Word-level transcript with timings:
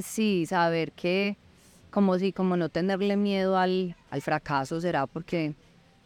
sí, 0.00 0.46
saber 0.46 0.92
que, 0.92 1.36
como 1.90 2.18
si, 2.18 2.32
como 2.32 2.56
no 2.56 2.68
tenerle 2.68 3.16
miedo 3.16 3.58
al, 3.58 3.96
al 4.10 4.22
fracaso, 4.22 4.80
será 4.80 5.06
porque, 5.06 5.54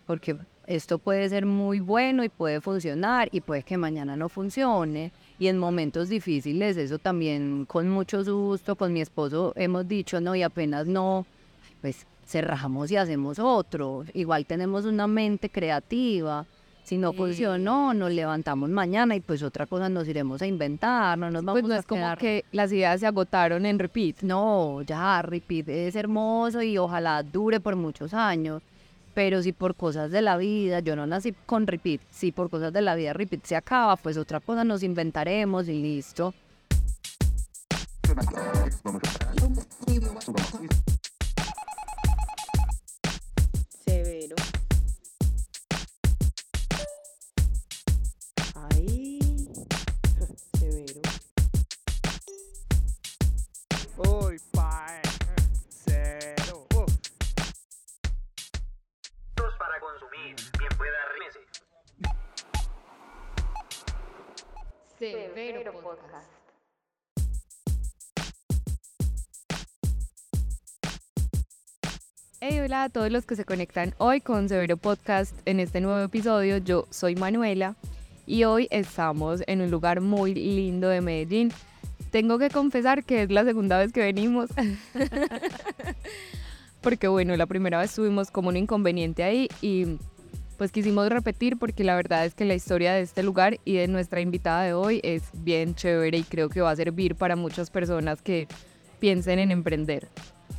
porque 0.07 0.37
esto 0.67 0.99
puede 0.99 1.29
ser 1.29 1.47
muy 1.47 1.81
bueno 1.81 2.25
y 2.25 2.29
puede 2.29 2.61
funcionar 2.61 3.29
y 3.31 3.41
puede 3.41 3.63
que 3.63 3.77
mañana 3.77 4.17
no 4.17 4.29
funcione. 4.29 5.13
Y 5.39 5.49
en 5.49 5.59
momentos 5.59 6.09
difíciles, 6.09 6.77
eso 6.77 6.99
también 6.99 7.67
con 7.67 7.89
mucho 7.89 8.25
susto, 8.25 8.75
con 8.75 8.93
mi 8.93 9.01
esposo 9.01 9.53
hemos 9.55 9.87
dicho, 9.87 10.21
no, 10.21 10.35
y 10.35 10.43
apenas 10.43 10.87
no, 10.87 11.27
pues 11.81 12.07
cerramos 12.27 12.91
y 12.91 12.97
hacemos 12.97 13.39
otro. 13.39 14.05
Igual 14.15 14.47
tenemos 14.47 14.85
una 14.85 15.07
mente 15.07 15.49
creativa. 15.49 16.47
Si 16.87 16.99
no 16.99 17.13
funcionó, 17.13 17.93
nos 17.95 18.13
levantamos 18.13 18.71
mañana 18.71 19.17
y 19.17 19.21
pues 19.21 19.43
otra 19.43 19.67
cosa 19.67 19.89
nos 19.89 20.07
iremos 20.07 20.41
a 20.41 20.47
inventar, 20.47 21.19
no 21.19 21.33
nos 21.33 21.45
vamos 21.45 21.61
Pues 21.63 21.69
no 21.69 21.75
a 21.75 21.79
es 21.81 21.85
como 21.85 22.01
quedar- 22.01 22.19
que 22.19 22.45
las 22.53 22.71
ideas 22.71 23.01
se 23.01 23.09
agotaron 23.09 23.67
en 23.67 23.81
repeat. 23.81 24.23
no, 24.23 24.83
ya, 24.83 25.21
repeat 25.21 25.69
es 25.69 25.97
hermoso 25.97 26.63
y 26.63 26.79
ojalá 26.79 27.25
dure 27.25 27.59
por 27.59 27.75
muchos 27.75 28.15
años. 28.15 28.63
Pero 29.15 29.43
si 29.43 29.51
por 29.53 29.75
cosas 29.75 30.13
de 30.13 30.23
la 30.23 30.37
vida, 30.37 30.79
yo 30.79 30.95
no 30.95 31.09
nací 31.09 31.35
con 31.45 31.67
repeat, 31.67 32.01
si 32.13 32.31
por 32.31 32.51
cosas 32.51 32.73
de 32.73 32.83
la 32.83 32.95
vida 32.95 33.13
repeat 33.15 33.43
se 33.45 33.57
acaba, 33.57 33.97
pues 33.97 34.17
otra 34.17 34.39
cosa 34.39 34.63
nos 34.63 34.85
inventaremos 34.85 35.67
y 35.69 35.83
listo. 35.83 36.35
Severo 65.13 65.73
Podcast. 65.73 66.29
Hey, 72.41 72.59
hola 72.59 72.85
a 72.85 72.89
todos 72.89 73.13
los 73.13 73.25
que 73.25 73.37
se 73.37 73.45
conectan 73.45 73.95
hoy 73.99 74.21
con 74.21 74.49
Severo 74.49 74.77
Podcast 74.77 75.33
en 75.45 75.61
este 75.61 75.81
nuevo 75.81 76.01
episodio. 76.01 76.59
Yo 76.59 76.89
soy 76.91 77.15
Manuela 77.15 77.77
y 78.27 78.43
hoy 78.45 78.67
estamos 78.73 79.45
en 79.47 79.61
un 79.61 79.71
lugar 79.71 80.01
muy 80.01 80.35
lindo 80.35 80.89
de 80.89 81.01
Medellín. 81.01 81.53
Tengo 82.11 82.39
que 82.39 82.51
confesar 82.51 83.05
que 83.05 83.23
es 83.23 83.31
la 83.31 83.45
segunda 83.45 83.79
vez 83.79 83.93
que 83.93 84.01
venimos. 84.01 84.51
porque 86.81 87.07
bueno, 87.07 87.37
la 87.37 87.47
primera 87.47 87.79
vez 87.79 87.95
tuvimos 87.95 88.33
como 88.33 88.49
un 88.49 88.57
inconveniente 88.57 89.23
ahí 89.23 89.49
y 89.63 89.99
pues 90.57 90.73
quisimos 90.73 91.09
repetir 91.09 91.57
porque 91.57 91.85
la 91.85 91.95
verdad 91.97 92.25
es 92.25 92.35
que 92.35 92.45
la 92.45 92.55
historia 92.55 92.93
de 92.95 93.03
este 93.03 93.23
lugar 93.23 93.59
y 93.65 93.75
de 93.77 93.89
nuestra 93.89 94.21
invitada 94.21 94.63
de 94.63 94.75
hoy 94.75 95.01
es 95.03 95.23
bien 95.35 95.75
chévere 95.75 96.19
y 96.19 96.23
creo 96.23 96.49
que 96.49 96.61
va 96.61 96.71
a 96.71 96.77
servir 96.77 97.15
para 97.15 97.37
muchas 97.37 97.71
personas 97.71 98.23
que 98.23 98.49
piensen 98.99 99.39
en 99.39 99.51
emprender. 99.51 100.09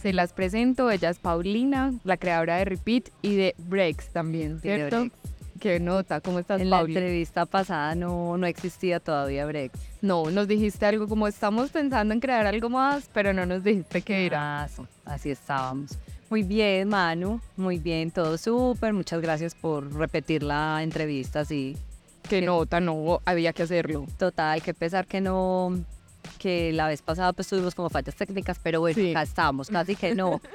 Se 0.02 0.14
las 0.14 0.34
presento, 0.34 0.92
ella 0.92 1.10
es 1.10 1.20
Paulina, 1.20 1.94
la 2.04 2.18
creadora 2.18 2.58
de 2.58 2.66
Repeat 2.66 3.10
y 3.22 3.36
de 3.36 3.56
Breaks 3.58 4.10
también, 4.10 4.56
Sí, 4.58 4.64
¿cierto? 4.64 5.00
Breaks. 5.00 5.16
Qué 5.60 5.80
nota, 5.80 6.22
¿cómo 6.22 6.38
estás, 6.38 6.62
En 6.62 6.70
la 6.70 6.78
Pauli? 6.78 6.94
entrevista 6.96 7.48
pasada 7.48 7.96
no, 7.96 8.38
no 8.38 8.46
existía 8.46 9.00
todavía 9.00 9.44
Brex. 9.48 9.74
No, 10.04 10.30
nos 10.30 10.48
dijiste 10.48 10.86
algo 10.86 11.08
como 11.08 11.28
estamos 11.28 11.72
pensando 11.72 12.14
en 12.14 12.20
crear 12.20 12.46
algo 12.46 12.70
más, 12.70 13.10
pero 13.12 13.34
no 13.34 13.44
nos 13.48 13.64
dijiste 13.64 14.04
qué 14.04 14.28
era. 14.28 14.64
Ah, 14.64 14.68
sí, 14.68 14.84
Así 15.06 15.32
estábamos. 15.32 15.98
Muy 16.30 16.44
bien, 16.44 16.90
Manu. 16.90 17.40
Muy 17.56 17.80
bien, 17.80 18.12
todo 18.12 18.38
súper. 18.38 18.94
Muchas 18.94 19.22
gracias 19.22 19.56
por 19.56 19.94
repetir 19.94 20.44
la 20.44 20.84
entrevista, 20.84 21.46
sí. 21.46 21.78
Qué 22.30 22.42
nota, 22.42 22.80
no, 22.82 23.22
había 23.26 23.54
que 23.54 23.64
hacerlo. 23.64 24.06
Total, 24.18 24.62
que 24.62 24.74
pesar 24.74 25.08
que 25.08 25.22
no, 25.22 25.80
que 26.38 26.74
la 26.74 26.88
vez 26.90 27.02
pasada 27.02 27.32
pues 27.32 27.48
tuvimos 27.48 27.74
como 27.74 27.90
fallas 27.90 28.16
técnicas, 28.16 28.60
pero 28.62 28.82
bueno, 28.82 28.96
Sí. 28.96 29.12
acá 29.12 29.22
estamos, 29.22 29.70
casi 29.70 29.96
que 29.96 30.14
no. 30.16 30.42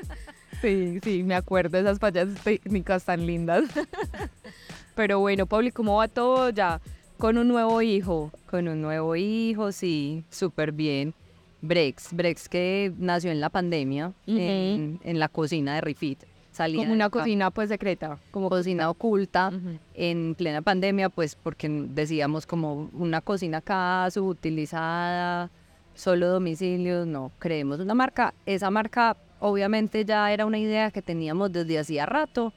Sí, 0.61 1.01
sí, 1.03 1.25
me 1.25 1.35
acuerdo 1.35 1.71
de 1.77 1.81
esas 1.81 1.99
fallas 1.99 2.29
técnicas 2.45 3.03
tan 3.05 3.27
lindas. 3.27 3.65
Pero 4.95 5.19
bueno, 5.19 5.47
Pauli, 5.47 5.73
¿cómo 5.73 5.97
va 5.97 6.07
todo 6.07 6.51
ya 6.51 6.81
con 7.19 7.37
un 7.37 7.49
nuevo 7.49 7.83
hijo? 7.83 8.31
Con 8.49 8.69
un 8.69 8.81
nuevo 8.81 9.17
hijo, 9.17 9.73
sí, 9.73 10.23
súper 10.31 10.71
bien. 10.71 11.15
Brex, 11.63 12.13
Brex 12.13 12.49
que 12.49 12.93
nació 12.99 13.31
en 13.31 13.41
la 13.41 13.49
pandemia, 13.49 14.13
en, 14.27 15.01
en 15.03 15.19
la 15.19 15.29
cocina 15.29 15.77
de 15.77 15.81
Refit. 15.81 16.25
Salía 16.51 16.83
Como 16.83 16.93
una 16.93 17.09
cocina 17.09 17.51
pues 17.51 17.71
secreta. 17.71 18.19
como 18.31 18.51
cocina 18.51 18.91
oculta 18.91 19.51
en 19.95 20.35
plena 20.35 20.61
pandemia, 20.61 21.09
pues 21.09 21.35
porque 21.35 21.69
decíamos 21.69 22.45
como 22.45 22.91
una 22.93 23.23
cocina 23.23 23.59
acá 23.59 24.11
subutilizada, 24.11 25.51
solo 25.95 26.29
domicilios, 26.29 27.07
no, 27.07 27.33
creemos 27.39 27.81
una 27.81 27.95
marca. 27.95 28.35
Esa 28.45 28.71
marca 28.71 29.17
obviamente 29.41 30.05
ya 30.05 30.31
era 30.31 30.45
una 30.45 30.59
idea 30.59 30.91
que 30.91 31.01
teníamos 31.01 31.53
desde 31.53 31.79
hacía 31.79 32.05
rato, 32.05 32.53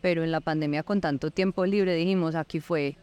pero 0.00 0.22
en 0.22 0.30
la 0.30 0.40
pandemia 0.40 0.84
con 0.84 1.00
tanto 1.00 1.32
tiempo 1.32 1.66
libre 1.66 1.94
dijimos, 1.94 2.36
aquí 2.36 2.60
fue. 2.60 2.96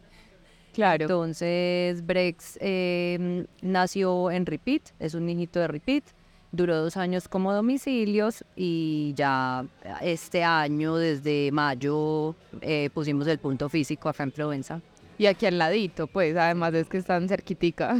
Claro. 0.72 1.02
Entonces 1.02 2.04
Brex 2.06 2.58
eh, 2.60 3.46
nació 3.62 4.30
en 4.30 4.46
Repeat, 4.46 4.82
es 4.98 5.14
un 5.14 5.28
hijito 5.28 5.60
de 5.60 5.68
Repeat, 5.68 6.04
duró 6.52 6.76
dos 6.76 6.96
años 6.96 7.28
como 7.28 7.52
domicilios 7.52 8.44
y 8.56 9.12
ya 9.16 9.64
este 10.00 10.42
año, 10.44 10.96
desde 10.96 11.50
mayo, 11.52 12.34
eh, 12.60 12.90
pusimos 12.92 13.26
el 13.26 13.38
punto 13.38 13.68
físico 13.68 14.08
acá 14.08 14.22
en 14.22 14.30
Provenza. 14.32 14.80
Y 15.18 15.26
aquí 15.26 15.44
al 15.44 15.58
ladito, 15.58 16.06
pues, 16.06 16.34
además 16.34 16.72
es 16.72 16.88
que 16.88 16.96
están 16.96 17.28
cerquitica. 17.28 17.94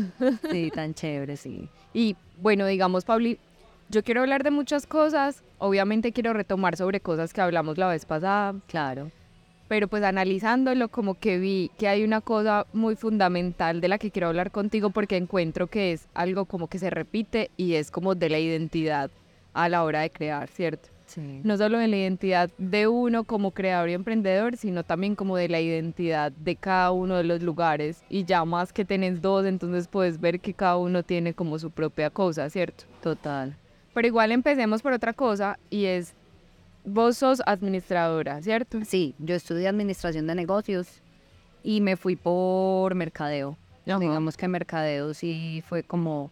Sí, 0.51 0.71
tan 0.75 0.95
chévere, 0.95 1.37
sí. 1.37 1.69
Y 1.93 2.17
bueno, 2.41 2.65
digamos, 2.65 3.05
Pauli, 3.05 3.39
yo 3.91 4.03
quiero 4.03 4.23
hablar 4.23 4.43
de 4.43 4.51
muchas 4.51 4.87
cosas. 4.87 5.43
Obviamente 5.59 6.13
quiero 6.13 6.33
retomar 6.33 6.79
sobre 6.79 7.01
cosas 7.01 7.35
que 7.35 7.43
hablamos 7.43 7.77
la 7.77 7.89
vez 7.89 8.07
pasada. 8.07 8.55
Claro. 8.69 9.11
Pero 9.71 9.87
pues 9.87 10.03
analizándolo 10.03 10.89
como 10.89 11.15
que 11.15 11.39
vi 11.39 11.71
que 11.79 11.87
hay 11.87 12.03
una 12.03 12.21
cosa 12.21 12.67
muy 12.73 12.97
fundamental 12.97 13.81
de 13.81 13.87
la 13.87 13.99
que 13.99 14.11
quiero 14.11 14.27
hablar 14.27 14.51
contigo 14.51 14.91
porque 14.91 15.17
encuentro 15.17 15.69
que 15.69 15.93
es 15.93 16.09
algo 16.13 16.45
como 16.47 16.67
que 16.67 16.81
se 16.81 16.91
repite 16.91 17.53
y 17.57 17.75
es 17.75 17.93
como 17.93 18.17
de 18.17 18.31
la 18.31 18.41
identidad 18.41 19.13
a 19.53 19.69
la 19.69 19.85
hora 19.85 20.01
de 20.01 20.11
crear, 20.11 20.49
¿cierto? 20.49 20.89
Sí. 21.07 21.41
No 21.45 21.57
solo 21.57 21.79
de 21.79 21.87
la 21.87 21.99
identidad 21.99 22.51
de 22.59 22.89
uno 22.89 23.23
como 23.23 23.53
creador 23.53 23.91
y 23.91 23.93
emprendedor, 23.93 24.57
sino 24.57 24.83
también 24.83 25.15
como 25.15 25.37
de 25.37 25.49
la 25.49 25.61
identidad 25.61 26.33
de 26.33 26.57
cada 26.57 26.91
uno 26.91 27.15
de 27.19 27.23
los 27.23 27.41
lugares 27.41 28.03
y 28.09 28.25
ya 28.25 28.45
más 28.45 28.73
que 28.73 28.85
tenés 28.85 29.23
dos, 29.23 29.47
entonces 29.47 29.87
puedes 29.87 30.21
ver 30.21 30.41
que 30.41 30.53
cada 30.53 30.79
uno 30.79 31.05
tiene 31.05 31.33
como 31.33 31.61
su 31.61 31.71
propia 31.71 32.11
cosa, 32.11 32.51
¿cierto? 32.51 32.87
Total. 33.05 33.55
Pero 33.95 34.09
igual 34.09 34.33
empecemos 34.33 34.83
por 34.83 34.95
otra 34.95 35.13
cosa 35.13 35.61
y 35.69 35.85
es, 35.85 36.15
vos 36.85 37.19
sos 37.19 37.43
administradora, 37.47 38.41
¿cierto? 38.43 38.79
Sí, 38.85 39.15
yo 39.19 39.35
estudié 39.35 39.69
administración 39.69 40.27
de 40.27 40.35
negocios 40.35 41.03
y 41.63 41.81
me 41.81 41.97
fui 41.97 42.17
por 42.17 42.95
mercadeo. 42.95 43.57
Digamos 43.85 44.37
que 44.37 44.47
mercadeo 44.47 45.15
sí 45.15 45.65
fue 45.67 45.83
como 45.83 46.31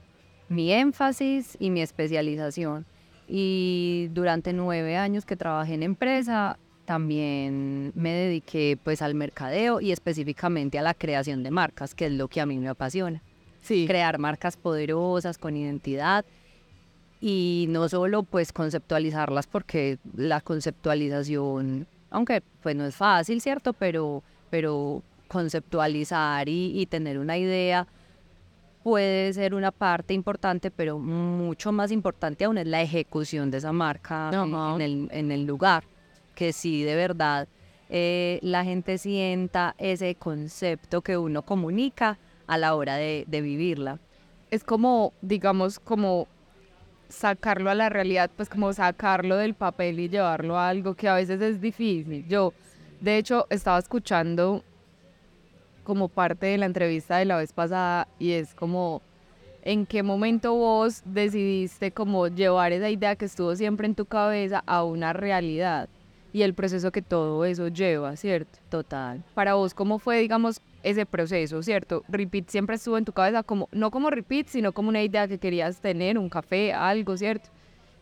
mi 0.49 0.73
énfasis 0.73 1.57
y 1.59 1.71
mi 1.71 1.81
especialización. 1.81 2.87
Y 3.27 4.09
durante 4.13 4.53
nueve 4.53 4.97
años 4.97 5.25
que 5.25 5.37
trabajé 5.37 5.75
en 5.75 5.83
empresa, 5.83 6.59
también 6.85 7.93
me 7.95 8.13
dediqué 8.13 8.79
pues 8.83 9.03
al 9.03 9.15
mercadeo 9.15 9.81
y 9.81 9.93
específicamente 9.93 10.79
a 10.79 10.83
la 10.83 10.95
creación 10.95 11.43
de 11.43 11.51
marcas, 11.51 11.95
que 11.95 12.07
es 12.07 12.13
lo 12.13 12.29
que 12.29 12.41
a 12.41 12.47
mí 12.47 12.59
me 12.59 12.69
apasiona. 12.69 13.23
Sí. 13.61 13.87
Crear 13.87 14.19
marcas 14.19 14.57
poderosas, 14.57 15.37
con 15.37 15.57
identidad 15.57 16.25
y 17.21 17.67
no 17.69 17.89
solo 17.89 18.23
pues 18.23 18.53
conceptualizarlas 18.53 19.47
porque 19.47 19.99
la 20.17 20.41
conceptualización, 20.41 21.87
aunque 22.11 22.43
pues 22.63 22.77
no 22.77 22.85
es 22.87 22.95
fácil, 22.97 23.41
¿cierto? 23.41 23.73
Pero, 23.73 24.23
pero 24.51 25.03
conceptualizar 25.29 26.49
y, 26.49 26.81
y 26.81 26.87
tener 26.87 27.19
una 27.19 27.37
idea 27.37 27.87
puede 28.83 29.33
ser 29.33 29.55
una 29.55 29.71
parte 29.71 30.15
importante, 30.15 30.71
pero 30.71 30.99
mucho 30.99 31.73
más 31.73 31.91
importante 31.91 32.45
aún 32.45 32.59
es 32.59 32.67
la 32.67 32.81
ejecución 32.81 33.51
de 33.51 33.59
esa 33.59 33.73
marca 33.73 34.31
en- 34.77 34.81
el, 34.81 35.09
en 35.11 35.33
el 35.33 35.45
lugar, 35.45 35.85
que 36.35 36.53
sí 36.53 36.85
de 36.85 36.95
verdad 36.95 37.49
eh, 37.91 38.39
la 38.43 38.65
gente 38.65 38.97
sienta 38.99 39.75
ese 39.79 40.15
concepto 40.15 41.01
que 41.03 41.17
uno 41.19 41.43
comunica 41.43 42.19
a 42.47 42.57
la 42.59 42.75
hora 42.75 42.97
de, 42.97 43.25
de 43.27 43.41
vivirla. 43.43 43.99
es 44.51 44.63
como, 44.65 45.13
digamos, 45.21 45.79
como 45.81 46.27
sacarlo 47.09 47.71
a 47.71 47.75
la 47.75 47.89
realidad, 47.89 48.31
pues 48.37 48.49
como 48.49 48.73
sacarlo 48.73 49.37
del 49.37 49.55
papel 49.55 50.01
y 50.01 50.09
llevarlo 50.09 50.59
a 50.59 50.69
algo 50.69 50.95
que 50.95 51.09
a 51.09 51.15
veces 51.15 51.41
es 51.41 51.61
difícil. 51.61 52.27
Yo, 52.29 52.53
de 53.01 53.19
hecho, 53.19 53.47
estaba 53.51 53.79
escuchando 53.79 54.63
como 55.85 56.09
parte 56.09 56.47
de 56.47 56.59
la 56.59 56.67
entrevista 56.67 57.17
de 57.17 57.25
la 57.25 57.37
vez 57.37 57.53
pasada 57.53 58.09
y 58.19 58.33
es 58.33 58.55
como 58.55 59.03
¿En 59.63 59.85
qué 59.85 60.03
momento 60.03 60.55
vos 60.55 61.03
decidiste 61.05 61.91
como 61.91 62.29
llevar 62.29 62.73
esa 62.73 62.89
idea 62.89 63.17
que 63.17 63.27
estuvo 63.27 63.55
siempre 63.55 63.87
en 63.87 63.95
tu 63.95 64.07
cabeza 64.07 64.63
a 64.67 64.83
una 64.83 65.13
realidad? 65.13 65.91
Y 66.33 66.41
el 66.41 66.55
proceso 66.55 66.91
que 66.91 67.03
todo 67.03 67.45
eso 67.45 67.69
lleva, 67.69 68.17
¿cierto? 68.17 68.59
Total. 68.71 69.23
Para 69.35 69.55
vos, 69.55 69.75
¿cómo 69.75 69.99
fue, 69.99 70.21
digamos, 70.21 70.63
ese 70.83 71.07
proceso, 71.07 71.63
¿cierto? 71.63 72.05
Repeat 72.09 72.49
siempre 72.49 72.77
estuvo 72.77 72.99
en 72.99 73.05
tu 73.05 73.13
cabeza 73.13 73.43
como, 73.43 73.69
no 73.73 73.91
como 73.91 74.11
repeat, 74.11 74.47
sino 74.47 74.73
como 74.73 74.89
una 74.89 75.03
idea 75.03 75.27
que 75.29 75.39
querías 75.39 75.81
tener, 75.81 76.19
un 76.19 76.29
café, 76.29 76.73
algo, 76.73 77.17
¿cierto? 77.17 77.49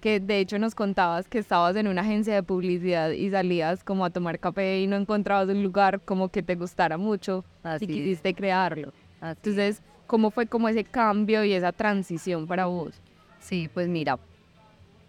Que 0.00 0.20
de 0.20 0.40
hecho 0.40 0.58
nos 0.58 0.75
contabas 0.75 1.26
que 1.26 1.38
estabas 1.38 1.75
en 1.76 1.88
una 1.88 2.02
agencia 2.02 2.34
de 2.34 2.43
publicidad 2.43 3.11
y 3.11 3.31
salías 3.31 3.82
como 3.82 4.05
a 4.05 4.11
tomar 4.11 4.38
café 4.38 4.81
y 4.81 4.87
no 4.87 4.96
encontrabas 4.96 5.49
un 5.49 5.62
lugar 5.62 6.00
como 6.02 6.28
que 6.28 6.43
te 6.43 6.55
gustara 6.55 6.99
mucho 6.99 7.44
Así 7.62 7.87
y 7.87 7.90
es. 7.90 7.96
quisiste 7.96 8.34
crearlo. 8.34 8.93
Así 9.20 9.31
es. 9.32 9.37
Entonces, 9.38 9.82
¿cómo 10.06 10.31
fue 10.31 10.46
como 10.46 10.69
ese 10.69 10.84
cambio 10.84 11.44
y 11.44 11.55
esa 11.55 11.73
transición 11.73 12.46
para 12.46 12.67
vos? 12.67 12.94
Sí, 13.40 13.70
pues 13.73 13.88
mira, 13.88 14.19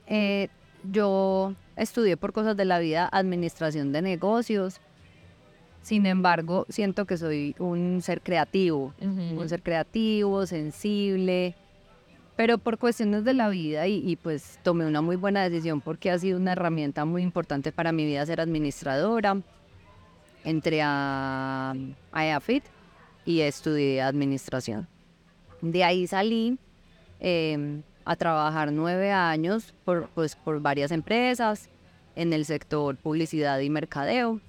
eh, 0.08 0.48
yo 0.90 1.54
estudié 1.76 2.18
por 2.18 2.32
cosas 2.34 2.56
de 2.56 2.66
la 2.66 2.80
vida 2.80 3.10
administración 3.12 3.92
de 3.92 4.02
negocios. 4.02 4.80
Sin 5.88 6.06
embargo, 6.06 6.66
siento 6.68 7.06
que 7.06 7.16
soy 7.16 7.56
un 7.60 8.02
ser 8.02 8.20
creativo, 8.20 8.94
un 9.00 9.48
ser 9.48 9.64
creativo, 9.64 10.46
sensible, 10.46 11.56
pero 12.36 12.58
por 12.58 12.78
cuestiones 12.78 13.24
de 13.24 13.34
la 13.34 13.48
vida 13.48 13.88
y, 13.88 14.06
y, 14.06 14.18
pues 14.18 14.60
tomé 14.64 14.86
una 14.86 15.02
muy 15.02 15.16
buena 15.16 15.48
decisión 15.48 15.80
porque 15.80 16.12
ha 16.12 16.20
sido 16.20 16.40
una 16.40 16.52
herramienta 16.52 17.06
muy 17.06 17.22
importante 17.22 17.72
para 17.72 17.94
mi 17.94 18.06
vida 18.06 18.26
ser 18.26 18.42
administradora. 18.42 19.42
Entré 20.44 20.82
a, 20.84 21.74
a 22.12 22.26
EAFIT 22.26 22.66
y 23.24 23.40
estudié 23.40 24.02
administración. 24.02 24.90
De 25.62 25.86
ahí 25.86 26.06
salí 26.06 26.60
eh, 27.22 27.82
a 28.04 28.18
trabajar 28.18 28.74
nueve 28.74 29.14
años 29.14 29.74
por, 29.86 30.10
pues, 30.10 30.36
por 30.36 30.60
varias 30.60 30.92
empresas 30.92 31.70
en 32.18 32.34
el 32.34 32.44
sector 32.44 32.98
publicidad 32.98 33.62
y 33.62 33.70
mercadeo, 33.70 34.42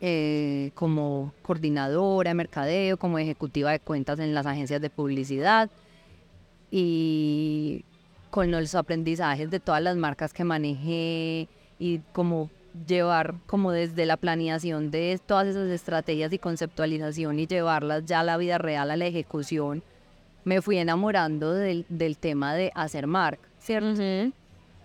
eh, 0.00 0.70
como 0.74 1.32
coordinadora 1.42 2.30
de 2.30 2.34
mercadeo, 2.34 2.96
como 2.96 3.18
ejecutiva 3.18 3.70
de 3.70 3.80
cuentas 3.80 4.18
en 4.18 4.34
las 4.34 4.46
agencias 4.46 4.80
de 4.80 4.90
publicidad 4.90 5.70
y 6.70 7.84
con 8.30 8.50
los 8.50 8.74
aprendizajes 8.74 9.50
de 9.50 9.60
todas 9.60 9.82
las 9.82 9.96
marcas 9.96 10.32
que 10.32 10.44
manejé 10.44 11.48
y 11.78 12.00
como 12.12 12.50
llevar 12.86 13.36
como 13.46 13.72
desde 13.72 14.04
la 14.04 14.18
planeación 14.18 14.90
de 14.90 15.18
todas 15.24 15.46
esas 15.46 15.70
estrategias 15.70 16.32
y 16.32 16.38
conceptualización 16.38 17.38
y 17.38 17.46
llevarlas 17.46 18.04
ya 18.04 18.20
a 18.20 18.24
la 18.24 18.36
vida 18.36 18.58
real, 18.58 18.90
a 18.90 18.96
la 18.96 19.06
ejecución, 19.06 19.82
me 20.44 20.60
fui 20.60 20.76
enamorando 20.76 21.54
del, 21.54 21.86
del 21.88 22.18
tema 22.18 22.54
de 22.54 22.70
hacer 22.74 23.06
marca, 23.06 23.48
¿cierto? 23.58 24.02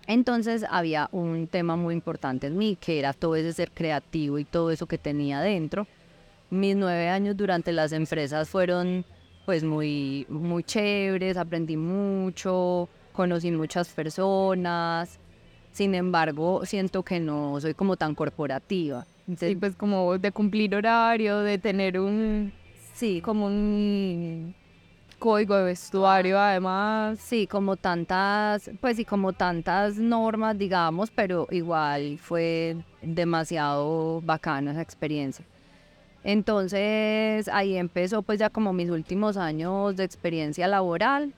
Entonces 0.08 0.66
había 0.70 1.10
un 1.12 1.48
tema 1.48 1.76
muy 1.76 1.94
importante 1.94 2.48
en 2.48 2.58
mí, 2.58 2.78
que 2.80 3.00
era 3.00 3.14
todo 3.14 3.36
ese 3.36 3.54
ser 3.54 3.72
creativo 3.72 4.40
y 4.40 4.46
todo 4.46 4.72
eso 4.72 4.88
que 4.88 4.98
tenía 4.98 5.42
dentro. 5.42 5.88
Mis 6.50 6.76
nueve 6.76 7.10
años 7.10 7.38
durante 7.38 7.72
las 7.72 7.92
empresas 7.94 8.50
fueron 8.50 9.06
pues 9.46 9.64
muy, 9.64 10.26
muy 10.30 10.64
chéveres, 10.64 11.38
aprendí 11.38 11.78
mucho, 11.78 12.90
conocí 13.14 13.52
muchas 13.52 13.90
personas. 13.90 15.20
Sin 15.72 15.96
embargo, 15.96 16.66
siento 16.66 17.04
que 17.04 17.20
no 17.20 17.60
soy 17.62 17.74
como 17.74 17.96
tan 17.96 18.14
corporativa. 18.16 19.06
Entonces, 19.22 19.50
Sí, 19.52 19.56
pues 19.56 19.76
como 19.76 20.18
de 20.18 20.32
cumplir 20.32 20.76
horario, 20.76 21.40
de 21.40 21.58
tener 21.58 22.00
un, 22.00 22.52
sí, 22.94 23.22
como 23.22 23.46
un 23.46 24.54
código 25.22 25.56
de 25.56 25.64
vestuario 25.66 26.40
además. 26.40 27.20
Sí, 27.20 27.46
como 27.46 27.78
tantas, 27.78 28.72
pues 28.82 28.98
sí, 28.98 29.06
como 29.06 29.34
tantas 29.34 29.98
normas, 29.98 30.58
digamos, 30.58 31.12
pero 31.12 31.48
igual 31.52 32.18
fue 32.18 32.76
demasiado 33.04 34.20
bacana 34.22 34.72
esa 34.72 34.82
experiencia. 34.82 35.46
Entonces 36.24 37.48
ahí 37.50 37.78
empezó 37.78 38.24
pues 38.24 38.40
ya 38.40 38.50
como 38.50 38.74
mis 38.74 38.90
últimos 38.90 39.38
años 39.38 39.96
de 39.96 40.04
experiencia 40.04 40.68
laboral 40.68 41.34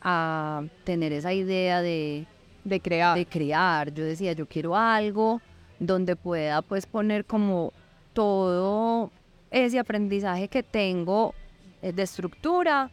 a 0.00 0.64
tener 0.84 1.12
esa 1.12 1.34
idea 1.34 1.82
de, 1.82 2.26
De 2.64 2.80
crear. 2.80 3.16
de 3.16 3.26
crear. 3.26 3.92
Yo 3.92 4.04
decía, 4.04 4.32
yo 4.32 4.46
quiero 4.46 4.74
algo 4.74 5.40
donde 5.78 6.16
pueda 6.16 6.62
pues 6.62 6.86
poner 6.86 7.26
como 7.26 7.72
todo 8.14 9.10
ese 9.50 9.78
aprendizaje 9.78 10.48
que 10.48 10.62
tengo 10.62 11.34
de 11.82 12.02
estructura 12.02 12.90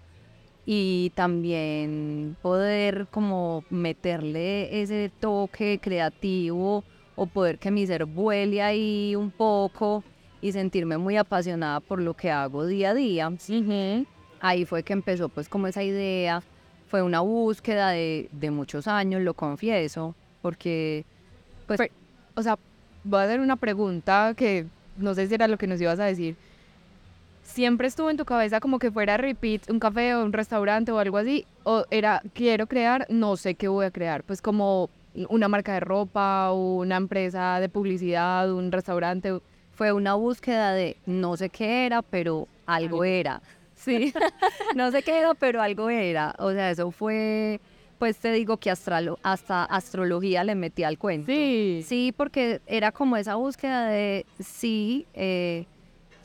y 0.66 1.12
también 1.16 2.36
poder 2.42 3.08
como 3.12 3.64
meterle 3.70 4.82
ese 4.82 5.12
toque 5.20 5.80
creativo 5.82 6.84
o 7.16 7.26
poder 7.28 7.60
que 7.60 7.72
mi 7.72 7.86
ser 7.88 8.06
vuele 8.06 8.62
ahí 8.62 9.16
un 9.16 9.32
poco 9.32 10.04
y 10.42 10.52
sentirme 10.52 10.98
muy 10.98 11.18
apasionada 11.18 11.80
por 11.80 12.02
lo 12.02 12.14
que 12.16 12.32
hago 12.32 12.66
día 12.66 12.92
a 12.92 12.94
día. 12.94 13.32
Ahí 14.42 14.66
fue 14.66 14.84
que 14.84 14.94
empezó 14.94 15.30
pues 15.30 15.48
como 15.50 15.68
esa 15.68 15.84
idea, 15.84 16.44
fue 16.88 17.02
una 17.02 17.22
búsqueda 17.22 17.90
de, 17.92 18.30
de 18.32 18.52
muchos 18.52 18.88
años, 18.88 19.22
lo 19.22 19.34
confieso, 19.34 20.16
porque 20.42 21.06
pues 21.68 21.78
Pero- 21.80 21.94
O 22.36 22.42
sea, 22.44 22.58
voy 23.04 23.22
a 23.22 23.24
hacer 23.24 23.40
una 23.40 23.56
pregunta 23.56 24.34
que 24.36 24.66
no 24.98 25.14
sé 25.16 25.28
si 25.28 25.34
era 25.34 25.48
lo 25.48 25.58
que 25.58 25.68
nos 25.68 25.80
ibas 25.82 26.00
a 26.00 26.06
decir. 26.06 26.36
¿Siempre 27.46 27.88
estuvo 27.88 28.10
en 28.10 28.18
tu 28.18 28.26
cabeza 28.26 28.60
como 28.60 28.80
que 28.80 28.92
fuera 28.92 29.18
repeat 29.18 29.70
un 29.70 29.80
café 29.80 30.16
o 30.16 30.26
un 30.26 30.34
restaurante 30.34 30.92
o 30.92 30.98
algo 31.00 31.18
así? 31.18 31.46
¿O 31.64 31.86
era 31.92 32.22
quiero 32.34 32.66
crear, 32.68 33.06
no 33.10 33.38
sé 33.38 33.54
qué 33.56 33.68
voy 33.68 33.86
a 33.86 33.92
crear? 33.92 34.24
Pues 34.24 34.42
como 34.42 34.90
una 35.30 35.48
marca 35.48 35.74
de 35.76 35.80
ropa, 35.80 36.52
una 36.52 36.98
empresa 36.98 37.60
de 37.60 37.70
publicidad, 37.70 38.52
un 38.52 38.72
restaurante. 38.72 39.40
fue 39.72 39.92
una 39.94 40.16
búsqueda 40.16 40.74
de 40.74 40.98
no 41.06 41.38
sé 41.38 41.50
qué 41.50 41.86
era, 41.86 42.02
pero 42.02 42.48
algo 42.66 43.04
era. 43.04 43.42
Sí, 43.76 44.12
no 44.76 44.90
sé 44.92 45.04
qué 45.04 45.20
era, 45.20 45.34
pero 45.36 45.62
algo 45.62 45.90
era. 45.90 46.34
O 46.40 46.52
sea, 46.52 46.72
eso 46.72 46.90
fue, 46.92 47.60
pues 48.00 48.18
te 48.18 48.32
digo 48.32 48.58
que 48.58 48.72
astralo- 48.72 49.20
hasta 49.22 49.66
astrología 49.66 50.44
le 50.44 50.56
metí 50.56 50.84
al 50.84 50.98
cuento. 50.98 51.28
Sí. 51.28 51.84
Sí, 51.86 52.14
porque 52.16 52.62
era 52.66 52.92
como 52.92 53.18
esa 53.18 53.36
búsqueda 53.36 53.86
de 53.88 54.26
sí, 54.40 55.06
eh, 55.14 55.66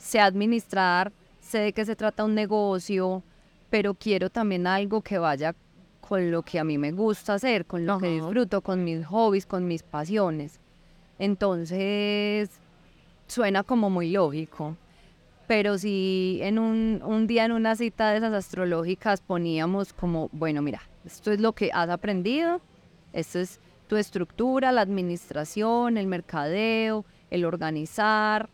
sé 0.01 0.19
administrar, 0.19 1.11
sé 1.39 1.59
de 1.59 1.73
qué 1.73 1.85
se 1.85 1.95
trata 1.95 2.25
un 2.25 2.35
negocio, 2.35 3.23
pero 3.69 3.93
quiero 3.93 4.29
también 4.29 4.67
algo 4.67 5.01
que 5.01 5.17
vaya 5.17 5.55
con 6.01 6.31
lo 6.31 6.41
que 6.41 6.59
a 6.59 6.63
mí 6.63 6.77
me 6.77 6.91
gusta 6.91 7.35
hacer, 7.35 7.65
con 7.65 7.85
lo 7.85 7.99
que 7.99 8.09
disfruto, 8.09 8.61
con 8.61 8.83
mis 8.83 9.05
hobbies, 9.05 9.45
con 9.45 9.67
mis 9.67 9.83
pasiones. 9.83 10.59
Entonces, 11.19 12.49
suena 13.27 13.63
como 13.63 13.89
muy 13.89 14.11
lógico. 14.11 14.75
Pero 15.47 15.77
si 15.77 16.39
en 16.41 16.59
un, 16.59 17.01
un 17.05 17.27
día 17.27 17.45
en 17.45 17.51
una 17.51 17.75
cita 17.75 18.11
de 18.11 18.17
esas 18.17 18.33
astrológicas 18.33 19.21
poníamos 19.21 19.93
como, 19.93 20.29
bueno, 20.31 20.61
mira, 20.61 20.81
esto 21.05 21.31
es 21.31 21.39
lo 21.39 21.53
que 21.53 21.71
has 21.73 21.89
aprendido, 21.89 22.61
esto 23.13 23.39
es 23.39 23.59
tu 23.87 23.97
estructura, 23.97 24.71
la 24.71 24.81
administración, 24.81 25.97
el 25.97 26.07
mercadeo, 26.07 27.05
el 27.29 27.45
organizar, 27.45 28.49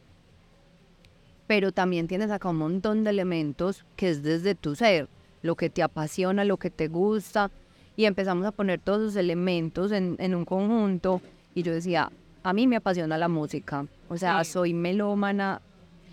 pero 1.48 1.72
también 1.72 2.08
tienes 2.08 2.30
acá 2.32 2.50
un 2.50 2.58
montón 2.58 3.04
de 3.04 3.10
elementos 3.12 3.86
que 3.96 4.10
es 4.10 4.22
desde 4.24 4.54
tu 4.56 4.76
ser, 4.76 5.08
lo 5.42 5.56
que 5.56 5.70
te 5.70 5.82
apasiona, 5.84 6.44
lo 6.46 6.58
que 6.58 6.70
te 6.70 6.88
gusta, 6.88 7.50
y 7.96 8.06
empezamos 8.06 8.46
a 8.46 8.52
poner 8.52 8.80
todos 8.80 9.02
esos 9.02 9.16
elementos 9.16 9.92
en, 9.92 10.16
en 10.20 10.36
un 10.36 10.46
conjunto, 10.46 11.22
y 11.56 11.64
yo 11.64 11.74
decía, 11.74 12.12
a 12.44 12.54
mí 12.54 12.68
me 12.68 12.76
apasiona 12.76 13.18
la 13.18 13.28
música, 13.28 13.86
o 14.10 14.18
sea, 14.18 14.44
Sí. 14.44 14.52
soy 14.52 14.74
melómana 14.74 15.62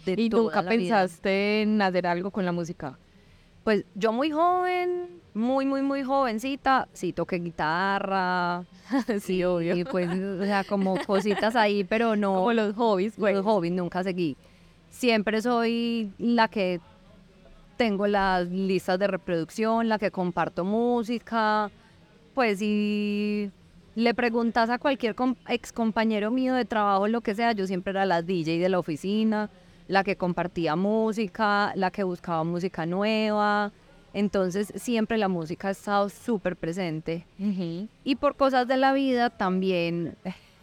de 0.06 0.14
¿Y 0.16 0.28
toda 0.30 0.42
nunca 0.44 0.62
la 0.62 0.70
vida. 0.70 0.78
pensaste 0.98 1.62
en 1.62 1.80
hacer 1.82 2.06
algo 2.06 2.30
con 2.30 2.44
la 2.44 2.52
música? 2.52 2.98
Pues 3.64 3.84
yo 3.94 4.12
muy 4.12 4.30
joven, 4.30 5.20
muy, 5.32 5.64
muy, 5.64 5.80
muy 5.82 6.02
jovencita, 6.02 6.86
sí 6.92 7.12
toqué 7.14 7.36
guitarra, 7.36 8.64
sí, 9.20 9.42
obvio. 9.44 9.74
y 9.76 9.84
pues, 9.84 10.08
o 10.10 10.44
sea, 10.44 10.64
como 10.64 10.96
cositas 11.06 11.56
ahí, 11.56 11.82
pero 11.84 12.14
no... 12.16 12.34
Como 12.36 12.52
los 12.52 12.74
hobbies, 12.76 13.16
güey. 13.18 13.34
los 13.34 13.44
hobbies 13.44 13.72
nunca 13.72 14.02
seguí. 14.04 14.36
Siempre 14.94 15.42
soy 15.42 16.12
la 16.18 16.46
que 16.46 16.80
tengo 17.76 18.06
las 18.06 18.48
listas 18.48 18.96
de 18.96 19.08
reproducción, 19.08 19.88
la 19.88 19.98
que 19.98 20.12
comparto 20.12 20.64
música. 20.64 21.68
Pues 22.32 22.60
si 22.60 23.50
le 23.96 24.14
preguntas 24.14 24.70
a 24.70 24.78
cualquier 24.78 25.16
ex 25.48 25.72
compañero 25.72 26.30
mío 26.30 26.54
de 26.54 26.64
trabajo, 26.64 27.08
lo 27.08 27.22
que 27.22 27.34
sea, 27.34 27.50
yo 27.50 27.66
siempre 27.66 27.90
era 27.90 28.06
la 28.06 28.22
DJ 28.22 28.60
de 28.60 28.68
la 28.68 28.78
oficina, 28.78 29.50
la 29.88 30.04
que 30.04 30.14
compartía 30.14 30.76
música, 30.76 31.72
la 31.74 31.90
que 31.90 32.04
buscaba 32.04 32.44
música 32.44 32.86
nueva. 32.86 33.72
Entonces 34.12 34.72
siempre 34.76 35.18
la 35.18 35.26
música 35.26 35.68
ha 35.68 35.72
estado 35.72 36.08
súper 36.08 36.54
presente. 36.54 37.26
Y 38.04 38.14
por 38.14 38.36
cosas 38.36 38.68
de 38.68 38.76
la 38.76 38.92
vida 38.92 39.28
también, 39.28 40.14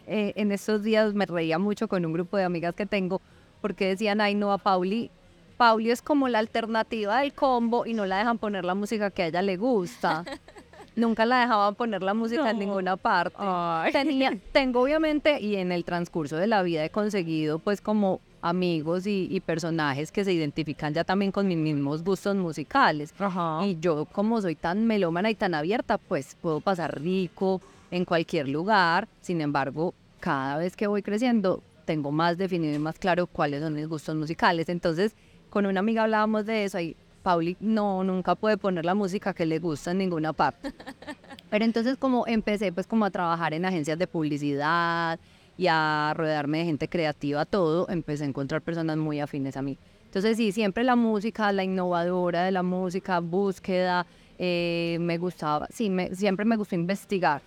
eh, 0.06 0.32
en 0.36 0.52
estos 0.52 0.82
días 0.82 1.12
me 1.12 1.26
reía 1.26 1.58
mucho 1.58 1.86
con 1.86 2.06
un 2.06 2.14
grupo 2.14 2.38
de 2.38 2.44
amigas 2.44 2.74
que 2.74 2.86
tengo, 2.86 3.20
porque 3.62 3.88
decían, 3.88 4.20
ay 4.20 4.34
no, 4.34 4.52
a 4.52 4.58
Pauli, 4.58 5.10
Pauli 5.56 5.90
es 5.90 6.02
como 6.02 6.28
la 6.28 6.40
alternativa 6.40 7.20
del 7.20 7.32
combo 7.32 7.86
y 7.86 7.94
no 7.94 8.04
la 8.04 8.18
dejan 8.18 8.36
poner 8.36 8.64
la 8.66 8.74
música 8.74 9.10
que 9.10 9.22
a 9.22 9.26
ella 9.28 9.40
le 9.40 9.56
gusta. 9.56 10.24
Nunca 10.96 11.24
la 11.24 11.40
dejaban 11.40 11.74
poner 11.74 12.02
la 12.02 12.12
música 12.12 12.50
en 12.50 12.58
No. 12.58 12.64
ninguna 12.66 12.96
parte. 12.98 13.36
Ay. 13.38 13.92
Tenía, 13.92 14.36
tengo 14.52 14.82
obviamente, 14.82 15.40
y 15.40 15.56
en 15.56 15.72
el 15.72 15.84
transcurso 15.84 16.36
de 16.36 16.46
la 16.46 16.62
vida 16.62 16.84
he 16.84 16.90
conseguido 16.90 17.58
pues 17.58 17.80
como 17.80 18.20
amigos 18.42 19.06
y, 19.06 19.26
y 19.30 19.40
personajes 19.40 20.12
que 20.12 20.24
se 20.24 20.32
identifican 20.34 20.92
ya 20.92 21.04
también 21.04 21.32
con 21.32 21.46
mis 21.48 21.56
mismos 21.56 22.02
gustos 22.04 22.36
musicales. 22.36 23.14
Ajá. 23.18 23.64
Y 23.64 23.78
yo 23.80 24.04
como 24.06 24.42
soy 24.42 24.54
tan 24.56 24.84
melómana 24.86 25.30
y 25.30 25.34
tan 25.34 25.54
abierta, 25.54 25.96
pues 25.96 26.36
puedo 26.42 26.60
pasar 26.60 27.00
rico 27.00 27.62
en 27.90 28.04
cualquier 28.04 28.48
lugar. 28.48 29.08
Sin 29.22 29.40
embargo, 29.40 29.94
cada 30.20 30.58
vez 30.58 30.76
que 30.76 30.88
voy 30.88 31.02
creciendo, 31.02 31.62
tengo 31.82 32.10
más 32.12 32.38
definido 32.38 32.74
y 32.74 32.78
más 32.78 32.98
claro 32.98 33.26
cuáles 33.26 33.62
son 33.62 33.74
mis 33.74 33.86
gustos 33.88 34.14
musicales. 34.16 34.68
Entonces, 34.68 35.12
con 35.50 35.66
una 35.66 35.80
amiga 35.80 36.04
hablábamos 36.04 36.46
de 36.46 36.64
eso 36.64 36.80
y 36.80 36.96
Pauli 37.22 37.56
no, 37.60 38.02
nunca 38.04 38.34
puede 38.34 38.56
poner 38.56 38.84
la 38.84 38.94
música 38.94 39.32
que 39.34 39.46
le 39.46 39.58
gusta 39.58 39.90
en 39.92 39.98
ninguna 39.98 40.32
parte. 40.32 40.72
Pero 41.50 41.64
entonces 41.64 41.96
como 41.98 42.26
empecé 42.26 42.72
pues 42.72 42.86
como 42.86 43.04
a 43.04 43.10
trabajar 43.10 43.52
en 43.54 43.64
agencias 43.64 43.98
de 43.98 44.06
publicidad 44.06 45.20
y 45.58 45.66
a 45.68 46.14
rodearme 46.16 46.58
de 46.58 46.64
gente 46.64 46.88
creativa, 46.88 47.44
todo, 47.44 47.88
empecé 47.90 48.24
a 48.24 48.26
encontrar 48.28 48.62
personas 48.62 48.96
muy 48.96 49.20
afines 49.20 49.56
a 49.56 49.62
mí. 49.62 49.76
Entonces 50.06 50.36
sí, 50.36 50.50
siempre 50.52 50.82
la 50.82 50.96
música, 50.96 51.52
la 51.52 51.62
innovadora 51.64 52.44
de 52.44 52.52
la 52.52 52.62
música, 52.62 53.20
búsqueda, 53.20 54.06
eh, 54.38 54.96
me 55.00 55.18
gustaba, 55.18 55.68
sí, 55.72 55.90
me- 55.90 56.14
siempre 56.14 56.44
me 56.44 56.56
gustó 56.56 56.74
investigar. 56.74 57.42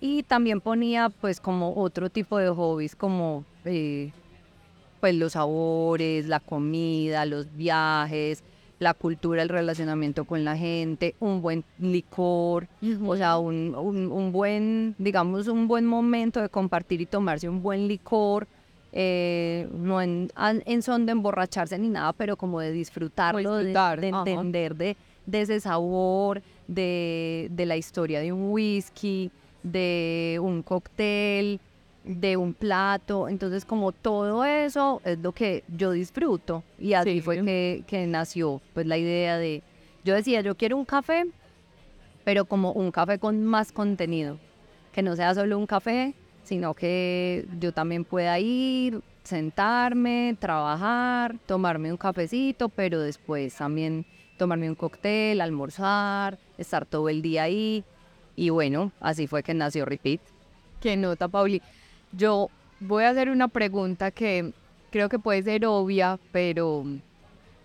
Y 0.00 0.22
también 0.22 0.60
ponía 0.60 1.08
pues 1.08 1.40
como 1.40 1.74
otro 1.74 2.08
tipo 2.10 2.38
de 2.38 2.50
hobbies 2.50 2.94
como 2.94 3.44
eh, 3.68 4.10
pues 5.00 5.14
los 5.14 5.32
sabores, 5.34 6.26
la 6.26 6.40
comida, 6.40 7.24
los 7.24 7.54
viajes, 7.56 8.42
la 8.80 8.94
cultura, 8.94 9.42
el 9.42 9.48
relacionamiento 9.48 10.24
con 10.24 10.44
la 10.44 10.56
gente, 10.56 11.14
un 11.20 11.40
buen 11.42 11.64
licor, 11.78 12.66
o 13.06 13.16
sea, 13.16 13.38
un, 13.38 13.74
un- 13.76 14.10
un 14.10 14.32
buen, 14.32 14.94
digamos, 14.98 15.48
un 15.48 15.68
buen 15.68 15.84
momento 15.86 16.40
de 16.40 16.48
compartir 16.48 17.00
y 17.00 17.06
tomarse 17.06 17.48
un 17.48 17.62
buen 17.62 17.86
licor, 17.88 18.46
eh, 18.92 19.68
no 19.72 20.00
en, 20.00 20.30
en 20.36 20.82
son 20.82 21.06
de 21.06 21.12
emborracharse 21.12 21.78
ni 21.78 21.88
nada, 21.88 22.12
pero 22.12 22.36
como 22.36 22.60
de 22.60 22.72
disfrutarlo, 22.72 23.54
de- 23.56 23.64
disfrutar, 23.66 24.00
de, 24.00 24.08
ajá. 24.08 24.18
entender 24.20 24.74
de, 24.76 24.96
de 25.26 25.40
ese 25.42 25.60
sabor, 25.60 26.40
de, 26.66 27.48
de 27.50 27.66
la 27.66 27.76
historia 27.76 28.20
de 28.20 28.32
un 28.32 28.50
whisky, 28.52 29.30
de 29.62 30.38
un 30.42 30.62
cóctel, 30.62 31.60
de 32.04 32.36
un 32.36 32.54
plato. 32.54 33.28
Entonces, 33.28 33.64
como 33.64 33.92
todo 33.92 34.44
eso 34.44 35.00
es 35.04 35.18
lo 35.18 35.32
que 35.32 35.64
yo 35.68 35.92
disfruto. 35.92 36.62
Y 36.78 36.94
así 36.94 37.14
Sí. 37.14 37.20
fue 37.20 37.44
que, 37.44 37.84
que 37.86 38.06
nació 38.06 38.60
pues 38.74 38.86
la 38.86 38.96
idea 38.98 39.38
de, 39.38 39.62
yo 40.04 40.14
decía, 40.14 40.40
yo 40.40 40.54
quiero 40.56 40.76
un 40.76 40.84
café, 40.84 41.24
pero 42.24 42.44
como 42.44 42.72
un 42.72 42.90
café 42.90 43.18
con 43.18 43.44
más 43.44 43.72
contenido. 43.72 44.38
Que 44.92 45.02
no 45.02 45.14
sea 45.16 45.34
solo 45.34 45.58
un 45.58 45.66
café, 45.66 46.14
sino 46.44 46.74
que 46.74 47.46
yo 47.60 47.72
también 47.72 48.04
pueda 48.04 48.38
ir, 48.38 49.00
sentarme, 49.22 50.36
trabajar, 50.40 51.36
tomarme 51.46 51.90
un 51.92 51.98
cafecito, 51.98 52.68
pero 52.70 53.00
después 53.00 53.54
también 53.54 54.06
tomarme 54.38 54.68
un 54.68 54.74
cóctel, 54.74 55.40
almorzar, 55.40 56.38
estar 56.56 56.86
todo 56.86 57.08
el 57.08 57.20
día 57.22 57.42
ahí. 57.44 57.84
Y 58.34 58.50
bueno, 58.50 58.92
así 59.00 59.26
fue 59.26 59.42
que 59.42 59.52
nació 59.52 59.84
Repeat. 59.84 60.20
Qué 60.80 60.96
nota, 60.96 61.28
Pauli. 61.28 61.60
Yo 62.12 62.50
voy 62.80 63.04
a 63.04 63.10
hacer 63.10 63.30
una 63.30 63.48
pregunta 63.48 64.10
que 64.10 64.52
creo 64.90 65.08
que 65.08 65.18
puede 65.18 65.42
ser 65.42 65.66
obvia, 65.66 66.18
pero 66.32 66.84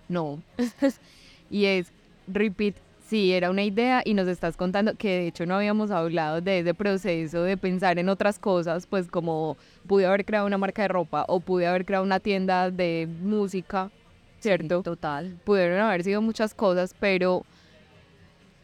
no. 0.09 0.41
y 1.49 1.65
es, 1.65 1.91
repeat, 2.27 2.75
sí, 3.07 3.33
era 3.33 3.49
una 3.49 3.63
idea 3.63 4.01
y 4.03 4.13
nos 4.13 4.27
estás 4.27 4.57
contando 4.57 4.95
que 4.95 5.09
de 5.09 5.27
hecho 5.27 5.45
no 5.45 5.55
habíamos 5.55 5.91
hablado 5.91 6.41
de 6.41 6.59
ese 6.59 6.73
proceso 6.73 7.43
de 7.43 7.57
pensar 7.57 7.99
en 7.99 8.09
otras 8.09 8.39
cosas, 8.39 8.87
pues 8.87 9.07
como 9.07 9.57
pude 9.87 10.05
haber 10.05 10.25
creado 10.25 10.47
una 10.47 10.57
marca 10.57 10.81
de 10.81 10.87
ropa 10.87 11.25
o 11.27 11.39
pude 11.39 11.67
haber 11.67 11.85
creado 11.85 12.03
una 12.03 12.19
tienda 12.19 12.71
de 12.71 13.07
música, 13.21 13.91
¿cierto? 14.39 14.81
Total. 14.81 15.37
pudieron 15.43 15.79
haber 15.79 16.03
sido 16.03 16.21
muchas 16.21 16.53
cosas, 16.53 16.95
pero 16.99 17.45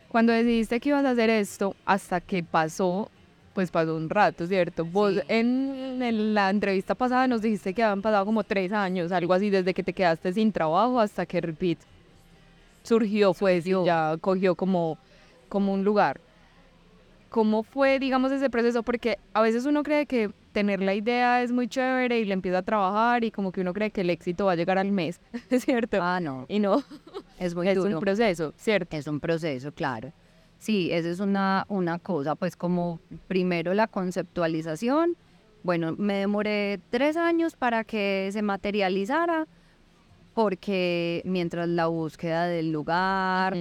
cuando 0.09 0.33
decidiste 0.33 0.79
que 0.79 0.89
ibas 0.89 1.05
a 1.05 1.11
hacer 1.11 1.29
esto, 1.29 1.75
hasta 1.85 2.19
que 2.19 2.43
pasó, 2.43 3.11
pues 3.59 3.71
pasó 3.71 3.93
un 3.93 4.09
rato, 4.09 4.47
¿cierto? 4.47 4.85
Vos 4.85 5.15
Sí. 5.15 5.19
en, 5.27 6.33
la 6.33 6.49
entrevista 6.49 6.95
pasada 6.95 7.27
nos 7.27 7.41
dijiste 7.41 7.73
que 7.73 7.83
habían 7.83 8.01
pasado 8.01 8.25
como 8.25 8.45
tres 8.45 8.71
años, 8.71 9.11
algo 9.11 9.33
así, 9.33 9.49
desde 9.49 9.73
que 9.73 9.83
te 9.83 9.91
quedaste 9.91 10.31
sin 10.31 10.53
trabajo 10.53 10.97
hasta 10.97 11.25
que 11.25 11.41
Repeat 11.41 11.77
surgió, 12.83 13.33
pues, 13.33 13.67
y 13.67 13.71
ya 13.83 14.15
cogió 14.21 14.55
como, 14.55 14.97
como 15.49 15.73
un 15.73 15.83
lugar. 15.83 16.21
¿Cómo 17.29 17.63
fue, 17.63 17.99
digamos, 17.99 18.31
ese 18.31 18.49
proceso? 18.49 18.81
Porque 18.81 19.19
a 19.33 19.41
veces 19.41 19.65
uno 19.65 19.83
cree 19.83 20.05
que 20.05 20.31
tener 20.53 20.79
la 20.81 20.93
idea 20.93 21.43
es 21.43 21.51
muy 21.51 21.67
chévere 21.67 22.17
y 22.21 22.23
le 22.23 22.33
empieza 22.33 22.59
a 22.59 22.61
trabajar 22.63 23.25
y 23.25 23.29
como 23.31 23.51
que 23.51 23.59
uno 23.59 23.73
cree 23.73 23.91
que 23.91 24.01
el 24.01 24.09
éxito 24.09 24.45
va 24.45 24.53
a 24.53 24.55
llegar 24.55 24.77
al 24.77 24.93
mes, 24.93 25.19
¿cierto? 25.59 25.97
Ah, 26.01 26.21
no, 26.21 26.45
Y 26.47 26.59
no, 26.59 26.81
es 27.37 27.53
muy 27.55 27.67
es 27.67 27.75
duro. 27.75 27.95
un 27.95 27.99
proceso, 27.99 28.53
¿cierto? 28.55 28.95
Es 28.95 29.05
un 29.05 29.19
proceso, 29.19 29.73
claro. 29.73 30.13
Sí, 30.59 30.89
esa 30.91 31.09
es 31.09 31.19
una, 31.21 31.65
una 31.69 31.99
cosa, 31.99 32.35
pues 32.35 32.55
como 32.55 32.99
primero 33.27 33.73
la 33.73 33.87
conceptualización. 33.87 35.15
Bueno, 35.63 35.95
me 35.97 36.15
demoré 36.15 36.79
tres 36.89 37.15
años 37.17 37.55
para 37.55 37.83
que 37.83 38.29
se 38.31 38.41
materializara, 38.41 39.47
porque 40.33 41.21
mientras 41.25 41.67
la 41.67 41.87
búsqueda 41.87 42.45
del 42.47 42.71
lugar, 42.71 43.55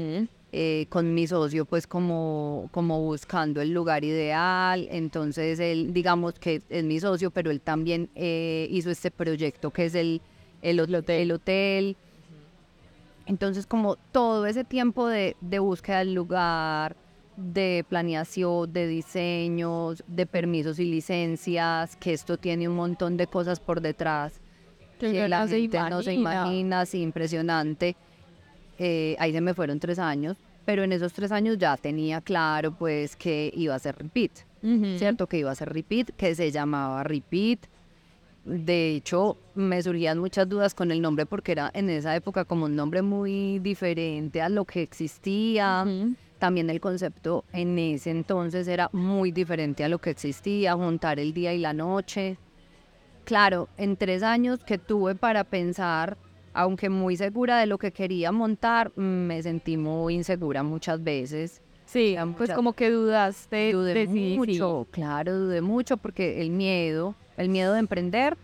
eh, 0.52 0.87
con 0.88 1.14
mi 1.14 1.26
socio, 1.26 1.64
pues 1.67 1.87
como, 1.87 2.69
como 2.73 3.00
buscando 3.02 3.61
el 3.61 3.71
lugar 3.73 4.05
ideal. 4.05 4.88
Entonces 4.90 5.59
él, 5.61 5.93
digamos 5.93 6.35
que 6.35 6.62
es 6.69 6.85
mi 6.85 6.99
socio, 7.00 7.31
pero 7.31 7.50
él 7.50 7.61
también 7.61 8.09
eh, 8.14 8.67
hizo 8.71 8.90
este 8.90 9.11
proyecto 9.11 9.71
que 9.71 9.87
es 9.87 9.95
el, 9.95 10.21
el, 10.62 10.81
hot- 10.81 11.09
el 11.11 11.33
hotel. 11.33 11.97
Entonces 13.29 13.67
como 13.67 13.97
todo 14.11 14.47
ese 14.47 14.65
tiempo 14.65 15.07
de, 15.07 15.37
de 15.41 15.59
búsqueda 15.61 15.99
del 15.99 16.15
lugar, 16.15 16.97
de 17.37 17.85
planeación, 17.89 18.73
de 18.73 18.89
diseños, 18.89 20.03
de 20.09 20.27
permisos 20.27 20.81
y 20.81 20.87
licencias, 20.87 21.95
que 21.97 22.13
esto 22.13 22.37
tiene 22.37 22.69
un 22.69 22.75
montón 22.75 23.17
de 23.17 23.29
cosas 23.29 23.61
por 23.61 23.81
detrás 23.81 24.41
que 24.99 25.29
la 25.29 25.47
gente 25.47 25.79
no 25.89 26.03
se 26.03 26.15
imagina. 26.15 26.85
sí, 26.87 27.03
impresionante. 27.03 27.97
Eh, 28.79 29.17
ahí 29.19 29.33
se 29.33 29.41
me 29.41 29.55
fueron 29.55 29.81
tres 29.81 29.99
años, 29.99 30.37
pero 30.65 30.83
en 30.83 30.93
esos 30.93 31.13
tres 31.13 31.33
años 31.33 31.59
ya 31.59 31.77
tenía 31.77 32.21
claro 32.21 32.73
pues 32.73 33.17
que 33.17 33.53
iba 33.55 33.75
a 33.75 33.79
ser 33.79 33.97
repeat. 33.97 34.33
¿cierto? 34.97 35.29
Que 35.29 35.39
iba 35.39 35.53
a 35.53 35.55
ser 35.55 35.73
repeat, 35.73 36.11
que 36.17 36.35
se 36.35 36.51
llamaba 36.51 37.05
repeat. 37.05 37.61
De 38.49 38.95
hecho, 38.95 39.37
me 39.55 39.83
surgían 39.83 40.19
muchas 40.19 40.49
dudas 40.49 40.75
con 40.75 40.90
el 40.90 41.02
nombre 41.02 41.26
porque 41.26 41.52
era 41.52 41.71
en 41.75 41.90
esa 41.90 42.17
época 42.17 42.47
como 42.47 42.64
un 42.64 42.75
nombre 42.75 43.02
muy 43.02 43.59
diferente 43.59 44.40
a 44.40 44.49
lo 44.49 44.64
que 44.64 44.81
existía. 44.81 45.87
También 46.38 46.71
el 46.71 46.81
concepto 46.81 47.45
en 47.52 47.78
ese 47.78 48.11
entonces 48.11 48.67
era 48.67 48.88
muy 48.93 49.33
diferente 49.33 49.85
a 49.85 49.88
lo 49.88 49.99
que 49.99 50.11
existía, 50.11 50.75
juntar 50.75 51.19
el 51.21 51.35
día 51.35 51.52
y 51.52 51.59
la 51.59 51.75
noche. 51.75 52.38
Claro, 53.25 53.69
en 53.76 53.97
tres 53.97 54.23
años 54.23 54.61
que 54.64 54.78
tuve 54.78 55.14
para 55.14 55.45
pensar, 55.45 56.17
aunque 56.55 56.88
muy 56.88 57.17
segura 57.17 57.59
de 57.59 57.67
lo 57.67 57.76
que 57.76 57.93
quería 57.93 58.33
montar, 58.33 58.97
me 58.97 59.43
sentí 59.43 59.76
muy 59.76 60.14
insegura 60.14 60.62
muchas 60.62 61.05
veces. 61.05 61.61
Sí, 61.85 62.12
Ya 62.14 62.25
pues 62.25 62.40
muchas- 62.40 62.57
como 62.57 62.73
que 62.73 62.90
dudaste 62.90 63.73
Dudé 63.73 63.93
de 63.95 64.07
sí, 64.07 64.12
sí. 64.12 64.37
mucho, 64.38 64.87
claro, 64.90 65.38
dudé 65.38 65.61
mucho 65.61 65.97
porque 65.99 66.40
el 66.40 66.50
miedo, 66.50 67.14
el 67.38 67.49
miedo 67.49 67.73
de 67.73 67.78
emprender 67.78 68.37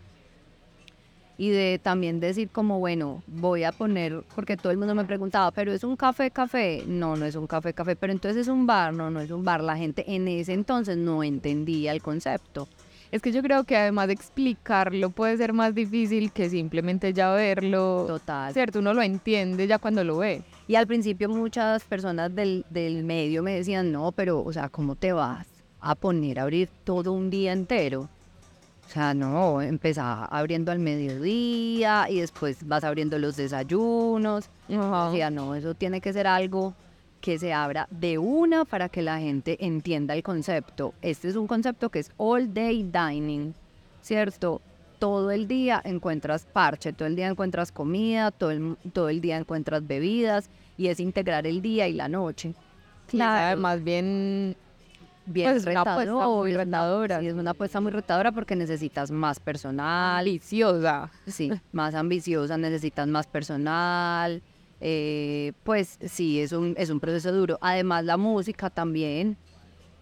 y 1.37 1.51
de 1.51 1.81
también 1.83 2.21
decir 2.21 2.49
como, 2.49 2.79
bueno, 2.79 3.23
voy 3.27 3.65
a 3.65 3.73
poner, 3.73 4.23
porque 4.35 4.57
todo 4.57 4.71
el 4.71 4.79
mundo 4.79 4.95
me 4.95 5.05
preguntaba, 5.05 5.51
pero 5.51 5.73
es 5.73 5.83
un 5.83 5.97
café, 5.97 6.31
café, 6.31 6.85
no, 6.87 7.17
no 7.17 7.25
es 7.25 7.35
un 7.35 7.47
café, 7.47 7.73
café, 7.73 7.97
pero 7.97 8.13
entonces 8.13 8.43
es 8.43 8.49
un 8.49 8.67
bar, 8.67 8.95
no, 8.95 9.11
no 9.11 9.21
es 9.21 9.31
un 9.31 9.45
bar. 9.45 9.63
La 9.63 9.77
gente 9.77 10.05
en 10.07 10.29
ese 10.29 10.53
entonces 10.53 10.97
no 10.97 11.23
entendía 11.23 11.93
el 11.93 12.01
concepto. 12.01 12.69
Es 13.11 13.23
que 13.23 13.31
yo 13.31 13.43
creo 13.43 13.65
que 13.65 13.77
además 13.77 14.09
de 14.09 14.15
explicarlo 14.15 15.11
puede 15.11 15.37
ser 15.37 15.53
más 15.53 15.75
difícil 15.75 16.33
que 16.33 16.51
simplemente 16.51 17.13
ya 17.13 17.33
verlo. 17.33 18.07
Total. 18.09 18.53
Cierto, 18.53 18.81
uno 18.81 18.93
lo 18.95 19.03
entiende 19.03 19.67
ya 19.67 19.79
cuando 19.79 20.03
lo 20.03 20.19
ve. 20.19 20.43
Y 20.67 20.75
al 20.77 20.87
principio 20.87 21.29
muchas 21.29 21.85
personas 21.85 22.35
del, 22.35 22.65
del 22.71 23.05
medio 23.05 23.43
me 23.43 23.55
decían, 23.55 23.93
no, 23.93 24.13
pero, 24.13 24.43
o 24.43 24.53
sea, 24.53 24.69
¿cómo 24.69 24.97
te 24.97 25.13
vas 25.13 25.47
a 25.81 25.95
poner 25.95 26.39
a 26.41 26.43
abrir 26.43 26.69
todo 26.85 27.13
un 27.13 27.31
día 27.31 27.53
entero? 27.53 28.09
O 28.87 28.91
sea, 28.91 29.15
no, 29.15 29.61
empezaba 29.61 30.27
abriendo 30.27 30.71
al 30.71 30.79
mediodía 30.79 32.07
y 32.09 32.21
después 32.21 32.67
vas 32.67 32.85
abriendo 32.85 33.19
los 33.19 33.37
desayunos. 33.37 34.51
Ajá. 34.73 35.07
Decía, 35.07 35.31
no, 35.31 35.55
eso 35.55 35.75
tiene 35.75 36.01
que 36.01 36.13
ser 36.13 36.27
algo 36.27 36.75
que 37.21 37.39
se 37.39 37.53
abra 37.53 37.89
de 37.91 38.19
una 38.19 38.65
para 38.65 38.89
que 38.89 39.03
la 39.03 39.19
gente 39.19 39.57
entienda 39.65 40.15
el 40.15 40.23
concepto. 40.23 40.95
Este 41.01 41.29
es 41.29 41.37
un 41.37 41.47
concepto 41.47 41.91
que 41.91 42.01
es 42.01 42.13
all 42.19 42.53
day 42.53 42.83
dining, 42.83 43.55
¿cierto? 44.03 44.61
todo 45.05 45.31
el 45.31 45.47
día 45.49 45.83
encuentras 45.85 46.47
parche, 46.51 46.95
todo 46.95 47.07
el 47.07 47.15
día 47.15 47.29
encuentras 47.29 47.73
comida, 47.73 48.31
todo 48.31 48.51
el, 48.51 48.77
todo 48.95 49.11
el 49.11 49.21
día 49.21 49.37
encuentras 49.37 49.87
bebidas 49.87 50.49
y 50.79 50.87
es 50.87 50.99
integrar 50.99 51.47
el 51.47 51.61
día 51.61 51.89
y 51.89 51.93
la 51.93 52.09
noche. 52.09 52.55
Claro. 53.09 53.61
Más 53.61 53.85
bien 53.85 54.57
Bien 55.27 55.53
Pues, 55.53 55.67
una 55.67 55.81
apuesta 55.81 56.13
retador, 56.13 56.37
muy 56.39 56.53
retadora. 56.55 57.21
Sí, 57.21 57.27
es 57.29 57.35
una 57.35 57.51
apuesta 57.53 57.81
muy 57.81 57.93
retadora 57.93 58.33
porque 58.33 58.57
necesitas 58.57 59.11
más 59.11 59.41
personal, 59.41 60.25
deliciosa. 60.25 61.11
sí, 61.27 61.51
más 61.73 61.95
ambiciosa, 61.95 62.57
necesitas 62.59 63.07
más 63.09 63.27
personal. 63.27 64.43
eh, 64.81 65.53
pues 65.63 65.99
sí, 66.07 66.41
es 66.41 66.53
un, 66.53 66.75
es 66.77 66.91
un 66.91 67.01
proceso 67.01 67.33
duro. 67.33 67.59
Además, 67.63 68.05
la 68.05 68.17
música 68.19 68.69
también, 68.69 69.37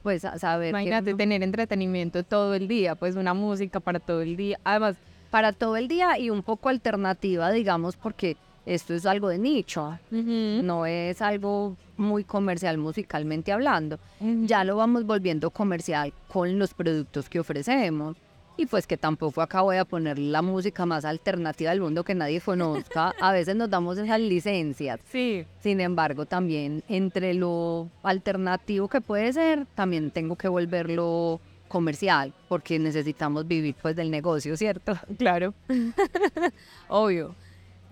pues 0.03 0.25
a 0.25 0.39
saber 0.39 0.67
que 0.67 0.71
Imagínate 0.71 1.15
tener 1.15 1.43
entretenimiento 1.45 2.25
todo 2.25 2.55
el 2.55 2.67
día, 2.67 2.97
pues 2.97 3.15
una 3.15 3.33
música 3.35 3.79
para 3.79 4.01
todo 4.01 4.23
el 4.23 4.37
día. 4.37 4.59
Además, 4.65 4.97
para 5.31 5.53
todo 5.53 5.77
el 5.77 5.87
día 5.89 6.19
y 6.19 6.31
un 6.31 6.43
poco 6.43 6.69
alternativa, 6.69 7.51
digamos, 7.53 7.97
porque 7.97 8.37
esto 8.67 8.95
es 8.95 9.07
algo 9.07 9.29
de 9.29 9.39
nicho, 9.39 9.99
no 10.11 10.87
es 10.87 11.21
algo 11.21 11.77
muy 11.97 12.25
comercial 12.25 12.79
musicalmente 12.79 13.53
hablando. 13.53 13.99
Ya 14.21 14.65
lo 14.65 14.77
vamos 14.77 15.05
volviendo 15.05 15.51
comercial 15.51 16.13
con 16.29 16.59
los 16.59 16.75
productos 16.75 17.29
que 17.29 17.41
ofrecemos. 17.41 18.17
Y 18.57 18.67
pues 18.67 18.87
que 18.87 18.99
tampoco 18.99 19.41
acá 19.41 19.63
voy 19.63 19.79
a 19.79 19.85
poner 19.87 20.19
la 20.19 20.43
música 20.43 20.85
más 20.85 21.07
alternativa 21.07 21.71
del 21.71 21.81
mundo 21.81 22.05
que 22.05 22.15
nadie 22.15 22.39
conozca. 22.41 23.15
A 23.21 23.33
veces 23.33 23.57
nos 23.57 23.71
damos 23.71 23.97
esas 23.97 24.21
licencias. 24.21 25.01
sí, 25.11 25.47
Sin 25.61 25.81
embargo, 25.81 26.27
también 26.27 26.85
entre 26.89 27.33
lo 27.33 27.89
alternativo 28.03 28.89
que 28.89 29.01
puede 29.01 29.33
ser, 29.33 29.67
también 29.75 30.11
tengo 30.11 30.37
que 30.37 30.49
volverlo 30.49 31.41
comercial, 31.67 32.35
porque 32.49 32.79
necesitamos 32.79 33.49
vivir 33.49 33.75
pues 33.81 33.97
del 33.97 34.11
negocio, 34.11 34.55
¿cierto? 34.59 34.99
claro. 35.19 35.55
Obvio. 36.89 37.35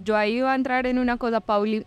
Yo 0.03 0.17
ahí 0.17 0.39
iba 0.39 0.53
a 0.53 0.55
entrar 0.55 0.87
en 0.87 0.99
una 0.99 1.19
cosa, 1.19 1.41
Pauli, 1.41 1.85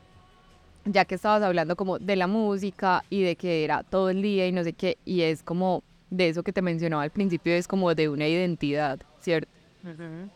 ya 0.86 1.06
que 1.06 1.16
estabas 1.16 1.42
hablando 1.42 1.76
como 1.76 1.98
de 1.98 2.16
la 2.16 2.28
música 2.28 3.04
y 3.10 3.24
de 3.24 3.36
que 3.36 3.64
era 3.64 3.84
todo 3.84 4.10
el 4.10 4.22
día 4.22 4.48
y 4.48 4.52
no 4.52 4.64
sé 4.64 4.74
qué, 4.74 4.98
y 5.06 5.22
es 5.22 5.42
como 5.42 5.84
de 6.10 6.30
eso 6.30 6.44
que 6.44 6.54
te 6.54 6.62
mencionaba 6.62 7.04
al 7.04 7.10
principio, 7.10 7.54
es 7.54 7.68
como 7.68 7.94
de 7.96 8.10
una 8.10 8.28
identidad, 8.28 9.00
¿cierto? 9.20 9.52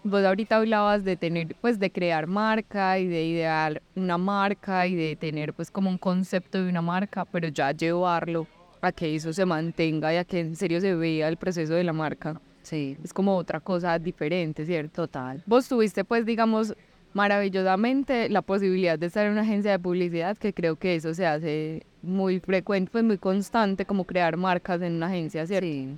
Vos 0.04 0.26
ahorita 0.26 0.58
hablabas 0.58 1.06
de 1.06 1.16
tener, 1.16 1.56
pues 1.62 1.80
de 1.80 1.90
crear 1.90 2.28
marca 2.28 3.00
y 3.00 3.08
de 3.08 3.26
idear 3.26 3.82
una 3.96 4.18
marca 4.18 4.88
y 4.88 4.96
de 4.96 5.16
tener 5.16 5.54
pues 5.54 5.72
como 5.72 5.90
un 5.90 5.98
concepto 5.98 6.62
de 6.62 6.70
una 6.70 6.82
marca, 6.82 7.24
pero 7.26 7.48
ya 7.48 7.72
llevarlo 7.72 8.48
a 8.82 8.92
que 8.92 9.16
eso 9.16 9.32
se 9.32 9.46
mantenga 9.46 10.14
y 10.14 10.18
a 10.18 10.26
que 10.26 10.42
en 10.42 10.56
serio 10.56 10.82
se 10.82 10.96
vea 10.96 11.30
el 11.30 11.38
proceso 11.38 11.76
de 11.76 11.84
la 11.84 11.94
marca. 11.94 12.42
Sí, 12.62 12.98
Es 13.02 13.14
como 13.14 13.38
otra 13.38 13.62
cosa 13.62 13.98
diferente, 13.98 14.66
¿cierto? 14.66 15.04
total. 15.04 15.42
Vos 15.46 15.70
tuviste 15.70 16.04
pues 16.04 16.26
digamos 16.26 16.76
maravillosamente 17.18 18.30
la 18.30 18.44
posibilidad 18.44 19.00
de 19.00 19.08
estar 19.08 19.26
en 19.26 19.32
una 19.32 19.42
agencia 19.42 19.72
de 19.72 19.80
publicidad 19.80 20.38
que 20.38 20.54
creo 20.54 20.76
que 20.76 20.94
eso 20.94 21.16
se 21.16 21.26
hace 21.26 21.84
muy 22.04 22.40
frecuente, 22.40 22.92
pues 22.92 23.04
muy 23.04 23.18
constante 23.18 23.86
como 23.86 24.04
crear 24.04 24.38
marcas 24.38 24.84
en 24.84 24.94
una 24.94 25.08
agencia, 25.08 25.48
¿cierto? 25.48 25.66
Sí. 25.66 25.98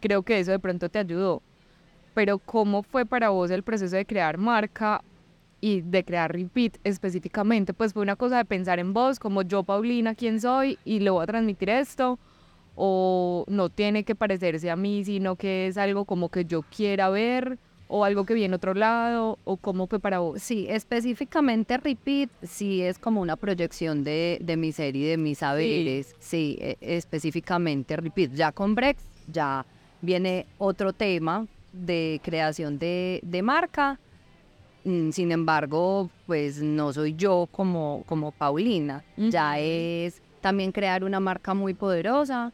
creo 0.00 0.22
que 0.22 0.38
eso 0.38 0.52
de 0.52 0.60
pronto 0.60 0.88
te 0.88 1.00
ayudó. 1.00 1.42
Pero 2.14 2.38
¿cómo 2.38 2.84
fue 2.84 3.04
para 3.04 3.30
vos 3.30 3.50
el 3.50 3.64
proceso 3.64 3.96
de 3.96 4.06
crear 4.06 4.38
marca 4.38 5.02
y 5.60 5.80
de 5.80 6.04
crear 6.04 6.32
Repeat 6.32 6.78
específicamente? 6.84 7.74
Pues 7.74 7.92
fue 7.92 8.02
una 8.02 8.14
cosa 8.14 8.36
de 8.36 8.44
pensar 8.44 8.78
en 8.78 8.92
vos, 8.92 9.18
como 9.18 9.42
yo, 9.42 9.64
Paulina, 9.64 10.14
quién 10.14 10.40
soy 10.40 10.78
y 10.84 11.00
le 11.00 11.10
voy 11.10 11.24
a 11.24 11.26
transmitir 11.26 11.70
esto. 11.70 12.20
O 12.76 13.44
no 13.48 13.68
tiene 13.68 14.04
que 14.04 14.14
parecerse 14.14 14.70
a 14.70 14.76
mí, 14.76 15.04
sino 15.04 15.34
que 15.34 15.66
es 15.66 15.76
algo 15.76 16.04
como 16.04 16.28
que 16.28 16.44
yo 16.44 16.62
quiera 16.62 17.10
ver 17.10 17.58
o 17.94 18.04
algo 18.06 18.24
que 18.24 18.32
viene 18.32 18.56
otro 18.56 18.72
lado 18.72 19.38
o 19.44 19.58
cómo 19.58 19.86
fue 19.86 20.00
para 20.00 20.18
vos. 20.20 20.40
Sí, 20.42 20.66
específicamente 20.70 21.76
Repeat, 21.76 22.30
sí 22.42 22.80
es 22.80 22.98
como 22.98 23.20
una 23.20 23.36
proyección 23.36 24.02
de, 24.02 24.38
de 24.40 24.56
mi 24.56 24.72
serie, 24.72 25.10
de 25.10 25.18
mis 25.18 25.38
saberes. 25.38 26.16
Sí, 26.18 26.56
e- 26.58 26.78
específicamente 26.80 27.94
Repeat. 27.96 28.32
Ya 28.32 28.50
con 28.50 28.74
Brex 28.74 29.02
ya 29.30 29.66
viene 30.00 30.46
otro 30.56 30.94
tema 30.94 31.46
de 31.72 32.18
creación 32.24 32.78
de, 32.78 33.20
de 33.22 33.42
marca. 33.42 34.00
Mm, 34.84 35.10
Sin 35.10 35.30
embargo, 35.30 36.08
pues 36.26 36.62
no 36.62 36.94
soy 36.94 37.14
yo 37.14 37.46
como, 37.52 38.04
como 38.06 38.32
Paulina. 38.32 39.04
Ya 39.18 39.58
es 39.58 40.22
también 40.40 40.72
crear 40.72 41.04
una 41.04 41.20
marca 41.20 41.52
muy 41.52 41.74
poderosa, 41.74 42.52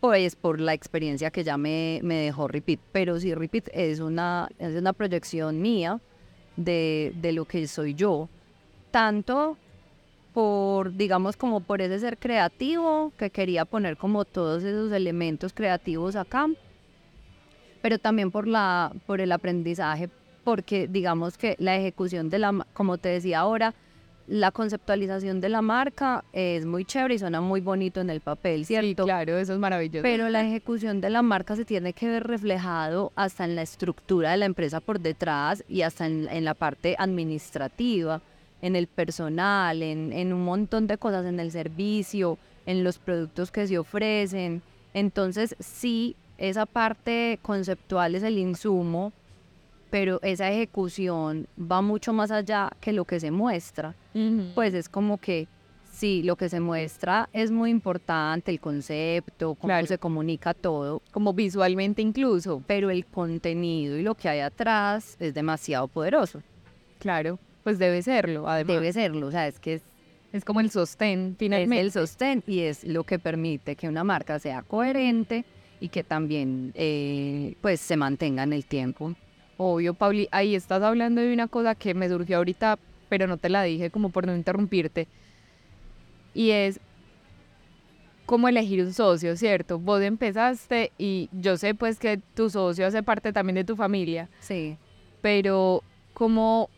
pues 0.00 0.36
por 0.36 0.60
la 0.60 0.74
experiencia 0.74 1.30
que 1.30 1.44
ya 1.44 1.56
me, 1.56 2.00
me 2.02 2.16
dejó 2.16 2.48
Repeat. 2.48 2.80
Pero 2.92 3.18
sí, 3.18 3.34
Repeat 3.34 3.68
es 3.72 4.00
una, 4.00 4.48
es 4.58 4.74
una 4.76 4.92
proyección 4.92 5.60
mía 5.60 6.00
de, 6.56 7.12
de 7.16 7.32
lo 7.32 7.44
que 7.44 7.66
soy 7.66 7.94
yo. 7.94 8.28
Tanto 8.90 9.56
por, 10.32 10.94
digamos, 10.94 11.36
como 11.36 11.60
por 11.60 11.82
ese 11.82 11.98
ser 11.98 12.16
creativo, 12.16 13.12
que 13.18 13.30
quería 13.30 13.64
poner 13.64 13.96
como 13.96 14.24
todos 14.24 14.62
esos 14.62 14.92
elementos 14.92 15.52
creativos 15.52 16.14
acá, 16.14 16.46
pero 17.82 17.98
también 17.98 18.30
por, 18.30 18.46
la, 18.46 18.92
por 19.06 19.20
el 19.20 19.32
aprendizaje, 19.32 20.08
porque 20.44 20.86
digamos 20.86 21.36
que 21.36 21.56
la 21.58 21.76
ejecución 21.76 22.30
de 22.30 22.38
la, 22.38 22.66
como 22.72 22.98
te 22.98 23.08
decía 23.08 23.40
ahora, 23.40 23.74
la 24.28 24.50
conceptualización 24.50 25.40
de 25.40 25.48
la 25.48 25.62
marca 25.62 26.22
es 26.32 26.66
muy 26.66 26.84
chévere 26.84 27.14
y 27.14 27.18
suena 27.18 27.40
muy 27.40 27.60
bonito 27.62 28.00
en 28.02 28.10
el 28.10 28.20
papel, 28.20 28.60
Sí, 28.66 28.74
¿cierto? 28.78 29.04
claro, 29.04 29.38
eso 29.38 29.54
es 29.54 29.58
maravilloso. 29.58 30.02
Pero 30.02 30.28
la 30.28 30.42
ejecución 30.46 31.00
de 31.00 31.08
la 31.10 31.22
marca 31.22 31.56
se 31.56 31.64
tiene 31.64 31.94
que 31.94 32.08
ver 32.08 32.26
reflejado 32.26 33.10
hasta 33.16 33.44
en 33.46 33.56
la 33.56 33.62
estructura 33.62 34.30
de 34.32 34.36
la 34.36 34.44
empresa 34.44 34.80
por 34.80 35.00
detrás 35.00 35.64
y 35.68 35.80
hasta 35.82 36.06
en, 36.06 36.28
en 36.30 36.44
la 36.44 36.52
parte 36.54 36.94
administrativa, 36.98 38.20
en 38.60 38.76
el 38.76 38.86
personal, 38.86 39.82
en, 39.82 40.12
en 40.12 40.32
un 40.32 40.44
montón 40.44 40.86
de 40.86 40.98
cosas, 40.98 41.24
en 41.26 41.40
el 41.40 41.50
servicio, 41.50 42.38
en 42.66 42.84
los 42.84 42.98
productos 42.98 43.50
que 43.50 43.66
se 43.66 43.78
ofrecen. 43.78 44.62
Entonces, 44.94 45.56
sí, 45.58 46.16
esa 46.38 46.66
parte 46.66 47.38
conceptual 47.42 48.14
es 48.14 48.22
el 48.22 48.36
insumo, 48.38 49.12
pero 49.90 50.18
esa 50.22 50.50
ejecución 50.50 51.46
va 51.60 51.80
mucho 51.82 52.12
más 52.12 52.30
allá 52.30 52.70
que 52.80 52.92
lo 52.92 53.04
que 53.04 53.20
se 53.20 53.30
muestra 53.30 53.94
Ujú. 54.14 54.48
pues 54.54 54.74
es 54.74 54.88
como 54.88 55.18
que 55.18 55.48
sí, 55.92 56.22
lo 56.22 56.36
que 56.36 56.48
se 56.48 56.60
muestra 56.60 57.28
es 57.32 57.50
muy 57.50 57.70
importante, 57.70 58.50
el 58.52 58.60
concepto, 58.60 59.54
cómo 59.56 59.68
Claro. 59.72 59.86
se 59.86 59.98
comunica 59.98 60.54
todo, 60.54 61.02
como 61.10 61.32
visualmente 61.32 62.02
incluso. 62.02 62.62
pero 62.66 62.90
el 62.90 63.04
contenido 63.06 63.96
y 63.98 64.02
lo 64.02 64.14
que 64.14 64.28
hay 64.28 64.40
atrás 64.40 65.16
es 65.18 65.34
demasiado 65.34 65.88
poderoso. 65.88 66.40
Claro, 67.00 67.38
pues 67.64 67.78
debe 67.78 68.02
serlo, 68.02 68.48
además. 68.48 68.76
Debe 68.76 68.92
serlo, 68.92 69.26
o 69.26 69.30
sea, 69.30 69.46
es 69.48 69.58
que 69.58 69.74
es, 69.74 69.82
Es 70.32 70.44
como 70.44 70.60
el 70.60 70.70
sostén, 70.70 71.30
es 71.32 71.36
finalmente. 71.38 71.80
el 71.80 71.90
sostén 71.90 72.44
y 72.46 72.60
es 72.60 72.84
lo 72.84 73.02
que 73.04 73.18
permite 73.18 73.74
que 73.76 73.88
una 73.88 74.04
marca 74.04 74.38
sea 74.38 74.62
coherente 74.62 75.44
y 75.80 75.88
que 75.88 76.04
también 76.04 76.70
eh, 76.74 77.54
pues 77.60 77.80
se 77.80 77.96
mantenga 77.96 78.42
en 78.42 78.52
el 78.52 78.66
tiempo. 78.66 79.14
Obvio, 79.58 79.92
Pauli, 79.92 80.28
ahí 80.30 80.54
estás 80.54 80.82
hablando 80.82 81.20
de 81.20 81.32
una 81.34 81.48
cosa 81.48 81.74
que 81.74 81.92
me 81.92 82.08
surgió 82.08 82.38
ahorita, 82.38 82.78
pero 83.08 83.26
no 83.26 83.36
te 83.36 83.48
la 83.48 83.62
dije 83.64 83.90
como 83.90 84.08
por 84.10 84.24
no 84.26 84.34
interrumpirte. 84.34 85.08
Y 86.32 86.50
es 86.52 86.80
cómo 88.24 88.48
elegir 88.48 88.82
un 88.84 88.92
socio, 88.92 89.36
¿cierto? 89.36 89.78
Vos 89.80 90.00
empezaste 90.02 90.92
y 90.96 91.28
yo 91.32 91.56
sé 91.56 91.74
pues 91.74 91.98
que 91.98 92.18
tu 92.34 92.48
socio 92.50 92.86
hace 92.86 93.02
parte 93.02 93.32
también 93.32 93.56
de 93.56 93.64
tu 93.64 93.74
familia, 93.74 94.28
Sí. 94.40 94.76
pero 95.22 95.82
como 96.14 96.70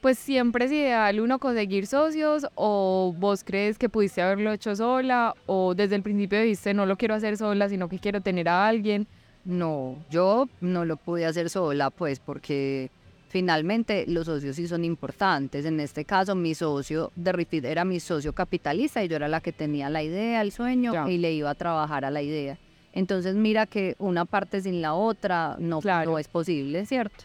pues 0.00 0.18
siempre 0.18 0.64
es 0.64 0.72
ideal 0.72 1.20
uno 1.20 1.38
conseguir 1.38 1.86
socios 1.86 2.46
o 2.54 3.14
vos 3.18 3.44
crees 3.44 3.76
que 3.76 3.90
pudiste 3.90 4.22
haberlo 4.22 4.50
hecho 4.52 4.74
sola 4.74 5.34
o 5.44 5.74
desde 5.74 5.94
el 5.96 6.02
principio 6.02 6.40
dijiste 6.40 6.72
no 6.72 6.86
lo 6.86 6.96
quiero 6.96 7.14
hacer 7.14 7.36
sola, 7.36 7.68
sino 7.68 7.88
que 7.90 7.98
quiero 7.98 8.22
tener 8.22 8.48
a 8.48 8.66
alguien. 8.66 9.06
No, 9.44 9.96
yo 10.10 10.48
no 10.60 10.84
lo 10.84 10.96
pude 10.96 11.26
hacer 11.26 11.48
sola, 11.50 11.90
pues 11.90 12.20
porque 12.20 12.90
finalmente 13.28 14.04
los 14.06 14.26
socios 14.26 14.56
sí 14.56 14.68
son 14.68 14.84
importantes. 14.84 15.64
En 15.64 15.80
este 15.80 16.04
caso, 16.04 16.34
mi 16.34 16.54
socio 16.54 17.10
de 17.16 17.32
Refit 17.32 17.64
era 17.64 17.84
mi 17.84 18.00
socio 18.00 18.32
capitalista 18.32 19.02
y 19.02 19.08
yo 19.08 19.16
era 19.16 19.28
la 19.28 19.40
que 19.40 19.52
tenía 19.52 19.88
la 19.88 20.02
idea, 20.02 20.42
el 20.42 20.52
sueño 20.52 21.08
y 21.08 21.18
le 21.18 21.32
iba 21.32 21.50
a 21.50 21.54
trabajar 21.54 22.04
a 22.04 22.10
la 22.10 22.22
idea. 22.22 22.58
Entonces, 22.92 23.34
mira 23.36 23.66
que 23.66 23.94
una 23.98 24.24
parte 24.24 24.60
sin 24.60 24.82
la 24.82 24.94
otra 24.94 25.56
no, 25.58 25.80
Claro. 25.80 26.10
no 26.12 26.18
es 26.18 26.26
posible, 26.28 26.84
¿cierto? 26.86 27.24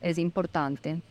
Es 0.00 0.18
importante. 0.18 1.02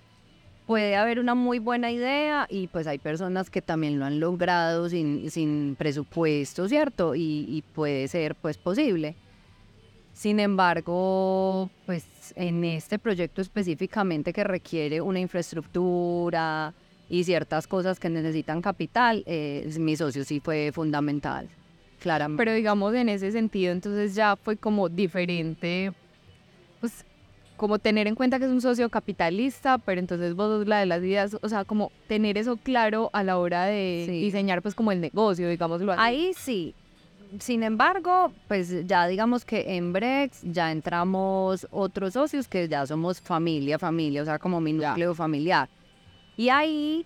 Puede 0.65 0.95
haber 0.95 1.19
una 1.19 1.35
muy 1.35 1.59
buena 1.59 1.91
idea 1.91 2.47
y 2.49 2.67
pues 2.67 2.87
hay 2.87 2.97
personas 2.97 3.49
que 3.49 3.61
también 3.61 3.99
lo 3.99 4.05
han 4.05 4.19
logrado 4.19 4.89
sin, 4.89 5.29
sin 5.29 5.75
presupuesto, 5.77 6.67
¿cierto? 6.67 7.13
Y, 7.15 7.45
y 7.47 7.61
puede 7.61 8.07
ser 8.07 8.35
pues 8.35 8.57
posible. 8.57 9.15
Sin 10.13 10.39
embargo, 10.39 11.69
pues 11.85 12.05
en 12.35 12.63
este 12.63 12.99
proyecto 12.99 13.41
específicamente 13.41 14.33
que 14.33 14.43
requiere 14.43 15.01
una 15.01 15.19
infraestructura 15.19 16.73
y 17.09 17.23
ciertas 17.23 17.67
cosas 17.67 17.99
que 17.99 18.09
necesitan 18.09 18.61
capital, 18.61 19.23
eh, 19.25 19.69
mi 19.79 19.95
socio 19.95 20.23
sí 20.23 20.39
fue 20.39 20.71
fundamental, 20.73 21.49
claramente. 21.99 22.41
Pero 22.43 22.53
digamos 22.55 22.93
en 22.93 23.09
ese 23.09 23.31
sentido, 23.31 23.71
entonces 23.71 24.15
ya 24.15 24.35
fue 24.35 24.57
como 24.57 24.89
diferente, 24.89 25.91
pues 26.79 27.05
como 27.57 27.77
tener 27.79 28.07
en 28.07 28.15
cuenta 28.15 28.39
que 28.39 28.45
es 28.45 28.51
un 28.51 28.61
socio 28.61 28.89
capitalista, 28.89 29.77
pero 29.77 29.99
entonces 29.99 30.33
vos 30.35 30.47
sos 30.59 30.67
la 30.67 30.79
de 30.79 30.87
las 30.87 30.99
ideas, 31.03 31.37
o 31.41 31.49
sea, 31.49 31.63
como 31.63 31.91
tener 32.07 32.37
eso 32.37 32.57
claro 32.57 33.09
a 33.13 33.23
la 33.23 33.37
hora 33.37 33.65
de 33.65 34.05
Sí. 34.07 34.19
diseñar 34.21 34.61
pues 34.61 34.73
como 34.73 34.91
el 34.91 34.99
negocio, 34.99 35.47
digámoslo 35.47 35.91
así. 35.91 36.01
Ahí 36.01 36.31
sí. 36.35 36.73
Sin 37.39 37.63
embargo, 37.63 38.33
pues 38.47 38.85
ya 38.85 39.07
digamos 39.07 39.45
que 39.45 39.77
en 39.77 39.93
Brex 39.93 40.41
ya 40.43 40.71
entramos 40.71 41.65
otros 41.71 42.13
socios 42.13 42.47
que 42.47 42.67
ya 42.67 42.85
somos 42.85 43.21
familia, 43.21 43.79
familia, 43.79 44.21
o 44.21 44.25
sea, 44.25 44.37
como 44.37 44.59
mi 44.59 44.77
Ya. 44.77 44.89
núcleo 44.89 45.15
familiar. 45.15 45.69
Y 46.35 46.49
ahí 46.49 47.05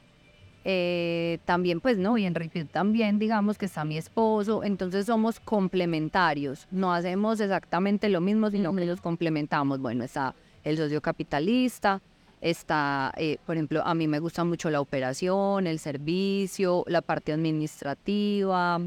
eh, 0.67 1.37
también, 1.45 1.79
pues 1.79 1.99
no, 1.99 2.17
y 2.17 2.25
en 2.25 2.33
Repeat 2.33 2.71
también, 2.71 3.19
digamos 3.19 3.55
que 3.59 3.67
está 3.67 3.85
mi 3.85 3.97
esposo, 3.97 4.63
entonces 4.63 5.05
somos 5.05 5.39
complementarios, 5.39 6.67
no 6.71 6.91
hacemos 6.91 7.39
exactamente 7.39 8.09
lo 8.09 8.19
mismo, 8.19 8.49
sino 8.49 8.75
que 8.75 8.85
los 8.85 8.99
complementamos. 8.99 9.79
Bueno, 9.79 10.03
está 10.03 10.33
el 10.63 10.77
socio 10.77 11.01
capitalista, 11.01 12.01
está, 12.41 13.13
eh, 13.15 13.37
por 13.45 13.57
ejemplo, 13.57 13.83
a 13.85 13.93
mí 13.93 14.07
me 14.07 14.17
gusta 14.17 14.43
mucho 14.43 14.71
la 14.71 14.81
operación, 14.81 15.67
el 15.67 15.77
servicio, 15.77 16.83
la 16.87 17.03
parte 17.03 17.31
administrativa. 17.31 18.79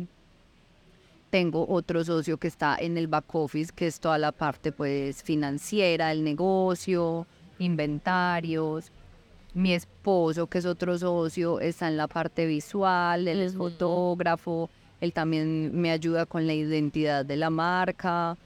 Tengo 1.30 1.66
otro 1.68 2.02
socio 2.04 2.38
que 2.38 2.48
está 2.48 2.76
en 2.78 2.96
el 2.96 3.06
back 3.06 3.34
office, 3.34 3.70
que 3.74 3.86
es 3.86 4.00
toda 4.00 4.16
la 4.18 4.32
parte 4.32 4.72
pues 4.72 5.22
financiera, 5.22 6.10
el 6.10 6.24
negocio, 6.24 7.26
inventarios. 7.58 8.90
Mi 9.54 9.72
esposo, 9.72 10.46
que 10.46 10.58
es 10.58 10.66
otro 10.66 10.96
socio, 10.98 11.60
está 11.60 11.88
en 11.88 11.96
la 11.96 12.06
parte 12.06 12.46
visual, 12.46 13.28
él 13.28 13.40
es 13.40 13.54
fotógrafo, 13.56 14.70
él 15.00 15.12
también 15.12 15.78
me 15.78 15.90
ayuda 15.90 16.26
con 16.26 16.46
la 16.46 16.54
identidad 16.54 17.24
de 17.24 17.36
la 17.36 17.50
marca. 17.50 18.36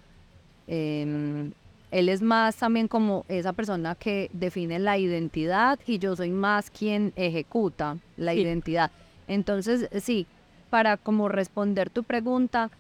Em, 0.67 1.53
él 1.91 2.09
es 2.09 2.23
más 2.23 2.57
también 2.57 2.89
como 2.89 3.25
esa 3.29 3.53
persona 3.53 3.95
que 3.95 4.31
define 4.33 4.79
la 4.79 4.97
identidad 4.97 5.79
y 5.87 5.99
yo 5.99 6.17
soy 6.17 6.31
más 6.31 6.71
quien 6.71 7.13
ejecuta 7.17 7.99
la 8.17 8.33
Sí. 8.33 8.41
identidad. 8.41 8.91
Entonces, 9.29 9.89
sí, 10.03 10.27
para 10.73 10.97
como 10.97 11.29
responder 11.29 11.91
tu 11.91 12.03
pregunta, 12.03 12.71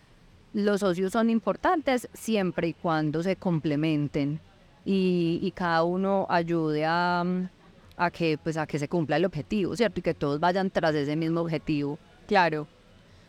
los 0.54 0.80
socios 0.80 1.12
son 1.12 1.28
importantes 1.28 2.08
siempre 2.14 2.68
y 2.68 2.72
cuando 2.72 3.22
se 3.22 3.36
complementen 3.36 4.40
y, 4.82 5.38
y 5.42 5.50
cada 5.50 5.84
uno 5.84 6.24
ayude 6.30 6.86
a, 6.86 7.22
a 7.98 8.10
que 8.10 8.38
pues 8.42 8.56
a 8.56 8.66
que 8.66 8.78
se 8.78 8.88
cumpla 8.88 9.16
el 9.18 9.26
objetivo, 9.26 9.76
¿cierto? 9.76 10.00
Y 10.00 10.02
que 10.02 10.14
todos 10.14 10.40
vayan 10.40 10.70
tras 10.70 10.94
ese 10.94 11.16
mismo 11.16 11.42
objetivo. 11.42 11.98
Claro. 12.26 12.66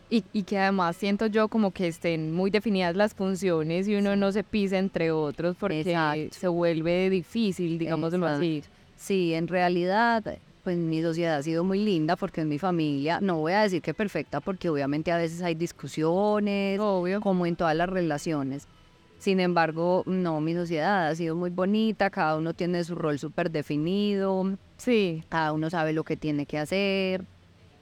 Y, 0.10 0.24
y 0.32 0.44
que 0.44 0.58
además 0.58 0.96
siento 0.96 1.26
yo 1.26 1.50
como 1.50 1.72
que 1.72 1.88
estén 1.90 2.32
muy 2.32 2.50
definidas 2.50 2.96
las 2.96 3.14
funciones 3.14 3.90
y 3.90 3.96
uno 3.96 4.16
no 4.16 4.32
se 4.32 4.46
pise 4.46 4.78
entre 4.78 5.12
otros 5.12 5.58
porque 5.60 5.82
Exacto. 5.82 6.38
se 6.40 6.48
vuelve 6.48 7.10
difícil, 7.10 7.78
digámoslo 7.78 8.26
así. 8.28 8.64
Sí, 8.96 9.34
en 9.34 9.50
realidad, 9.50 10.24
pues 10.64 10.78
mi 10.78 11.02
sociedad 11.02 11.38
ha 11.38 11.44
sido 11.44 11.64
muy 11.64 11.84
linda 11.84 12.16
porque 12.16 12.42
es 12.42 12.48
mi 12.48 12.58
familia. 12.58 13.20
No 13.22 13.38
voy 13.38 13.54
a 13.54 13.62
decir 13.64 13.82
que 13.82 13.94
perfecta 13.94 14.40
porque 14.40 14.70
obviamente 14.70 15.12
a 15.12 15.18
veces 15.18 15.42
hay 15.42 15.56
discusiones, 15.56 16.80
Obvio. 16.80 17.22
como 17.22 17.46
en 17.46 17.56
todas 17.56 17.76
las 17.76 17.90
relaciones. 17.90 18.68
Sin 19.20 19.40
embargo, 19.40 20.04
no, 20.06 20.42
mi 20.42 20.54
sociedad 20.54 21.08
ha 21.08 21.16
sido 21.16 21.36
muy 21.36 21.50
bonita, 21.50 22.10
cada 22.10 22.36
uno 22.38 22.54
tiene 22.54 22.84
su 22.84 22.96
rol 22.96 23.20
súper 23.20 23.52
definido, 23.52 24.58
Sí, 24.78 25.24
cada 25.30 25.54
uno 25.54 25.70
sabe 25.70 25.94
lo 25.94 26.04
que 26.04 26.18
tiene 26.18 26.46
que 26.46 26.58
hacer 26.58 27.24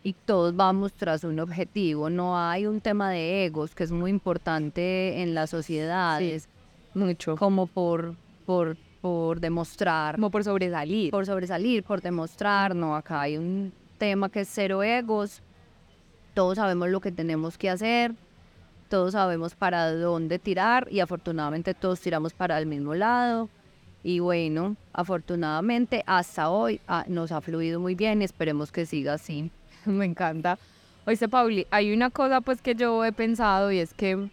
y 0.03 0.13
todos 0.13 0.55
vamos 0.55 0.93
tras 0.93 1.23
un 1.23 1.39
objetivo. 1.39 2.09
No 2.09 2.37
hay 2.37 2.65
un 2.67 2.79
tema 2.81 3.09
de 3.11 3.45
egos 3.45 3.73
que 3.73 3.83
es 3.83 3.91
muy 3.91 4.11
importante 4.11 5.21
en 5.21 5.33
las 5.33 5.49
sociedades, 5.49 6.47
mucho. 6.93 7.35
como 7.37 7.67
por, 7.67 8.15
por, 8.45 8.77
por 9.01 9.39
demostrar 9.39 10.15
Como 10.15 10.29
por 10.29 10.43
sobresalir. 10.43 11.11
por 11.11 11.25
sobresalir, 11.25 11.83
por 11.83 12.01
demostrar, 12.01 12.75
no, 12.75 12.95
acá 12.95 13.21
hay 13.21 13.37
un 13.37 13.73
tema 13.97 14.29
que 14.29 14.41
es 14.41 14.49
cero 14.51 14.83
egos, 14.83 15.41
todos 16.33 16.55
sabemos 16.55 16.89
lo 16.89 17.01
que 17.01 17.11
tenemos 17.11 17.57
que 17.57 17.69
hacer, 17.69 18.13
todos 18.89 19.13
sabemos 19.13 19.55
para 19.55 19.91
dónde 19.91 20.37
tirar 20.37 20.87
y 20.91 20.99
afortunadamente 20.99 21.73
todos 21.73 21.99
tiramos 21.99 22.33
para 22.33 22.57
el 22.59 22.65
mismo 22.65 22.93
lado. 22.93 23.49
Y 24.03 24.19
bueno, 24.19 24.75
afortunadamente 24.93 26.03
hasta 26.07 26.49
hoy 26.49 26.81
ah, 26.87 27.05
nos 27.07 27.31
ha 27.31 27.41
fluido 27.41 27.79
muy 27.79 27.95
bien 27.95 28.21
y 28.21 28.25
esperemos 28.25 28.71
que 28.71 28.85
siga 28.85 29.13
así. 29.13 29.51
Me 29.85 30.05
encanta. 30.05 30.57
Oíste, 31.05 31.29
Pauli, 31.29 31.65
hay 31.71 31.93
una 31.93 32.09
cosa 32.09 32.41
pues 32.41 32.61
que 32.61 32.75
yo 32.75 33.03
he 33.05 33.11
pensado 33.11 33.71
y 33.71 33.79
es 33.79 33.93
que 33.93 34.29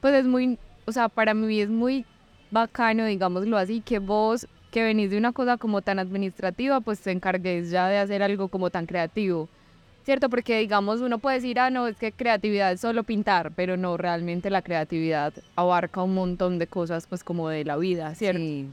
pues 0.00 0.14
es 0.14 0.26
muy, 0.26 0.58
o 0.84 0.92
sea, 0.92 1.08
para 1.08 1.34
mí 1.34 1.60
es 1.60 1.68
muy 1.68 2.04
bacano, 2.50 3.04
digámoslo 3.06 3.56
así, 3.58 3.80
que 3.80 3.98
vos 3.98 4.46
que 4.70 4.82
venís 4.82 5.10
de 5.10 5.18
una 5.18 5.32
cosa 5.32 5.56
como 5.56 5.82
tan 5.82 5.98
administrativa, 5.98 6.80
pues 6.80 7.00
te 7.00 7.10
encargues 7.10 7.70
ya 7.70 7.88
de 7.88 7.98
hacer 7.98 8.22
algo 8.22 8.48
como 8.48 8.70
tan 8.70 8.86
creativo. 8.86 9.48
¿Cierto? 10.04 10.30
Porque 10.30 10.58
digamos, 10.60 11.00
uno 11.02 11.18
puede 11.18 11.36
decir, 11.36 11.58
ah, 11.60 11.70
no, 11.70 11.86
es 11.86 11.96
que 11.96 12.12
creatividad 12.12 12.72
es 12.72 12.80
solo 12.80 13.04
pintar, 13.04 13.52
pero 13.54 13.76
no, 13.76 13.96
realmente 13.98 14.48
la 14.50 14.62
creatividad 14.62 15.34
abarca 15.54 16.02
un 16.02 16.14
montón 16.14 16.58
de 16.58 16.66
cosas, 16.66 17.06
pues 17.06 17.24
como 17.24 17.48
de 17.50 17.64
la 17.64 17.76
vida, 17.76 18.14
¿cierto? 18.14 18.38
Sí, 18.38 18.70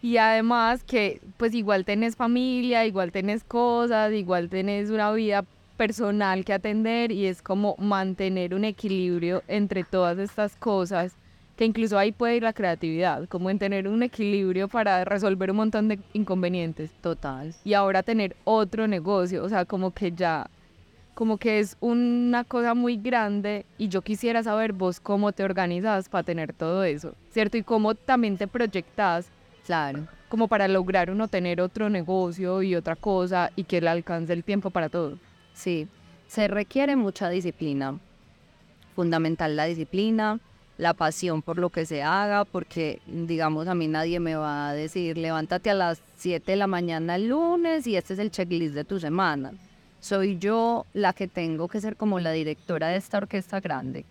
Y 0.00 0.16
además 0.18 0.84
que 0.84 1.20
pues 1.36 1.54
igual 1.54 1.84
tenés 1.84 2.16
familia, 2.16 2.86
igual 2.86 3.12
tenés 3.12 3.42
cosas, 3.44 4.12
igual 4.12 4.48
tenés 4.48 4.90
una 4.90 5.12
vida 5.12 5.44
personal 5.76 6.44
que 6.44 6.52
atender 6.52 7.12
y 7.12 7.26
es 7.26 7.42
como 7.42 7.76
mantener 7.78 8.54
un 8.54 8.64
equilibrio 8.64 9.42
entre 9.48 9.84
todas 9.84 10.18
estas 10.18 10.56
cosas, 10.56 11.16
que 11.58 11.64
incluso 11.64 11.98
ahí 11.98 12.12
puede 12.12 12.36
ir 12.36 12.44
la 12.44 12.52
creatividad, 12.52 13.28
como 13.28 13.50
en 13.50 13.58
tener 13.58 13.88
un 13.88 14.04
equilibrio 14.04 14.68
para 14.68 15.04
resolver 15.04 15.50
un 15.50 15.56
montón 15.56 15.88
de 15.88 15.98
inconvenientes 16.12 16.92
total. 17.00 17.52
y 17.64 17.74
ahora 17.74 18.04
tener 18.04 18.36
otro 18.44 18.86
negocio, 18.86 19.42
o 19.42 19.48
sea, 19.48 19.64
como 19.64 19.90
que 19.90 20.12
ya, 20.12 20.48
como 21.14 21.36
que 21.36 21.58
es 21.58 21.76
una 21.80 22.44
cosa 22.44 22.74
muy 22.74 22.96
grande 22.96 23.66
y 23.76 23.88
yo 23.88 24.02
quisiera 24.02 24.40
saber 24.44 24.72
vos 24.72 25.00
cómo 25.00 25.32
te 25.32 25.42
organizas 25.42 26.08
para 26.08 26.22
tener 26.22 26.52
todo 26.52 26.84
eso, 26.84 27.14
¿cierto? 27.30 27.56
Y 27.56 27.64
cómo 27.64 27.96
también 27.96 28.38
te 28.38 28.46
proyectas 28.46 29.28
Claro. 29.66 30.06
como 30.28 30.46
para 30.46 30.68
lograr 30.68 31.10
uno 31.10 31.26
tener 31.26 31.60
otro 31.60 31.90
negocio 31.90 32.62
y 32.62 32.76
otra 32.76 32.94
cosa 32.94 33.50
y 33.56 33.64
que 33.64 33.80
le 33.80 33.88
alcance 33.88 34.32
el 34.32 34.44
tiempo 34.44 34.70
para 34.70 34.88
todo. 34.88 35.18
Sí, 35.54 35.88
se 36.28 36.46
requiere 36.46 36.94
mucha 36.94 37.28
disciplina. 37.30 37.98
Fundamental 38.94 39.56
la 39.56 39.64
disciplina, 39.64 40.38
la 40.78 40.94
pasión 40.94 41.42
por 41.42 41.58
lo 41.58 41.70
que 41.70 41.84
se 41.84 42.02
haga, 42.02 42.44
porque 42.44 43.00
digamos 43.06 43.68
a 43.68 43.74
mí 43.74 43.88
nadie 43.88 44.20
me 44.20 44.36
va 44.36 44.70
a 44.70 44.72
decir 44.74 45.18
levántate 45.18 45.70
a 45.70 45.74
las 45.74 46.00
7 46.16 46.52
de 46.52 46.56
la 46.56 46.66
mañana 46.68 47.16
el 47.16 47.28
lunes 47.28 47.86
y 47.86 47.96
este 47.96 48.14
es 48.14 48.20
el 48.20 48.30
checklist 48.30 48.74
de 48.74 48.84
tu 48.84 48.98
semana. 49.00 49.52
Soy 50.00 50.38
yo 50.38 50.86
la 50.94 51.12
que 51.12 51.26
tengo 51.28 51.66
que 51.68 51.80
ser 51.80 51.96
como 51.96 52.20
la 52.20 52.30
directora 52.30 52.88
de 52.88 52.96
esta 52.96 53.18
orquesta 53.18 53.60
grande. 53.60 54.04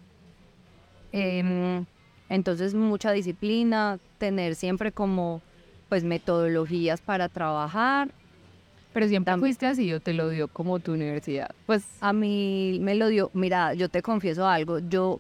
Em, 1.13 1.86
entonces 2.30 2.73
mucha 2.73 3.12
disciplina, 3.13 3.97
tener 4.17 4.56
siempre 4.56 4.91
como 4.91 5.41
pues 5.89 6.03
metodologías 6.03 6.99
para 6.99 7.30
trabajar 7.30 8.10
Pero 8.93 9.08
siempre 9.08 9.32
También. 9.32 9.51
fuiste 9.51 9.65
así 9.67 9.93
o 9.93 10.01
te 10.01 10.13
lo 10.13 10.30
dio 10.30 10.47
como 10.49 10.80
tu 10.80 10.93
universidad. 10.93 11.49
Pues 11.65 11.84
A 12.01 12.13
mí 12.13 12.80
me 12.82 12.95
lo 12.95 13.08
dio, 13.08 13.30
mira, 13.34 13.73
yo 13.73 13.89
te 13.89 14.01
confieso 14.01 14.47
algo, 14.47 14.80
yo 14.80 15.19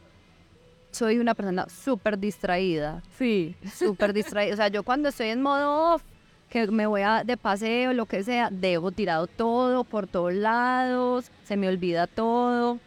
soy 0.97 1.19
una 1.19 1.35
persona 1.35 1.67
súper 1.69 2.17
distraída, 2.17 3.03
sí, 3.17 3.55
súper 3.73 4.13
distraída. 4.19 4.53
O 4.53 4.57
sea, 4.57 4.67
yo 4.67 4.83
cuando 4.83 5.09
estoy 5.09 5.27
en 5.29 5.41
modo 5.41 5.93
off, 5.93 6.01
que 6.49 6.67
me 6.67 6.87
voy 6.87 7.01
a, 7.01 7.23
de 7.23 7.37
paseo, 7.37 7.93
lo 7.93 8.05
que 8.05 8.23
sea, 8.23 8.49
dejo 8.51 8.91
tirado 8.91 9.27
todo 9.27 9.83
por 9.83 10.07
todos 10.07 10.33
lados, 10.33 11.31
se 11.43 11.57
me 11.57 11.67
olvida 11.67 12.07
todo. 12.07 12.79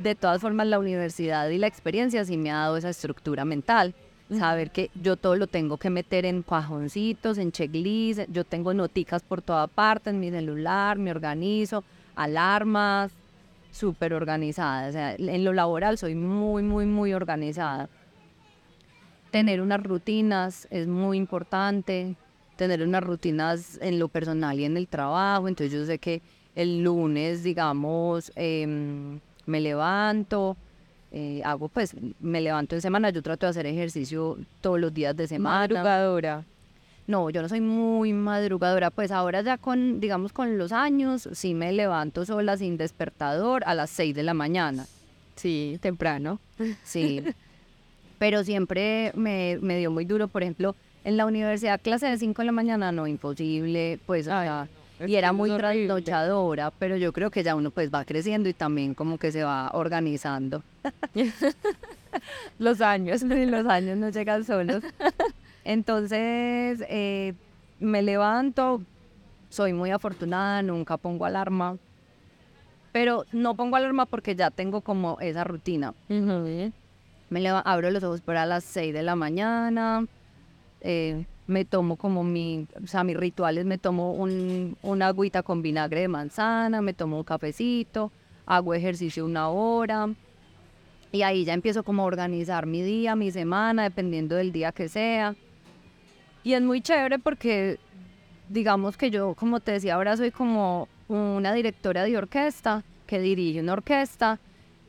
De 0.00 0.14
todas 0.14 0.40
formas, 0.40 0.66
la 0.66 0.78
universidad 0.78 1.48
y 1.50 1.58
la 1.58 1.66
experiencia 1.66 2.24
sí 2.24 2.36
me 2.36 2.50
ha 2.50 2.58
dado 2.58 2.76
esa 2.76 2.90
estructura 2.90 3.44
mental. 3.44 3.94
Saber 4.30 4.70
que 4.70 4.90
yo 4.94 5.16
todo 5.16 5.34
lo 5.34 5.48
tengo 5.48 5.76
que 5.76 5.90
meter 5.90 6.24
en 6.24 6.42
cajoncitos, 6.42 7.36
en 7.36 7.50
checklist, 7.50 8.20
yo 8.30 8.44
tengo 8.44 8.72
noticas 8.72 9.22
por 9.22 9.42
toda 9.42 9.66
parte 9.66 10.10
en 10.10 10.20
mi 10.20 10.30
celular, 10.30 10.96
me 10.98 11.10
organizo, 11.10 11.82
alarmas, 12.14 13.10
súper 13.70 14.12
organizada. 14.14 14.88
O 14.88 14.92
sea, 14.92 15.14
en 15.14 15.44
lo 15.44 15.52
laboral 15.52 15.98
soy 15.98 16.14
muy, 16.14 16.62
muy, 16.62 16.86
muy 16.86 17.12
organizada. 17.12 17.88
Tener 19.30 19.60
unas 19.60 19.82
rutinas 19.82 20.66
es 20.70 20.86
muy 20.88 21.16
importante, 21.16 22.16
tener 22.56 22.82
unas 22.82 23.02
rutinas 23.02 23.78
en 23.80 23.98
lo 23.98 24.08
personal 24.08 24.58
y 24.58 24.64
en 24.64 24.76
el 24.76 24.88
trabajo. 24.88 25.48
Entonces 25.48 25.72
yo 25.72 25.84
sé 25.86 25.98
que 25.98 26.20
el 26.54 26.82
lunes, 26.82 27.42
digamos, 27.42 28.32
em, 28.34 29.20
me 29.46 29.60
levanto, 29.60 30.56
eh, 31.12 31.42
hago 31.44 31.68
pues, 31.68 31.94
me 32.20 32.40
levanto 32.40 32.74
en 32.74 32.80
semana, 32.80 33.10
yo 33.10 33.22
trato 33.22 33.46
de 33.46 33.50
hacer 33.50 33.66
ejercicio 33.66 34.36
todos 34.60 34.80
los 34.80 34.92
días 34.92 35.16
de 35.16 35.26
semana. 35.26 35.60
madrugadora. 35.60 36.44
No, 37.10 37.28
yo 37.28 37.42
no 37.42 37.48
soy 37.48 37.60
muy 37.60 38.12
madrugadora, 38.12 38.90
pues 38.90 39.10
ahora 39.10 39.42
ya 39.42 39.58
con, 39.58 39.98
digamos, 39.98 40.32
con 40.32 40.56
los 40.58 40.70
años, 40.70 41.28
sí 41.32 41.54
me 41.54 41.72
levanto 41.72 42.24
sola 42.24 42.56
sin 42.56 42.76
despertador 42.76 43.64
a 43.66 43.74
las 43.74 43.90
6 43.90 44.14
de 44.14 44.22
la 44.22 44.32
mañana. 44.32 44.86
Sí, 45.34 45.76
temprano. 45.82 46.38
Sí. 46.84 47.20
Pero 48.20 48.44
siempre 48.44 49.10
me, 49.16 49.58
me 49.60 49.76
dio 49.78 49.90
muy 49.90 50.04
duro, 50.04 50.28
por 50.28 50.42
ejemplo, 50.42 50.76
En 51.02 51.16
la 51.16 51.26
universidad, 51.26 51.80
clase 51.80 52.06
de 52.06 52.16
5 52.18 52.42
de 52.42 52.46
la 52.46 52.52
mañana, 52.52 52.92
no, 52.92 53.06
imposible, 53.08 53.98
pues, 54.06 54.28
o 54.28 54.32
Ay, 54.34 54.46
sea, 54.46 54.68
no, 55.00 55.04
es 55.06 55.10
y 55.10 55.16
era 55.16 55.32
muy 55.32 55.50
horrible. 55.50 55.86
trasnochadora, 55.86 56.70
pero 56.78 56.96
yo 56.96 57.12
creo 57.12 57.30
que 57.32 57.42
ya 57.42 57.56
uno 57.56 57.70
pues 57.72 57.90
va 57.92 58.04
creciendo 58.04 58.48
y 58.48 58.52
también 58.52 58.94
como 58.94 59.16
que 59.18 59.32
se 59.32 59.42
va 59.42 59.70
organizando. 59.72 60.62
Los 62.58 62.80
años. 62.80 63.22
Los 63.22 63.66
años 63.66 63.96
no 63.98 64.10
llegan 64.10 64.44
solos. 64.44 64.82
Entonces, 65.64 66.84
eh, 66.88 67.34
me 67.78 68.02
levanto, 68.02 68.82
soy 69.48 69.72
muy 69.72 69.90
afortunada, 69.90 70.62
nunca 70.62 70.96
pongo 70.96 71.24
alarma, 71.24 71.76
pero 72.92 73.24
no 73.32 73.54
pongo 73.54 73.76
alarma 73.76 74.06
porque 74.06 74.34
ya 74.34 74.50
tengo 74.50 74.80
como 74.80 75.18
esa 75.20 75.44
rutina. 75.44 75.94
Me 77.28 77.48
abro 77.48 77.90
los 77.90 78.02
ojos 78.02 78.20
por 78.20 78.36
a 78.36 78.46
las 78.46 78.64
6 78.64 78.92
de 78.92 79.02
la 79.02 79.14
mañana, 79.14 80.06
eh, 80.80 81.24
me 81.46 81.64
tomo 81.64 81.96
como 81.96 82.24
mi, 82.24 82.66
o 82.82 82.86
sea, 82.86 83.04
mis 83.04 83.16
rituales, 83.16 83.64
me 83.64 83.78
tomo 83.78 84.12
un, 84.12 84.76
una 84.82 85.08
agüita 85.08 85.42
con 85.42 85.62
vinagre 85.62 86.00
de 86.00 86.08
manzana, 86.08 86.80
me 86.80 86.92
tomo 86.92 87.18
un 87.18 87.24
cafecito, 87.24 88.10
hago 88.46 88.74
ejercicio 88.74 89.24
una 89.24 89.48
hora 89.48 90.08
y 91.12 91.22
ahí 91.22 91.44
ya 91.44 91.54
empiezo 91.54 91.82
como 91.82 92.02
a 92.02 92.06
organizar 92.06 92.66
mi 92.66 92.82
día, 92.82 93.16
mi 93.16 93.30
semana, 93.30 93.84
dependiendo 93.84 94.36
del 94.36 94.52
día 94.52 94.72
que 94.72 94.88
sea. 94.88 95.34
Y 96.42 96.54
es 96.54 96.62
muy 96.62 96.80
chévere 96.80 97.18
porque, 97.18 97.78
digamos 98.48 98.96
que 98.96 99.10
yo, 99.10 99.34
como 99.34 99.60
te 99.60 99.72
decía, 99.72 99.94
ahora 99.96 100.16
soy 100.16 100.30
como 100.30 100.88
una 101.08 101.52
directora 101.52 102.04
de 102.04 102.16
orquesta 102.16 102.84
que 103.06 103.20
dirige 103.20 103.60
una 103.60 103.74
orquesta. 103.74 104.38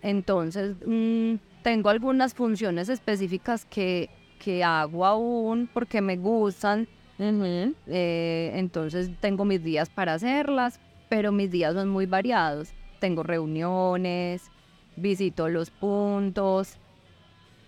Entonces, 0.01 0.75
mm, 0.85 1.35
tengo 1.63 1.89
algunas 1.89 2.33
funciones 2.33 2.89
específicas 2.89 3.65
que, 3.65 4.09
que 4.39 4.63
hago 4.63 5.05
aún 5.05 5.69
porque 5.73 6.01
me 6.01 6.17
gustan. 6.17 6.87
Eh, 7.19 8.51
entonces, 8.55 9.11
tengo 9.19 9.45
mis 9.45 9.63
días 9.63 9.89
para 9.89 10.13
hacerlas, 10.15 10.79
pero 11.09 11.31
mis 11.31 11.51
días 11.51 11.73
son 11.73 11.89
muy 11.89 12.05
variados. 12.07 12.69
Tengo 12.99 13.23
reuniones, 13.23 14.49
visito 14.95 15.49
los 15.49 15.69
puntos. 15.69 16.77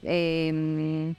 em, 0.03 1.15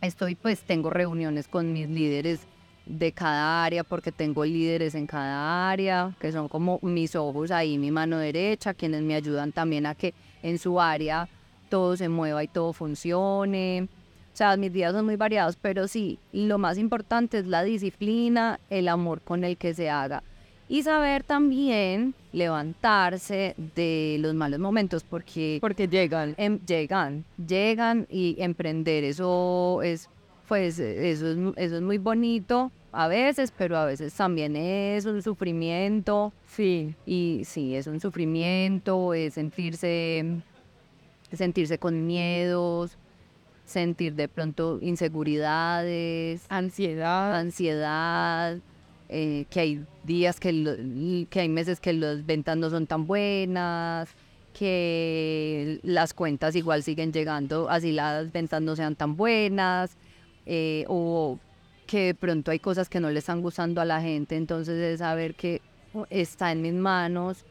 estoy, 0.00 0.34
pues, 0.34 0.60
tengo 0.62 0.90
reuniones 0.90 1.48
con 1.48 1.72
mis 1.72 1.88
líderes 1.88 2.40
de 2.86 3.12
cada 3.12 3.64
área 3.64 3.84
porque 3.84 4.10
tengo 4.10 4.44
líderes 4.44 4.94
en 4.94 5.06
cada 5.06 5.70
área 5.70 6.16
que 6.18 6.32
son 6.32 6.48
como 6.48 6.80
mis 6.82 7.14
ojos 7.14 7.50
ahí, 7.50 7.78
mi 7.78 7.90
mano 7.90 8.18
derecha, 8.18 8.74
quienes 8.74 9.02
me 9.02 9.14
ayudan 9.14 9.52
también 9.52 9.86
a 9.86 9.94
que 9.94 10.12
en 10.42 10.58
su 10.58 10.80
área 10.80 11.28
todo 11.68 11.96
se 11.96 12.08
mueva 12.08 12.42
y 12.42 12.48
todo 12.48 12.72
funcione. 12.72 13.88
O 14.32 14.36
sea, 14.36 14.56
mis 14.56 14.72
días 14.72 14.92
son 14.92 15.04
muy 15.04 15.16
variados, 15.16 15.56
pero 15.60 15.86
sí, 15.86 16.18
lo 16.32 16.58
más 16.58 16.78
importante 16.78 17.38
es 17.38 17.46
la 17.46 17.62
disciplina, 17.62 18.58
el 18.70 18.88
amor 18.88 19.20
con 19.20 19.44
el 19.44 19.56
que 19.56 19.74
se 19.74 19.90
haga 19.90 20.22
y 20.70 20.82
saber 20.84 21.24
también 21.24 22.14
levantarse 22.32 23.54
de 23.74 24.16
los 24.20 24.34
malos 24.34 24.60
momentos 24.60 25.02
porque 25.02 25.58
Porque 25.60 25.88
llegan. 25.88 26.34
em- 26.38 26.60
llegan, 26.64 27.24
llegan 27.44 28.06
y 28.08 28.36
emprender, 28.38 29.02
eso 29.04 29.82
es, 29.82 30.08
pues, 30.48 30.78
eso 30.78 31.26
es, 31.28 31.38
eso 31.56 31.76
es 31.76 31.82
muy 31.82 31.98
bonito 31.98 32.70
a 32.92 33.08
veces, 33.08 33.52
pero 33.56 33.76
a 33.76 33.84
veces 33.84 34.14
también 34.14 34.54
es 34.56 35.06
un 35.06 35.22
sufrimiento 35.22 36.32
Sí. 36.46 36.94
y 37.04 37.42
sí, 37.44 37.74
es 37.74 37.86
un 37.88 37.98
sufrimiento, 38.00 39.12
es 39.12 39.34
sentirse, 39.34 40.24
sentirse 41.32 41.78
con 41.78 42.06
miedos, 42.06 42.96
sentir 43.64 44.14
de 44.14 44.28
pronto 44.28 44.78
inseguridades, 44.82 46.44
Ansiedad. 46.48 47.36
ansiedad, 47.36 48.58
eh, 49.08 49.44
que 49.50 49.60
hay 49.60 49.84
días 50.04 50.40
que, 50.40 51.26
que 51.28 51.40
hay 51.40 51.48
meses 51.48 51.80
que 51.80 51.92
las 51.92 52.24
ventas 52.24 52.56
no 52.56 52.70
son 52.70 52.86
tan 52.86 53.06
buenas, 53.06 54.08
que 54.52 55.80
las 55.82 56.14
cuentas 56.14 56.56
igual 56.56 56.82
siguen 56.82 57.12
llegando, 57.12 57.68
así 57.68 57.92
las 57.92 58.32
ventas 58.32 58.62
no 58.62 58.76
sean 58.76 58.96
tan 58.96 59.16
buenas, 59.16 59.92
eh, 60.46 60.84
o 60.88 61.38
que 61.86 62.06
de 62.06 62.14
pronto 62.14 62.50
hay 62.50 62.58
cosas 62.58 62.88
que 62.88 63.00
no 63.00 63.10
le 63.10 63.18
están 63.18 63.42
gustando 63.42 63.80
a 63.80 63.84
la 63.84 64.00
gente, 64.00 64.36
entonces 64.36 64.78
es 64.78 64.98
saber 65.00 65.34
que 65.34 65.60
está 66.08 66.52
en 66.52 66.62
mis 66.62 66.74
manos 66.74 67.44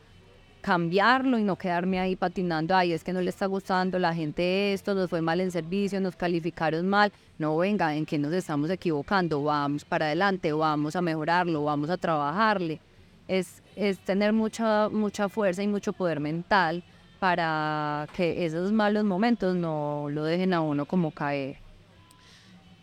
cambiarlo 0.61 1.37
y 1.37 1.43
no 1.43 1.55
quedarme 1.55 1.99
ahí 1.99 2.15
patinando, 2.15 2.75
ay, 2.75 2.93
es 2.93 3.03
que 3.03 3.13
no 3.13 3.21
le 3.21 3.29
está 3.29 3.45
gustando 3.45 3.97
la 3.99 4.13
gente 4.13 4.73
esto, 4.73 4.93
nos 4.93 5.09
fue 5.09 5.21
mal 5.21 5.39
en 5.39 5.51
servicio, 5.51 5.99
nos 6.01 6.15
calificaron 6.15 6.87
mal. 6.87 7.11
No, 7.37 7.57
venga, 7.57 7.95
en 7.95 8.05
que 8.05 8.17
nos 8.17 8.33
estamos 8.33 8.69
equivocando, 8.69 9.43
vamos 9.43 9.85
para 9.85 10.07
adelante, 10.07 10.51
vamos 10.51 10.95
a 10.95 11.01
mejorarlo, 11.01 11.63
vamos 11.63 11.89
a 11.89 11.97
trabajarle. 11.97 12.79
Es, 13.27 13.61
es 13.75 13.99
tener 13.99 14.33
mucha, 14.33 14.89
mucha 14.89 15.29
fuerza 15.29 15.63
y 15.63 15.67
mucho 15.67 15.93
poder 15.93 16.19
mental 16.19 16.83
para 17.19 18.07
que 18.15 18.45
esos 18.45 18.71
malos 18.71 19.03
momentos 19.03 19.55
no 19.55 20.07
lo 20.09 20.23
dejen 20.23 20.53
a 20.53 20.61
uno 20.61 20.85
como 20.85 21.11
caer. 21.11 21.57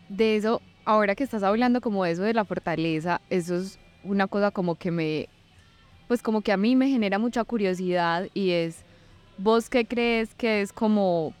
De 0.09 0.35
eso, 0.35 0.61
ahora 0.85 1.15
que 1.15 1.23
estás 1.23 1.43
hablando 1.43 1.81
como 1.81 2.05
eso 2.05 2.23
de 2.23 2.33
la 2.33 2.45
fortaleza, 2.45 3.21
eso 3.29 3.55
es 3.55 3.79
una 4.03 4.27
cosa 4.27 4.51
como 4.51 4.75
que 4.75 4.91
me, 4.91 5.27
pues 6.07 6.21
como 6.21 6.41
que 6.41 6.51
a 6.51 6.57
mí 6.57 6.75
me 6.75 6.89
genera 6.89 7.19
mucha 7.19 7.43
curiosidad 7.43 8.27
y 8.33 8.51
es, 8.51 8.77
¿vos 9.37 9.69
qué 9.69 9.85
crees 9.85 10.33
que 10.35 10.61
es 10.61 10.71
como 10.71 11.33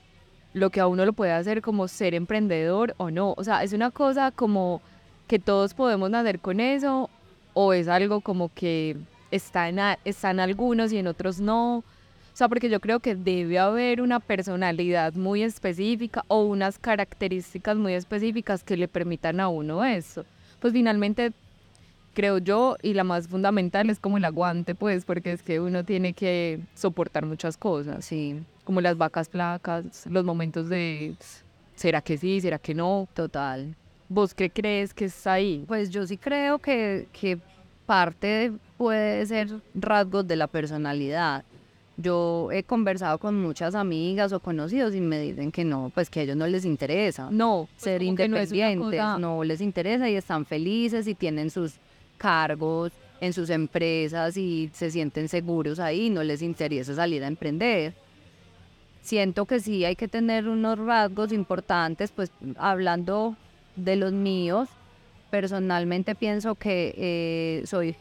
lo 0.53 0.69
que 0.69 0.79
a 0.79 0.87
uno 0.87 1.05
lo 1.05 1.13
puede 1.13 1.31
hacer 1.31 1.61
como 1.61 1.87
ser 1.87 2.13
emprendedor 2.13 2.93
o 2.97 3.09
no? 3.09 3.33
O 3.37 3.43
sea, 3.43 3.63
¿es 3.63 3.73
una 3.73 3.91
cosa 3.91 4.31
como 4.31 4.81
que 5.27 5.39
todos 5.39 5.73
podemos 5.73 6.09
nacer 6.09 6.39
con 6.39 6.59
eso 6.59 7.09
o 7.53 7.73
es 7.73 7.87
algo 7.87 8.21
como 8.21 8.53
que 8.53 8.97
está 9.31 9.69
en, 9.69 9.79
está 10.05 10.31
en 10.31 10.39
algunos 10.39 10.91
y 10.91 10.97
en 10.97 11.07
otros 11.07 11.39
no? 11.39 11.77
O 11.77 12.37
sea, 12.37 12.49
porque 12.49 12.69
yo 12.69 12.79
creo 12.79 12.99
que 12.99 13.15
debe 13.15 13.57
haber 13.57 13.99
una 13.99 14.19
personalidad 14.19 15.13
muy 15.15 15.41
específica 15.41 16.23
o 16.27 16.43
unas 16.43 16.77
características 16.77 17.77
muy 17.77 17.93
específicas 17.93 18.63
que 18.63 18.77
le 18.77 18.87
permitan 18.87 19.39
a 19.39 19.47
uno 19.47 19.83
eso. 19.83 20.23
Pues 20.59 20.71
finalmente, 20.71 21.31
creo 22.17 22.39
yo, 22.39 22.77
y 22.81 22.95
la 22.95 23.03
más 23.03 23.27
fundamental 23.27 23.91
es 23.91 23.99
como 23.99 24.17
el 24.17 24.25
aguante, 24.25 24.73
pues, 24.73 25.05
porque 25.05 25.31
es 25.33 25.43
que 25.43 25.59
uno 25.59 25.83
tiene 25.83 26.13
que 26.13 26.59
soportar 26.73 27.27
muchas 27.27 27.57
cosas, 27.57 28.03
Sí, 28.05 28.41
como 28.63 28.81
las 28.81 28.97
vacas 28.97 29.29
flacas, 29.29 30.07
los 30.09 30.25
momentos 30.25 30.67
de, 30.67 31.13
¿será 31.75 32.01
que 32.01 32.17
sí, 32.17 32.41
será 32.41 32.57
que 32.57 32.73
no? 32.73 33.07
total. 33.13 33.75
¿Vos 34.09 34.33
qué 34.33 34.49
crees 34.49 34.95
que 34.95 35.05
está 35.05 35.33
ahí? 35.33 35.63
Pues 35.67 35.91
yo 35.91 36.07
sí 36.07 36.17
creo 36.17 36.57
que, 36.57 37.07
que 37.13 37.37
parte 37.85 38.25
de- 38.27 38.53
puede 38.77 39.23
ser 39.27 39.49
rasgos 39.75 40.25
de 40.27 40.37
la 40.37 40.47
personalidad. 40.47 41.43
Yo 41.97 42.49
he 42.51 42.63
conversado 42.63 43.19
con 43.19 43.39
muchas 43.41 43.75
amigas 43.75 44.31
o 44.33 44.39
conocidos 44.39 44.95
y 44.95 45.01
me 45.01 45.19
dicen 45.19 45.51
que 45.51 45.63
no, 45.65 45.91
pues 45.93 46.09
que 46.09 46.21
a 46.21 46.23
ellos 46.23 46.35
no 46.35 46.47
les 46.47 46.63
interesa 46.65 47.29
No, 47.31 47.67
pues 47.71 47.83
ser 47.83 48.01
no 48.01 48.07
independientes, 48.09 48.99
cosa- 49.01 49.17
no 49.19 49.43
les 49.43 49.61
interesa 49.61 50.09
y 50.09 50.15
están 50.15 50.45
felices 50.45 51.07
y 51.07 51.13
tienen 51.15 51.49
sus 51.51 51.79
cargos 52.17 52.91
en 53.21 53.33
sus 53.33 53.49
empresas 53.49 54.37
y 54.37 54.69
se 54.73 54.91
sienten 54.91 55.27
seguros 55.27 55.79
ahí, 55.79 56.09
no 56.09 56.23
les 56.23 56.41
interesa 56.41 56.95
salir 56.95 57.23
a 57.23 57.27
emprender. 57.27 57.93
Siento 59.01 59.45
que 59.45 59.59
sí 59.59 59.85
hay 59.85 59.95
que 59.95 60.07
tener 60.07 60.47
unos 60.47 60.77
rasgos 60.77 61.31
importantes, 61.31 62.11
pues 62.11 62.31
hablando 62.57 63.35
de 63.75 63.95
los 63.95 64.11
míos, 64.11 64.69
personalmente 65.29 66.15
pienso 66.15 66.55
que 66.55 66.93
eh, 66.97 67.65
soy 67.65 67.95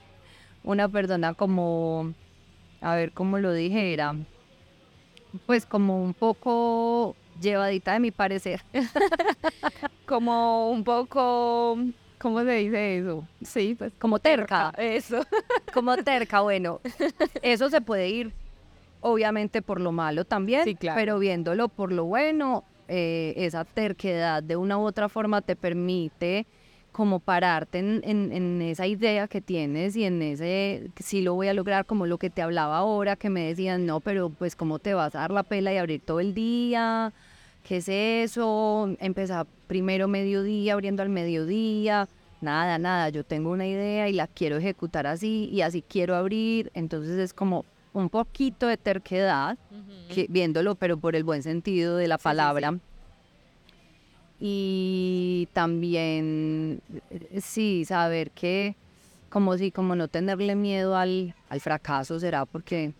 una 0.64 0.88
persona 0.88 1.34
como, 1.34 2.12
a 2.80 2.96
ver 2.96 3.12
cómo 3.12 3.38
lo 3.38 3.52
dijera, 3.52 4.16
pues 5.46 5.66
como 5.66 6.02
un 6.02 6.14
poco 6.14 7.14
llevadita 7.40 7.92
de 7.92 8.00
mi 8.00 8.10
parecer. 8.10 8.62
como 10.06 10.70
un 10.70 10.84
poco, 10.84 11.78
¿cómo 12.18 12.42
se 12.42 12.50
dice 12.52 12.98
eso? 12.98 13.26
Sí, 13.42 13.74
pues 13.78 13.92
como 13.98 14.18
terca, 14.18 14.72
Eso. 14.78 15.20
como 15.74 15.96
terca, 16.04 16.40
bueno, 16.40 16.80
eso 17.42 17.68
se 17.70 17.80
puede 17.80 18.08
ir 18.08 18.32
obviamente 19.00 19.62
por 19.62 19.80
lo 19.80 19.92
malo 19.92 20.24
también, 20.24 20.64
Sí, 20.64 20.74
claro. 20.74 20.96
pero 20.98 21.18
viéndolo 21.18 21.68
por 21.68 21.92
lo 21.92 22.04
bueno, 22.04 22.64
eh, 22.88 23.34
esa 23.36 23.64
terquedad 23.64 24.42
de 24.42 24.56
una 24.56 24.78
u 24.78 24.82
otra 24.82 25.08
forma 25.08 25.42
te 25.42 25.54
permite 25.56 26.46
como 26.92 27.20
pararte 27.20 27.78
en, 27.78 28.00
en- 28.04 28.32
en 28.32 28.62
esa 28.62 28.86
idea 28.86 29.28
que 29.28 29.42
tienes 29.42 29.94
y 29.96 30.04
en 30.04 30.22
ese, 30.22 30.88
si 30.98 31.20
lo 31.20 31.34
voy 31.34 31.48
a 31.48 31.52
lograr, 31.54 31.84
como 31.84 32.06
lo 32.06 32.16
que 32.16 32.30
te 32.30 32.40
hablaba 32.40 32.78
ahora, 32.78 33.16
que 33.16 33.28
me 33.28 33.46
decían, 33.48 33.84
no, 33.84 34.00
pero 34.00 34.30
pues 34.30 34.56
cómo 34.56 34.78
te 34.78 34.94
vas 34.94 35.14
a 35.14 35.18
dar 35.20 35.30
la 35.30 35.42
pela 35.42 35.72
y 35.74 35.76
abrir 35.76 36.00
todo 36.00 36.20
el 36.20 36.32
día, 36.32 37.12
¿qué 37.66 37.78
es 37.78 37.88
eso? 37.88 38.94
Empezar 39.00 39.44
primero 39.66 40.06
mediodía, 40.06 40.74
abriendo 40.74 41.02
al 41.02 41.08
mediodía, 41.08 42.08
nada, 42.40 42.78
nada, 42.78 43.08
yo 43.08 43.24
tengo 43.24 43.50
una 43.50 43.66
idea 43.66 44.08
y 44.08 44.12
la 44.12 44.28
quiero 44.28 44.56
ejecutar 44.56 45.08
así 45.08 45.48
y 45.52 45.62
así 45.62 45.82
quiero 45.82 46.14
abrir, 46.14 46.70
entonces 46.74 47.18
es 47.18 47.34
como 47.34 47.64
un 47.92 48.08
poquito 48.08 48.68
de 48.68 48.76
terquedad, 48.76 49.58
que, 50.08 50.26
viéndolo, 50.28 50.76
pero 50.76 50.96
por 50.96 51.16
el 51.16 51.24
buen 51.24 51.42
sentido 51.42 51.96
de 51.96 52.06
la 52.06 52.18
sí, 52.18 52.20
sí. 52.20 52.24
palabra. 52.24 52.78
Y 54.38 55.48
también, 55.52 56.82
eh, 57.10 57.40
sí, 57.40 57.84
saber 57.84 58.30
que, 58.30 58.76
como 59.28 59.56
si, 59.56 59.72
como 59.72 59.96
no 59.96 60.06
tenerle 60.06 60.54
miedo 60.54 60.96
al, 60.96 61.34
al 61.48 61.60
fracaso, 61.60 62.20
será 62.20 62.44
porque, 62.44 62.92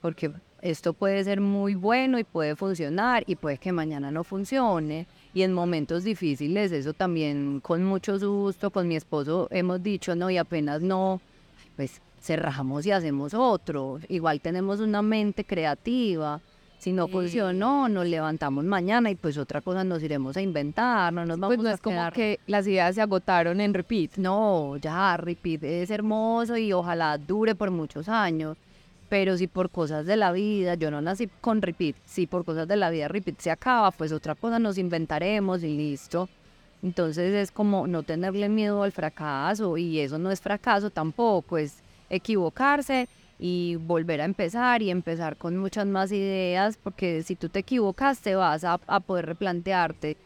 porque 0.00 0.30
esto 0.70 0.92
puede 0.92 1.22
ser 1.22 1.40
muy 1.40 1.74
bueno 1.76 2.18
y 2.18 2.24
puede 2.24 2.56
funcionar 2.56 3.22
y 3.26 3.36
puede 3.36 3.58
que 3.58 3.70
mañana 3.72 4.10
no 4.10 4.24
funcione. 4.24 5.06
Y 5.32 5.42
en 5.42 5.52
momentos 5.52 6.02
difíciles, 6.02 6.72
eso 6.72 6.92
también 6.92 7.60
con 7.60 7.84
mucho 7.84 8.18
susto, 8.18 8.70
con 8.70 8.88
mi 8.88 8.96
esposo 8.96 9.48
hemos 9.50 9.82
dicho, 9.82 10.16
no, 10.16 10.28
y 10.28 10.38
apenas 10.38 10.82
no, 10.82 11.20
pues 11.76 12.00
cerramos 12.20 12.84
y 12.84 12.90
hacemos 12.90 13.32
otro. 13.32 14.00
Igual 14.08 14.40
tenemos 14.40 14.80
una 14.80 15.02
mente 15.02 15.44
creativa. 15.44 16.40
Si 16.78 16.92
no 16.92 17.08
funcionó, 17.08 17.88
nos 17.88 18.06
levantamos 18.06 18.64
mañana 18.64 19.10
y 19.10 19.14
pues 19.14 19.38
otra 19.38 19.60
cosa 19.60 19.82
nos 19.82 20.02
iremos 20.02 20.36
a 20.36 20.42
inventar, 20.42 21.12
no 21.12 21.24
nos 21.24 21.38
vamos 21.38 21.56
Pues 21.56 21.64
no 21.64 21.70
a 21.70 21.74
es 21.74 21.80
como 21.80 22.10
que 22.10 22.38
las 22.46 22.66
ideas 22.66 22.94
se 22.94 23.00
agotaron 23.00 23.60
en 23.60 23.72
repeat. 23.72 24.16
no, 24.16 24.76
ya, 24.76 25.16
repeat 25.16 25.62
es 25.64 25.90
hermoso 25.90 26.56
y 26.56 26.72
ojalá 26.72 27.16
dure 27.18 27.54
por 27.54 27.70
muchos 27.70 28.08
años. 28.08 28.56
Pero 29.08 29.36
si 29.36 29.46
por 29.46 29.70
cosas 29.70 30.06
de 30.06 30.16
la 30.16 30.32
vida, 30.32 30.74
yo 30.74 30.90
no 30.90 31.00
nací 31.00 31.28
con 31.40 31.62
repeat, 31.62 31.96
si 32.04 32.26
por 32.26 32.44
cosas 32.44 32.66
de 32.66 32.76
la 32.76 32.90
vida 32.90 33.08
repeat 33.08 33.38
se 33.38 33.50
acaba, 33.50 33.90
pues 33.92 34.12
otra 34.12 34.34
cosa 34.34 34.58
nos 34.58 34.78
inventaremos 34.78 35.62
y 35.62 35.76
listo. 35.76 36.28
Entonces 36.82 37.34
es 37.34 37.50
como 37.50 37.86
no 37.86 38.02
tenerle 38.02 38.48
miedo 38.48 38.82
al 38.82 38.92
fracaso 38.92 39.76
y 39.76 40.00
eso 40.00 40.18
no 40.18 40.30
es 40.30 40.40
fracaso 40.40 40.90
tampoco, 40.90 41.58
es 41.58 41.82
equivocarse 42.10 43.08
y 43.38 43.76
volver 43.76 44.20
a 44.20 44.24
empezar 44.24 44.82
y 44.82 44.90
empezar 44.90 45.36
con 45.36 45.56
muchas 45.56 45.86
más 45.86 46.10
ideas, 46.10 46.78
porque 46.82 47.22
si 47.22 47.36
tú 47.36 47.48
te 47.48 47.60
equivocaste 47.60 48.34
vas 48.34 48.64
a, 48.64 48.80
a 48.86 49.00
poder 49.00 49.26
replantearte 49.26 50.16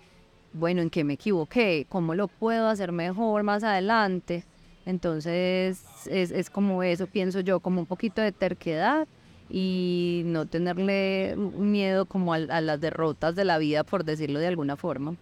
bueno, 0.53 0.83
¿en 0.83 0.91
qué 0.91 1.05
me 1.05 1.15
equivoqué? 1.15 1.87
¿Cómo 1.89 2.15
lo 2.15 2.27
puedo 2.27 2.67
hacer 2.67 2.91
mejor 2.91 3.45
más 3.45 3.63
adelante? 3.63 4.45
Entonces, 4.91 5.85
es, 6.07 6.33
es 6.33 6.51
como 6.51 6.83
eso, 6.83 7.07
pienso 7.07 7.39
yo, 7.39 7.61
como 7.61 7.81
un 7.81 7.87
poquito 7.87 8.21
de 8.21 8.33
terquedad 8.33 9.07
y 9.49 10.23
no 10.27 10.47
tenerle 10.47 11.37
miedo 11.37 12.07
como 12.07 12.35
a, 12.35 12.39
las 12.39 12.81
derrotas 12.81 13.37
de 13.37 13.45
la 13.45 13.59
vida, 13.59 13.85
por 13.85 14.05
decirlo 14.05 14.41
de 14.41 14.49
alguna 14.49 14.77
forma. 14.77 15.15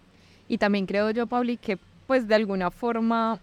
Y 0.47 0.57
también 0.57 0.87
creo 0.87 1.11
yo, 1.11 1.27
Pauli, 1.27 1.57
que 1.57 1.77
pues 2.07 2.27
de 2.27 2.33
alguna 2.33 2.71
forma 2.71 3.39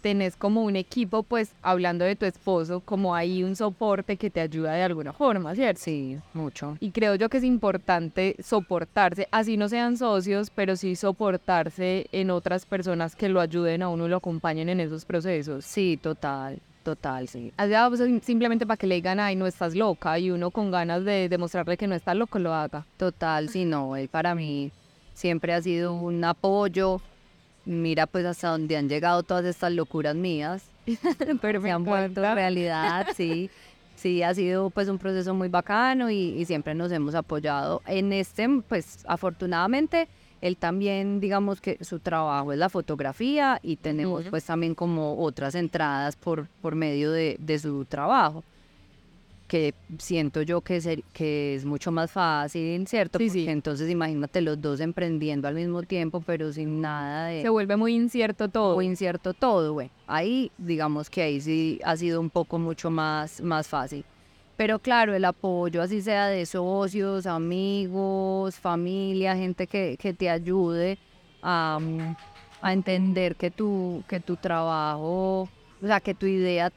tenés 0.00 0.36
como 0.36 0.62
un 0.62 0.76
equipo, 0.76 1.22
pues 1.22 1.52
hablando 1.62 2.04
de 2.04 2.16
tu 2.16 2.26
esposo, 2.26 2.80
como 2.80 3.14
ahí 3.14 3.42
un 3.42 3.56
soporte 3.56 4.16
que 4.16 4.30
te 4.30 4.40
ayuda 4.40 4.72
de 4.72 4.82
alguna 4.82 5.12
forma, 5.12 5.54
¿cierto? 5.54 5.80
Sí, 5.82 6.18
mucho. 6.34 6.76
Y 6.80 6.90
creo 6.90 7.14
yo 7.14 7.28
que 7.28 7.38
es 7.38 7.44
importante 7.44 8.36
soportarse, 8.42 9.28
así 9.30 9.56
no 9.56 9.68
sean 9.68 9.96
socios, 9.96 10.50
pero 10.50 10.76
sí 10.76 10.96
soportarse 10.96 12.06
en 12.12 12.30
otras 12.30 12.66
personas 12.66 13.14
que 13.14 13.28
lo 13.28 13.40
ayuden 13.40 13.82
a 13.82 13.88
uno 13.88 14.06
y 14.06 14.08
lo 14.08 14.16
acompañen 14.16 14.68
en 14.68 14.80
esos 14.80 15.04
procesos. 15.04 15.64
Sí, 15.64 15.98
total, 16.02 16.58
total, 16.82 17.28
sí. 17.28 17.52
Allá 17.56 17.88
simplemente 18.22 18.66
para 18.66 18.76
que 18.76 18.86
le 18.86 18.96
digan, 18.96 19.20
ay, 19.20 19.36
no 19.36 19.46
estás 19.46 19.74
loca, 19.74 20.18
y 20.18 20.30
uno 20.30 20.50
con 20.50 20.70
ganas 20.70 21.04
de 21.04 21.28
demostrarle 21.28 21.76
que 21.76 21.86
no 21.86 21.94
está 21.94 22.14
loco 22.14 22.38
lo 22.38 22.54
haga. 22.54 22.86
Total, 22.96 23.48
sí, 23.48 23.64
no, 23.64 23.96
él 23.96 24.08
para 24.08 24.34
mí 24.34 24.72
siempre 25.14 25.52
ha 25.52 25.60
sido 25.60 25.92
un 25.92 26.24
apoyo. 26.24 27.00
Mira 27.64 28.06
pues 28.06 28.24
hasta 28.24 28.48
dónde 28.48 28.76
han 28.76 28.88
llegado 28.88 29.22
todas 29.22 29.44
estas 29.44 29.72
locuras 29.72 30.14
mías. 30.14 30.64
Pero 31.40 31.60
se 31.60 31.70
han 31.70 31.84
vuelto 31.84 32.22
realidad, 32.22 33.08
sí. 33.16 33.50
Sí, 33.96 34.22
ha 34.22 34.32
sido 34.32 34.70
pues 34.70 34.88
un 34.88 34.96
proceso 34.96 35.34
muy 35.34 35.48
bacano 35.48 36.08
y, 36.08 36.30
y 36.30 36.46
siempre 36.46 36.74
nos 36.74 36.90
hemos 36.90 37.14
apoyado. 37.14 37.82
En 37.86 38.14
este, 38.14 38.48
pues 38.66 39.04
afortunadamente, 39.06 40.08
él 40.40 40.56
también, 40.56 41.20
digamos 41.20 41.60
que 41.60 41.76
su 41.84 41.98
trabajo 41.98 42.50
es 42.50 42.58
la 42.58 42.70
fotografía 42.70 43.60
y 43.62 43.76
tenemos 43.76 44.24
pues 44.30 44.44
también 44.46 44.74
como 44.74 45.22
otras 45.22 45.54
entradas 45.54 46.16
por, 46.16 46.48
por 46.62 46.76
medio 46.76 47.12
de, 47.12 47.36
de 47.40 47.58
su 47.58 47.84
trabajo 47.84 48.42
que 49.50 49.74
siento 49.98 50.42
yo 50.42 50.60
que, 50.60 50.80
ser- 50.80 51.02
que 51.12 51.56
es 51.56 51.64
mucho 51.64 51.90
más 51.90 52.12
fácil, 52.12 52.86
¿cierto? 52.86 53.18
Sí, 53.18 53.26
Porque 53.26 53.40
sí. 53.46 53.50
entonces 53.50 53.90
imagínate 53.90 54.40
los 54.42 54.60
dos 54.60 54.78
emprendiendo 54.80 55.48
al 55.48 55.56
mismo 55.56 55.82
tiempo, 55.82 56.20
pero 56.20 56.52
sin 56.52 56.80
nada 56.80 57.26
de 57.26 57.42
Se 57.42 57.48
vuelve 57.48 57.76
muy 57.76 57.94
incierto 57.96 58.48
todo. 58.48 58.76
o 58.76 58.82
incierto 58.82 59.34
todo, 59.34 59.72
bueno, 59.74 59.90
ahí 60.06 60.52
digamos 60.56 61.10
que 61.10 61.22
ahí 61.22 61.40
sí 61.40 61.80
ha 61.84 61.96
sido 61.96 62.20
un 62.20 62.30
poco 62.30 62.58
mucho 62.60 62.90
más, 62.90 63.40
más 63.42 63.66
fácil. 63.66 64.04
Pero 64.56 64.78
claro, 64.78 65.14
el 65.14 65.24
apoyo, 65.24 65.82
así 65.82 66.00
sea 66.00 66.28
de 66.28 66.46
socios, 66.46 67.26
amigos, 67.26 68.54
familia, 68.56 69.34
gente 69.36 69.66
que, 69.66 69.96
que 69.98 70.12
te 70.14 70.30
ayude 70.30 70.98
a, 71.42 71.78
mm, 71.80 72.14
a 72.60 72.72
entender 72.72 73.34
que 73.36 73.50
tu, 73.50 74.04
que 74.06 74.20
tu 74.20 74.36
trabajo, 74.36 75.48
o 75.82 75.86
sea, 75.86 76.00
que 76.00 76.14
tu 76.14 76.26
idea 76.26 76.70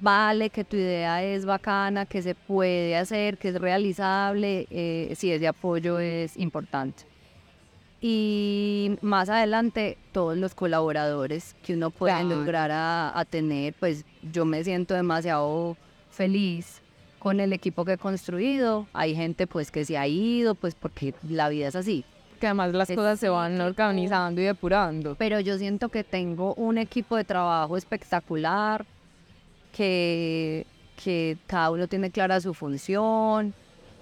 vale, 0.00 0.50
que 0.50 0.64
tu 0.64 0.76
idea 0.76 1.22
es 1.22 1.44
bacana, 1.44 2.06
que 2.06 2.22
se 2.22 2.34
puede 2.34 2.96
hacer, 2.96 3.38
que 3.38 3.48
es 3.48 3.60
realizable, 3.60 4.66
eh, 4.70 5.12
sí, 5.16 5.30
ese 5.32 5.48
apoyo 5.48 5.98
es 5.98 6.36
importante. 6.36 7.04
Y 8.00 8.98
más 9.00 9.28
adelante, 9.28 9.96
todos 10.12 10.36
los 10.36 10.54
colaboradores 10.54 11.56
que 11.64 11.74
uno 11.74 11.90
puede 11.90 12.12
Claro. 12.14 12.28
lograr 12.28 12.70
a, 12.70 13.18
a 13.18 13.24
tener, 13.24 13.74
pues 13.80 14.04
yo 14.32 14.44
me 14.44 14.62
siento 14.64 14.94
demasiado 14.94 15.76
feliz 16.10 16.82
con 17.18 17.40
el 17.40 17.52
equipo 17.52 17.84
que 17.84 17.92
he 17.94 17.98
construido. 17.98 18.86
Hay 18.92 19.14
gente 19.16 19.46
pues 19.46 19.70
que 19.70 19.84
se 19.84 19.96
ha 19.96 20.06
ido, 20.06 20.54
pues 20.54 20.74
porque 20.74 21.14
la 21.28 21.48
vida 21.48 21.68
es 21.68 21.76
así. 21.76 22.04
Que 22.38 22.46
además 22.48 22.74
las 22.74 22.90
Es 22.90 22.96
cosas 22.96 23.18
se 23.18 23.30
van 23.30 23.58
organizando 23.62 24.42
y 24.42 24.44
depurando. 24.44 25.14
Pero 25.16 25.40
yo 25.40 25.56
siento 25.56 25.88
que 25.88 26.04
tengo 26.04 26.52
un 26.54 26.76
equipo 26.76 27.16
de 27.16 27.24
trabajo 27.24 27.78
espectacular, 27.78 28.84
que, 29.76 30.66
que 31.02 31.36
cada 31.46 31.70
uno 31.70 31.86
tiene 31.86 32.10
clara 32.10 32.40
su 32.40 32.54
función 32.54 33.52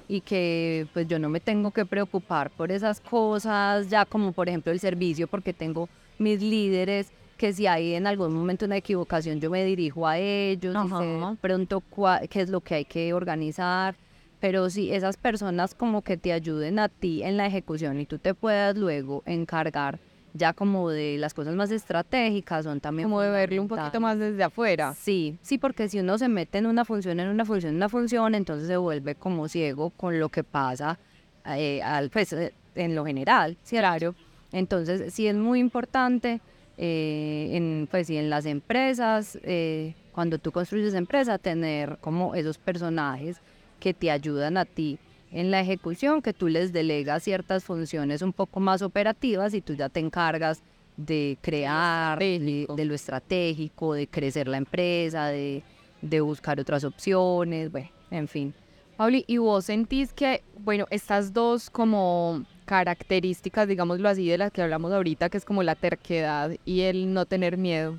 y 0.06 0.20
que 0.20 0.86
pues 0.92 1.08
yo 1.08 1.18
no 1.18 1.28
me 1.28 1.40
tengo 1.40 1.70
que 1.72 1.84
preocupar 1.84 2.50
por 2.50 2.70
esas 2.70 3.00
cosas, 3.00 3.88
ya 3.88 4.04
como 4.04 4.32
por 4.32 4.48
ejemplo 4.48 4.70
el 4.70 4.78
servicio, 4.78 5.26
porque 5.26 5.52
tengo 5.52 5.88
mis 6.18 6.40
líderes 6.40 7.10
que 7.36 7.52
si 7.52 7.66
hay 7.66 7.94
en 7.94 8.06
algún 8.06 8.32
momento 8.32 8.66
una 8.66 8.76
equivocación 8.76 9.40
yo 9.40 9.50
me 9.50 9.64
dirijo 9.64 10.06
a 10.06 10.18
ellos, 10.18 10.76
y 10.86 10.88
sé 10.88 11.36
pronto 11.40 11.82
qué 12.30 12.40
es 12.42 12.50
lo 12.50 12.60
que 12.60 12.76
hay 12.76 12.84
que 12.84 13.12
organizar, 13.12 13.96
pero 14.38 14.70
si 14.70 14.92
esas 14.92 15.16
personas 15.16 15.74
como 15.74 16.02
que 16.02 16.16
te 16.16 16.32
ayuden 16.32 16.78
a 16.78 16.88
ti 16.88 17.24
en 17.24 17.36
la 17.36 17.46
ejecución 17.46 17.98
y 17.98 18.06
tú 18.06 18.18
te 18.18 18.34
puedas 18.34 18.76
luego 18.76 19.24
encargar 19.26 19.98
ya 20.34 20.52
como 20.52 20.90
de 20.90 21.16
las 21.16 21.32
cosas 21.32 21.54
más 21.54 21.70
estratégicas 21.70 22.64
son 22.64 22.80
también 22.80 23.08
Como 23.08 23.20
de 23.20 23.30
verlo 23.30 23.62
un 23.62 23.68
poquito 23.68 24.00
más 24.00 24.18
desde 24.18 24.42
afuera. 24.42 24.92
Sí, 24.94 25.38
sí, 25.42 25.58
porque 25.58 25.88
si 25.88 26.00
uno 26.00 26.18
se 26.18 26.28
mete 26.28 26.58
en 26.58 26.66
una 26.66 26.84
función, 26.84 27.20
en 27.20 27.28
una 27.28 27.44
función, 27.44 27.70
en 27.70 27.76
una 27.76 27.88
función, 27.88 28.34
entonces 28.34 28.66
se 28.66 28.76
vuelve 28.76 29.14
como 29.14 29.48
ciego 29.48 29.90
con 29.90 30.18
lo 30.18 30.28
que 30.28 30.42
pasa 30.42 30.98
eh, 31.46 31.80
al, 31.82 32.10
pues, 32.10 32.32
eh, 32.32 32.52
en 32.74 32.96
lo 32.96 33.06
general, 33.06 33.56
¿cierto? 33.62 34.16
Entonces, 34.50 35.14
sí 35.14 35.28
es 35.28 35.36
muy 35.36 35.60
importante, 35.60 36.40
eh, 36.78 37.50
en, 37.52 37.88
pues, 37.88 38.08
sí, 38.08 38.16
en 38.16 38.28
las 38.28 38.44
empresas, 38.44 39.38
eh, 39.44 39.94
cuando 40.12 40.38
tú 40.38 40.50
construyes 40.50 40.94
empresa, 40.94 41.38
tener 41.38 41.98
como 42.00 42.34
esos 42.34 42.58
personajes 42.58 43.40
que 43.78 43.94
te 43.94 44.10
ayudan 44.10 44.56
a 44.56 44.64
ti 44.64 44.98
en 45.34 45.50
la 45.50 45.60
ejecución, 45.60 46.22
que 46.22 46.32
tú 46.32 46.46
les 46.48 46.72
delegas 46.72 47.24
ciertas 47.24 47.64
funciones 47.64 48.22
un 48.22 48.32
poco 48.32 48.60
más 48.60 48.82
operativas 48.82 49.52
y 49.52 49.60
tú 49.60 49.74
ya 49.74 49.88
te 49.88 49.98
encargas 49.98 50.62
de 50.96 51.36
crear, 51.42 52.20
de, 52.20 52.66
lo 52.68 52.94
estratégico, 52.94 53.94
de 53.94 54.06
crecer 54.06 54.46
la 54.46 54.58
empresa, 54.58 55.26
de, 55.26 55.64
de 56.00 56.20
buscar 56.20 56.60
otras 56.60 56.84
opciones, 56.84 57.72
bueno, 57.72 57.88
en 58.12 58.28
fin. 58.28 58.54
Pauli, 58.96 59.24
¿y 59.26 59.38
vos 59.38 59.64
sentís 59.64 60.12
que, 60.12 60.44
bueno, 60.60 60.86
estas 60.90 61.32
dos 61.32 61.68
como 61.68 62.44
características, 62.64 63.66
digámoslo 63.66 64.08
así, 64.08 64.28
de 64.28 64.38
las 64.38 64.52
que 64.52 64.62
hablamos 64.62 64.92
ahorita, 64.92 65.30
que 65.30 65.38
es 65.38 65.44
como 65.44 65.64
la 65.64 65.74
terquedad 65.74 66.52
y 66.64 66.82
el 66.82 67.12
no 67.12 67.26
tener 67.26 67.56
miedo, 67.56 67.98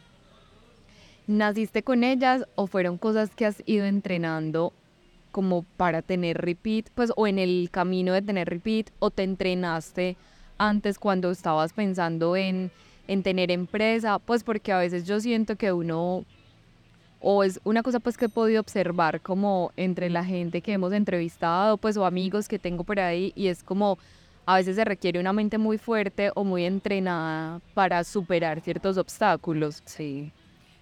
¿naciste 1.27 1.83
con 1.83 2.05
ellas 2.05 2.45
o 2.55 2.65
fueron 2.65 2.97
cosas 2.97 3.35
que 3.35 3.45
has 3.45 3.61
ido 3.65 3.85
entrenando 3.85 4.71
como 5.35 5.63
para 5.75 6.01
tener 6.01 6.37
repeat, 6.37 6.85
pues, 6.95 7.11
o 7.17 7.27
en 7.27 7.39
el 7.39 7.67
camino 7.69 8.13
de 8.13 8.21
tener 8.21 8.47
repeat, 8.47 8.89
o 8.99 9.11
te 9.11 9.23
entrenaste 9.23 10.15
antes 10.57 10.97
cuando 10.97 11.29
estabas 11.29 11.73
pensando 11.73 12.37
en, 12.37 12.71
en 13.09 13.21
tener 13.21 13.51
empresa? 13.51 14.17
Pues 14.19 14.45
porque 14.45 14.71
a 14.71 14.77
veces 14.77 15.05
yo 15.05 15.19
siento 15.19 15.57
que 15.57 15.73
uno 15.73 16.23
o 17.19 17.43
es 17.43 17.59
una 17.65 17.83
cosa 17.83 17.99
pues 17.99 18.15
que 18.15 18.25
he 18.25 18.29
podido 18.29 18.61
observar 18.61 19.19
como 19.19 19.73
entre 19.75 20.09
la 20.09 20.23
gente 20.23 20.61
que 20.61 20.71
hemos 20.71 20.93
entrevistado 20.93 21.75
pues 21.75 21.97
o 21.97 22.05
amigos 22.05 22.47
que 22.47 22.57
tengo 22.57 22.85
por 22.85 23.01
ahí 23.01 23.33
y 23.35 23.47
es 23.47 23.61
como 23.61 23.97
a 24.45 24.55
veces 24.55 24.77
se 24.77 24.85
requiere 24.85 25.19
una 25.19 25.33
mente 25.33 25.57
muy 25.57 25.77
fuerte 25.77 26.31
o 26.33 26.45
muy 26.45 26.63
entrenada 26.63 27.59
para 27.73 28.05
superar 28.05 28.61
ciertos 28.61 28.97
obstáculos. 28.97 29.81
Sí. 29.83 30.31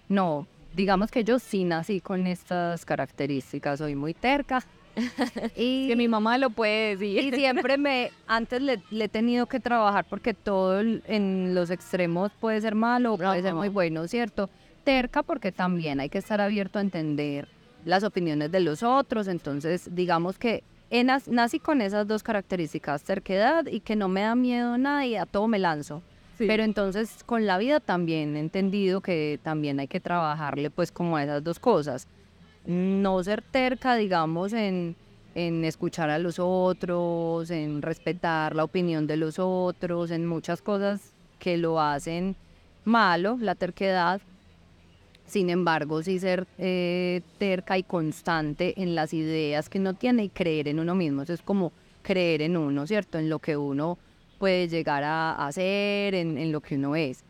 No, 0.08 0.46
digamos 0.74 1.10
que 1.10 1.24
yo 1.24 1.38
sí 1.38 1.64
nací 1.64 2.00
con 2.00 2.26
estas 2.26 2.84
características. 2.84 3.78
Soy 3.78 3.94
muy 3.94 4.14
terca, 4.14 4.62
y, 5.56 5.88
Que 5.88 5.96
mi 5.96 6.06
mamá 6.08 6.38
lo 6.38 6.50
puede 6.50 6.96
decir. 6.96 7.24
y 7.24 7.36
siempre 7.36 7.78
me, 7.78 8.10
antes 8.26 8.62
le, 8.62 8.80
le 8.90 9.04
he 9.06 9.08
tenido 9.08 9.46
que 9.46 9.58
trabajar 9.60 10.04
porque 10.08 10.34
todo 10.34 10.80
en 10.80 11.54
los 11.54 11.70
extremos 11.70 12.30
puede 12.40 12.60
ser 12.60 12.74
malo 12.74 13.14
o 13.14 13.16
puede 13.18 13.42
ser 13.42 13.54
muy 13.54 13.68
bueno, 13.68 14.06
¿cierto? 14.06 14.48
Terca 14.84 15.22
porque 15.22 15.50
también 15.50 15.98
hay 16.00 16.08
que 16.10 16.18
estar 16.18 16.40
abierto 16.40 16.78
a 16.78 16.82
entender 16.82 17.48
las 17.84 18.04
opiniones 18.04 18.50
de 18.52 18.60
los 18.60 18.82
otros, 18.82 19.28
entonces 19.28 19.88
digamos 19.94 20.38
que 20.38 20.62
nas- 20.90 21.26
nací 21.26 21.58
con 21.58 21.80
esas 21.80 22.06
dos 22.06 22.22
características, 22.22 23.02
terquedad 23.02 23.66
y 23.66 23.80
que 23.80 23.96
no 23.96 24.08
me 24.08 24.20
da 24.22 24.34
miedo 24.34 24.78
nada 24.78 25.04
y 25.06 25.16
a 25.16 25.26
todo 25.26 25.48
me 25.48 25.58
lanzo. 25.58 26.02
Sí. 26.36 26.46
Pero 26.46 26.64
entonces 26.64 27.22
con 27.24 27.46
la 27.46 27.58
vida 27.58 27.80
también 27.80 28.36
he 28.36 28.40
entendido 28.40 29.00
que 29.00 29.38
también 29.42 29.78
hay 29.78 29.86
que 29.86 30.00
trabajarle 30.00 30.70
pues 30.70 30.90
como 30.90 31.16
a 31.16 31.22
esas 31.22 31.44
dos 31.44 31.58
cosas. 31.58 32.08
No 32.66 33.22
ser 33.22 33.42
terca, 33.42 33.94
digamos, 33.94 34.52
en, 34.52 34.96
en 35.34 35.64
escuchar 35.64 36.10
a 36.10 36.18
los 36.18 36.38
otros, 36.38 37.50
en 37.50 37.82
respetar 37.82 38.56
la 38.56 38.64
opinión 38.64 39.06
de 39.06 39.16
los 39.16 39.38
otros, 39.38 40.10
en 40.10 40.26
muchas 40.26 40.62
cosas 40.62 41.12
que 41.38 41.56
lo 41.56 41.80
hacen 41.80 42.36
malo, 42.84 43.36
la 43.40 43.54
terquedad. 43.54 44.20
Sin 45.26 45.50
embargo, 45.50 46.02
sí 46.02 46.18
ser 46.18 46.46
eh, 46.58 47.22
terca 47.38 47.78
y 47.78 47.82
constante 47.82 48.80
en 48.82 48.94
las 48.94 49.14
ideas 49.14 49.68
que 49.68 49.78
uno 49.78 49.94
tiene 49.94 50.24
y 50.24 50.28
creer 50.28 50.68
en 50.68 50.80
uno 50.80 50.94
mismo. 50.94 51.22
Eso 51.22 51.32
es 51.32 51.42
como 51.42 51.72
creer 52.02 52.42
en 52.42 52.56
uno, 52.56 52.86
¿cierto? 52.86 53.18
En 53.18 53.28
lo 53.28 53.38
que 53.38 53.56
uno 53.56 53.98
puede 54.44 54.68
llegar 54.68 55.02
a 55.04 55.46
hacer, 55.46 56.14
en, 56.14 56.36
en 56.36 56.52
lo 56.52 56.60
que 56.60 56.74
uno 56.74 56.94
es. 56.96 57.24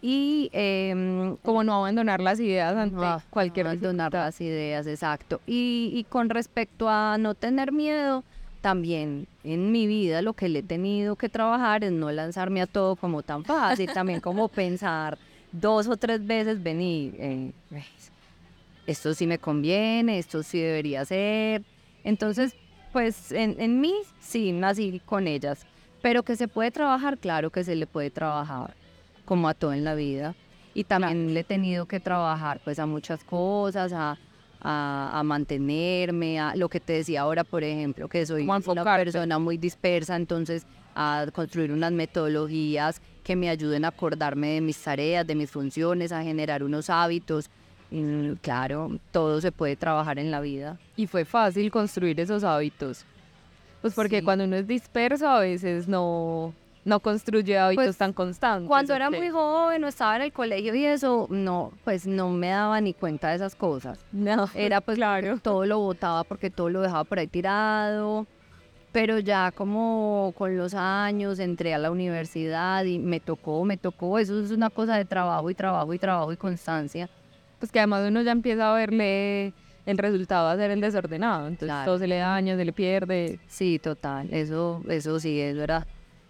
Y 0.00 0.48
em, 0.54 1.36
Como 1.42 1.62
no 1.64 1.74
abandonar 1.74 2.18
las 2.22 2.40
ideas 2.40 2.74
ante 2.74 2.96
Ah, 2.98 3.20
cualquier 3.28 3.66
abandonar 3.66 4.10
dificultad. 4.10 4.24
las 4.26 4.40
ideas, 4.40 4.86
exacto. 4.86 5.42
Y, 5.46 5.90
y 5.92 6.04
con 6.04 6.30
respecto 6.30 6.88
a 6.88 7.18
no 7.18 7.34
tener 7.34 7.72
miedo, 7.72 8.24
también 8.62 9.26
en 9.44 9.70
mi 9.70 9.86
vida 9.86 10.22
lo 10.22 10.32
que 10.32 10.48
le 10.48 10.60
he 10.60 10.62
tenido 10.62 11.16
que 11.16 11.28
trabajar 11.28 11.84
es 11.84 11.92
no 11.92 12.10
lanzarme 12.10 12.62
a 12.62 12.66
todo 12.66 12.96
como 12.96 13.22
tan 13.22 13.44
fácil, 13.44 13.92
también 13.92 14.20
como 14.20 14.48
pensar 14.62 15.18
dos 15.52 15.86
o 15.88 15.96
tres 15.98 16.26
veces, 16.26 16.62
venir, 16.62 17.14
eh, 17.18 17.52
esto 18.86 19.12
sí 19.12 19.26
me 19.26 19.36
conviene, 19.38 20.18
esto 20.18 20.42
sí 20.42 20.58
debería 20.58 21.04
ser. 21.04 21.62
Entonces, 22.02 22.54
pues 22.94 23.30
en, 23.32 23.56
en 23.60 23.78
mí 23.80 23.92
sí 24.20 24.52
nací 24.52 25.02
con 25.04 25.26
ellas, 25.28 25.66
pero 26.04 26.22
que 26.22 26.36
se 26.36 26.48
puede 26.48 26.70
trabajar, 26.70 27.16
claro 27.16 27.48
que 27.48 27.64
se 27.64 27.74
le 27.74 27.86
puede 27.86 28.10
trabajar, 28.10 28.74
como 29.24 29.48
a 29.48 29.54
todo 29.54 29.72
en 29.72 29.84
la 29.84 29.94
vida. 29.94 30.34
Y 30.74 30.84
también 30.84 31.32
le 31.32 31.40
he 31.40 31.44
tenido 31.44 31.86
que 31.86 31.98
trabajar 31.98 32.60
pues 32.62 32.78
a 32.78 32.84
muchas 32.84 33.24
cosas, 33.24 33.90
a, 33.94 34.18
a, 34.60 35.18
a 35.18 35.22
mantenerme, 35.22 36.38
a 36.38 36.56
lo 36.56 36.68
que 36.68 36.78
te 36.78 36.92
decía 36.92 37.22
ahora, 37.22 37.42
por 37.42 37.64
ejemplo, 37.64 38.06
que 38.06 38.26
soy 38.26 38.46
una 38.46 38.84
persona 38.84 39.38
muy 39.38 39.56
dispersa, 39.56 40.14
entonces 40.14 40.66
a 40.94 41.24
construir 41.32 41.72
unas 41.72 41.92
metodologías 41.92 43.00
que 43.22 43.34
me 43.34 43.48
ayuden 43.48 43.86
a 43.86 43.88
acordarme 43.88 44.48
de 44.48 44.60
mis 44.60 44.76
tareas, 44.82 45.26
de 45.26 45.34
mis 45.34 45.50
funciones, 45.50 46.12
a 46.12 46.22
generar 46.22 46.62
unos 46.62 46.90
hábitos. 46.90 47.48
Claro, 48.42 48.98
todo 49.10 49.40
se 49.40 49.52
puede 49.52 49.74
trabajar 49.74 50.18
en 50.18 50.30
la 50.30 50.42
vida. 50.42 50.78
Y 50.96 51.06
fue 51.06 51.24
fácil 51.24 51.70
construir 51.70 52.20
esos 52.20 52.44
hábitos. 52.44 53.06
Pues 53.84 53.92
porque 53.92 54.20
Sí. 54.20 54.24
cuando 54.24 54.44
uno 54.46 54.56
es 54.56 54.66
disperso 54.66 55.28
a 55.28 55.40
veces 55.40 55.88
no, 55.88 56.54
no 56.86 57.00
construye 57.00 57.58
hábitos 57.58 57.84
Pues, 57.84 57.98
tan 57.98 58.14
constantes. 58.14 58.66
Cuando 58.66 58.94
era 58.94 59.10
muy 59.10 59.28
joven 59.28 59.84
o 59.84 59.88
estaba 59.88 60.16
en 60.16 60.22
el 60.22 60.32
colegio 60.32 60.74
y 60.74 60.86
eso, 60.86 61.26
no, 61.28 61.70
pues 61.84 62.06
no 62.06 62.30
me 62.30 62.48
daba 62.48 62.80
ni 62.80 62.94
cuenta 62.94 63.28
de 63.28 63.36
esas 63.36 63.54
cosas. 63.54 63.98
No, 64.10 64.48
Era 64.54 64.80
pues 64.80 64.96
claro. 64.96 65.38
todo 65.38 65.66
lo 65.66 65.80
botaba 65.80 66.24
porque 66.24 66.48
todo 66.48 66.70
lo 66.70 66.80
dejaba 66.80 67.04
por 67.04 67.18
ahí 67.18 67.26
tirado. 67.26 68.26
Pero 68.90 69.18
ya 69.18 69.52
como 69.52 70.32
con 70.38 70.56
los 70.56 70.72
años 70.72 71.38
entré 71.38 71.74
a 71.74 71.78
la 71.78 71.90
universidad 71.90 72.84
y 72.84 72.98
me 72.98 73.20
tocó, 73.20 73.64
me 73.66 73.76
tocó. 73.76 74.18
Eso 74.18 74.40
es 74.40 74.50
una 74.50 74.70
cosa 74.70 74.96
de 74.96 75.04
trabajo 75.04 75.50
y 75.50 75.54
trabajo 75.54 75.92
y 75.92 75.98
trabajo 75.98 76.32
y 76.32 76.38
constancia. 76.38 77.10
Pues 77.58 77.70
que 77.70 77.80
además 77.80 78.08
uno 78.08 78.22
ya 78.22 78.32
empieza 78.32 78.70
a 78.72 78.74
verle 78.74 79.52
el 79.86 79.98
resultado 79.98 80.48
a 80.48 80.56
ser 80.56 80.70
el 80.70 80.80
desordenado. 80.80 81.46
Entonces 81.48 81.66
Claro. 81.68 81.84
todo 81.90 81.98
se 81.98 82.06
le 82.06 82.18
daña, 82.18 82.56
se 82.56 82.64
le 82.64 82.72
pierde. 82.72 83.38
Sí, 83.46 83.78
total. 83.78 84.28
Eso, 84.32 84.82
eso 84.88 85.20
sí, 85.20 85.40
eso 85.40 85.62
era 85.62 85.86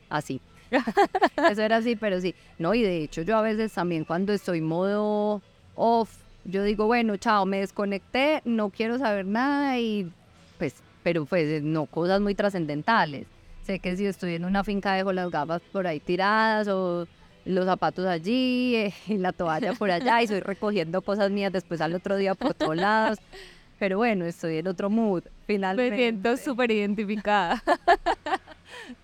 así. 0.08 0.40
eso 1.50 1.62
era 1.62 1.76
así, 1.76 1.96
pero 1.96 2.20
sí. 2.20 2.34
No, 2.58 2.74
y 2.74 2.82
de 2.82 2.98
hecho 3.02 3.22
yo 3.22 3.36
a 3.36 3.42
veces 3.42 3.72
también 3.72 4.04
cuando 4.04 4.32
estoy 4.32 4.60
modo 4.60 5.40
off, 5.76 6.10
yo 6.44 6.62
digo, 6.62 6.86
bueno, 6.86 7.16
chao, 7.16 7.46
me 7.46 7.60
desconecté, 7.60 8.42
no 8.44 8.70
quiero 8.70 8.98
saber 8.98 9.24
nada 9.26 9.78
y 9.78 10.10
pues, 10.58 10.74
pero 11.02 11.24
pues 11.24 11.62
no 11.62 11.86
cosas 11.86 12.20
muy 12.20 12.34
trascendentales. 12.34 13.26
Sé 13.62 13.78
que 13.78 13.96
si 13.96 14.04
estoy 14.04 14.34
en 14.34 14.44
una 14.44 14.62
finca 14.62 14.92
dejo 14.94 15.12
las 15.12 15.30
gafas 15.30 15.62
por 15.72 15.86
ahí 15.86 16.00
tiradas 16.00 16.68
o 16.68 17.06
los 17.44 17.66
zapatos 17.66 18.06
allí 18.06 18.74
eh, 18.76 18.94
y 19.06 19.18
la 19.18 19.32
toalla 19.32 19.72
por 19.74 19.90
allá 19.90 20.20
y 20.20 20.24
estoy 20.24 20.40
recogiendo 20.40 21.02
cosas 21.02 21.30
mías 21.30 21.52
después 21.52 21.80
al 21.80 21.94
otro 21.94 22.16
día 22.16 22.34
por 22.34 22.54
todos 22.54 22.76
lados. 22.76 23.18
Pero 23.78 23.98
bueno, 23.98 24.24
estoy 24.24 24.58
en 24.58 24.68
otro 24.68 24.88
mood, 24.88 25.24
finalmente. 25.46 25.90
Me 25.90 25.96
siento 25.96 26.36
súper 26.36 26.70
identificada. 26.70 27.62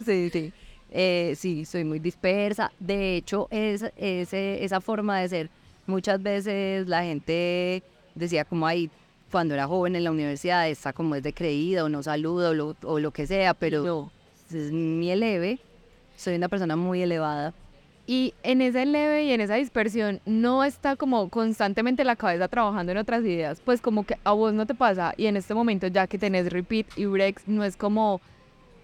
Sí, 0.04 0.30
sí. 0.30 0.52
Eh, 0.90 1.34
sí, 1.36 1.64
soy 1.64 1.84
muy 1.84 2.00
dispersa. 2.00 2.72
De 2.78 3.16
hecho, 3.16 3.46
es, 3.50 3.84
esa 3.96 4.80
forma 4.80 5.20
de 5.20 5.28
ser, 5.28 5.50
muchas 5.86 6.20
veces 6.22 6.88
la 6.88 7.02
gente 7.04 7.82
decía 8.14 8.44
como 8.44 8.66
ahí, 8.66 8.90
cuando 9.30 9.54
era 9.54 9.66
joven 9.68 9.94
en 9.94 10.04
la 10.04 10.10
universidad, 10.10 10.68
está 10.68 10.92
como 10.92 11.14
es 11.14 11.22
de 11.22 11.32
creída 11.32 11.84
o 11.84 11.88
no 11.88 12.02
saluda 12.02 12.50
o 12.50 12.54
lo, 12.54 12.76
o 12.82 12.98
lo 12.98 13.12
que 13.12 13.26
sea, 13.26 13.54
pero 13.54 13.84
No. 13.84 14.12
es 14.52 14.72
mi 14.72 15.10
eleve. 15.10 15.60
Soy 16.16 16.34
una 16.34 16.48
persona 16.48 16.74
muy 16.74 17.02
elevada. 17.02 17.54
Y 18.10 18.34
en 18.42 18.60
ese 18.60 18.86
leve 18.86 19.22
y 19.22 19.30
en 19.30 19.40
esa 19.40 19.54
dispersión 19.54 20.18
no 20.26 20.64
está 20.64 20.96
como 20.96 21.28
constantemente 21.28 22.02
la 22.02 22.16
cabeza 22.16 22.48
trabajando 22.48 22.90
en 22.90 22.98
otras 22.98 23.22
ideas. 23.22 23.60
Pues 23.64 23.80
como 23.80 24.04
que 24.04 24.16
a 24.24 24.32
vos 24.32 24.52
no 24.52 24.66
te 24.66 24.74
pasa 24.74 25.14
y 25.16 25.26
en 25.26 25.36
este 25.36 25.54
momento 25.54 25.86
ya 25.86 26.08
que 26.08 26.18
tenés 26.18 26.52
repeat 26.52 26.86
y 26.96 27.04
breaks 27.04 27.46
no 27.46 27.62
es 27.62 27.76
como 27.76 28.20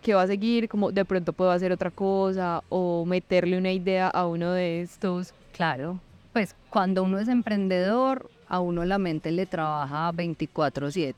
que 0.01 0.15
va 0.15 0.23
a 0.23 0.27
seguir, 0.29 0.69
como 0.69 0.93
de 0.93 1.05
pronto 1.05 1.33
puedo 1.33 1.51
hacer 1.51 1.73
otra 1.73 1.91
cosa 1.91 2.63
o 2.69 3.05
meterle 3.05 3.59
una 3.59 3.73
idea 3.73 4.07
a 4.07 4.29
uno 4.29 4.53
de 4.53 4.83
estos. 4.83 5.35
Claro. 5.53 5.99
Pues 6.33 6.55
cuando 6.71 7.03
uno 7.03 7.19
es 7.19 7.27
emprendedor, 7.27 8.31
a 8.47 8.61
uno 8.61 8.85
la 8.85 8.99
mente 8.99 9.33
le 9.33 9.47
trabaja 9.47 10.13
24/7. 10.13 11.17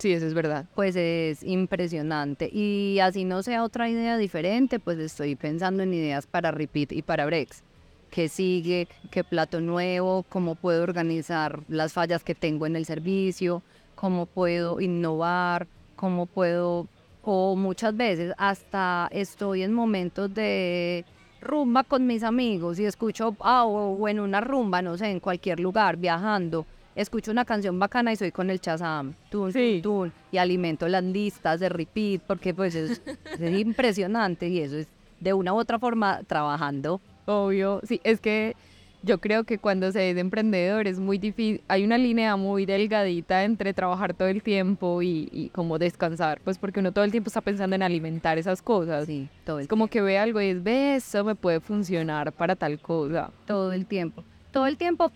Sí, 0.00 0.14
eso 0.14 0.26
es 0.26 0.32
verdad. 0.32 0.64
pues 0.74 0.96
es 0.96 1.42
impresionante. 1.42 2.48
Y 2.50 2.98
así 3.00 3.24
no 3.24 3.42
sea 3.42 3.62
otra 3.62 3.90
idea 3.90 4.16
diferente, 4.16 4.78
pues 4.78 4.98
estoy 4.98 5.36
pensando 5.36 5.82
en 5.82 5.92
ideas 5.92 6.26
para 6.26 6.50
repeat 6.50 6.92
y 6.92 7.02
para 7.02 7.26
breaks. 7.26 7.62
¿Qué 8.10 8.28
sigue? 8.30 8.88
¿Qué 9.10 9.22
plato 9.24 9.60
nuevo? 9.60 10.24
¿Cómo 10.30 10.54
puedo 10.54 10.82
organizar 10.82 11.60
las 11.68 11.92
fallas 11.92 12.24
que 12.24 12.34
tengo 12.34 12.66
en 12.66 12.76
el 12.76 12.86
servicio? 12.86 13.62
¿Cómo 13.94 14.24
puedo 14.24 14.80
innovar? 14.80 15.66
¿Cómo 15.96 16.26
puedo...? 16.26 16.88
O 17.22 17.54
muchas 17.54 17.94
veces 17.94 18.32
hasta 18.38 19.06
estoy 19.12 19.62
en 19.62 19.74
momentos 19.74 20.32
de 20.32 21.04
rumba 21.42 21.84
con 21.84 22.06
mis 22.06 22.22
amigos 22.22 22.78
y 22.78 22.86
escucho, 22.86 23.36
ah, 23.40 23.66
o 23.66 24.08
en 24.08 24.20
una 24.20 24.40
rumba, 24.40 24.80
no 24.80 24.96
sé, 24.96 25.10
en 25.10 25.20
cualquier 25.20 25.60
lugar, 25.60 25.98
viajando, 25.98 26.64
escucho 27.00 27.30
una 27.30 27.44
canción 27.44 27.78
bacana 27.78 28.12
y 28.12 28.16
soy 28.16 28.30
con 28.32 28.50
el 28.50 28.60
chazam, 28.60 29.14
tun, 29.30 29.52
Sí. 29.52 29.80
tun, 29.82 30.12
y 30.32 30.38
alimento 30.38 30.88
las 30.88 31.02
listas 31.04 31.60
de 31.60 31.68
repeat, 31.68 32.22
porque 32.26 32.54
pues 32.54 32.74
es, 32.74 33.02
es 33.38 33.58
impresionante 33.60 34.48
y 34.48 34.60
eso 34.60 34.76
es 34.76 34.88
de 35.20 35.32
una 35.32 35.52
u 35.52 35.56
otra 35.58 35.78
forma 35.78 36.20
trabajando. 36.26 37.00
Obvio, 37.26 37.80
sí, 37.84 38.00
es 38.04 38.20
que 38.20 38.56
yo 39.02 39.18
creo 39.18 39.44
que 39.44 39.56
cuando 39.58 39.90
se 39.92 40.10
es 40.10 40.16
emprendedor 40.18 40.86
es 40.86 40.98
muy 40.98 41.16
difícil, 41.16 41.62
hay 41.68 41.84
una 41.84 41.96
línea 41.96 42.36
muy 42.36 42.66
delgadita 42.66 43.44
entre 43.44 43.72
trabajar 43.72 44.12
todo 44.12 44.28
el 44.28 44.42
tiempo 44.42 45.00
y, 45.00 45.28
y 45.32 45.48
como 45.50 45.78
descansar, 45.78 46.40
pues 46.44 46.58
porque 46.58 46.80
uno 46.80 46.92
todo 46.92 47.04
el 47.04 47.10
tiempo 47.10 47.28
está 47.28 47.40
pensando 47.40 47.76
en 47.76 47.82
alimentar 47.82 48.36
esas 48.36 48.60
cosas. 48.60 49.06
Sí, 49.06 49.28
todo 49.44 49.58
el, 49.58 49.62
Es 49.62 49.68
como 49.68 49.88
que 49.88 50.02
ve 50.02 50.18
algo 50.18 50.40
y 50.40 50.46
es, 50.48 50.62
ve, 50.62 50.96
eso 50.96 51.24
me 51.24 51.34
puede 51.34 51.60
funcionar 51.60 52.32
para 52.32 52.56
tal 52.56 52.78
cosa. 52.78 53.30
todo 53.46 53.72
el 53.72 53.86
tiempo. 53.86 54.22
Todo 54.52 54.66
el 54.66 54.76
tiempo, 54.76 55.12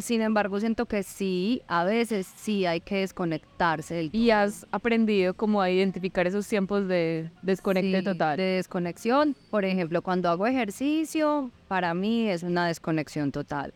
sin 0.00 0.20
embargo, 0.20 0.58
siento 0.58 0.86
que 0.86 1.02
sí, 1.02 1.62
a 1.68 1.84
veces 1.84 2.26
sí 2.36 2.66
hay 2.66 2.80
que 2.80 2.98
desconectarse 2.98 3.94
del 3.94 4.10
Y 4.12 4.30
has 4.30 4.66
aprendido 4.72 5.34
como 5.34 5.62
a 5.62 5.70
identificar 5.70 6.26
esos 6.26 6.46
tiempos 6.48 6.88
de 6.88 7.30
desconecte 7.42 7.98
Sí, 7.98 8.04
total. 8.04 8.36
De 8.36 8.42
desconexión. 8.42 9.36
Por 9.50 9.64
ejemplo, 9.64 10.02
cuando 10.02 10.28
hago 10.28 10.46
ejercicio, 10.46 11.50
para 11.68 11.94
mí 11.94 12.28
es 12.28 12.42
una 12.42 12.66
desconexión 12.66 13.30
total. 13.30 13.72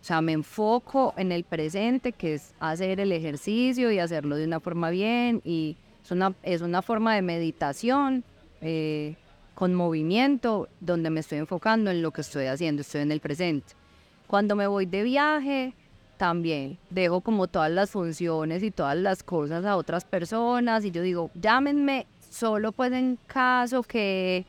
O 0.00 0.04
sea, 0.04 0.20
me 0.20 0.32
enfoco 0.32 1.14
en 1.16 1.32
el 1.32 1.44
presente, 1.44 2.12
que 2.12 2.34
es 2.34 2.54
hacer 2.58 3.00
el 3.00 3.12
ejercicio 3.12 3.90
y 3.90 3.98
hacerlo 3.98 4.36
de 4.36 4.44
una 4.44 4.60
forma 4.60 4.90
bien. 4.90 5.42
Y 5.44 5.76
es 6.04 6.10
una, 6.10 6.34
es 6.42 6.60
una 6.60 6.82
forma 6.82 7.14
de 7.14 7.22
meditación 7.22 8.24
eh, 8.60 9.14
con 9.54 9.74
movimiento, 9.74 10.68
donde 10.80 11.10
me 11.10 11.20
estoy 11.20 11.38
enfocando 11.38 11.90
en 11.90 12.02
lo 12.02 12.10
que 12.10 12.20
estoy 12.20 12.46
haciendo, 12.46 12.82
estoy 12.82 13.02
en 13.02 13.12
el 13.12 13.20
presente. 13.20 13.74
Cuando 14.26 14.56
me 14.56 14.66
voy 14.66 14.86
de 14.86 15.02
viaje, 15.02 15.74
también 16.16 16.78
dejo 16.90 17.20
como 17.20 17.46
todas 17.46 17.70
las 17.70 17.90
funciones 17.90 18.62
y 18.62 18.70
todas 18.70 18.96
las 18.96 19.22
cosas 19.22 19.64
a 19.64 19.76
otras 19.76 20.04
personas 20.04 20.84
y 20.84 20.90
yo 20.90 21.02
digo, 21.02 21.30
llámenme 21.34 22.06
solo 22.30 22.72
pues 22.72 22.92
en 22.92 23.18
caso 23.26 23.82
que 23.82 24.44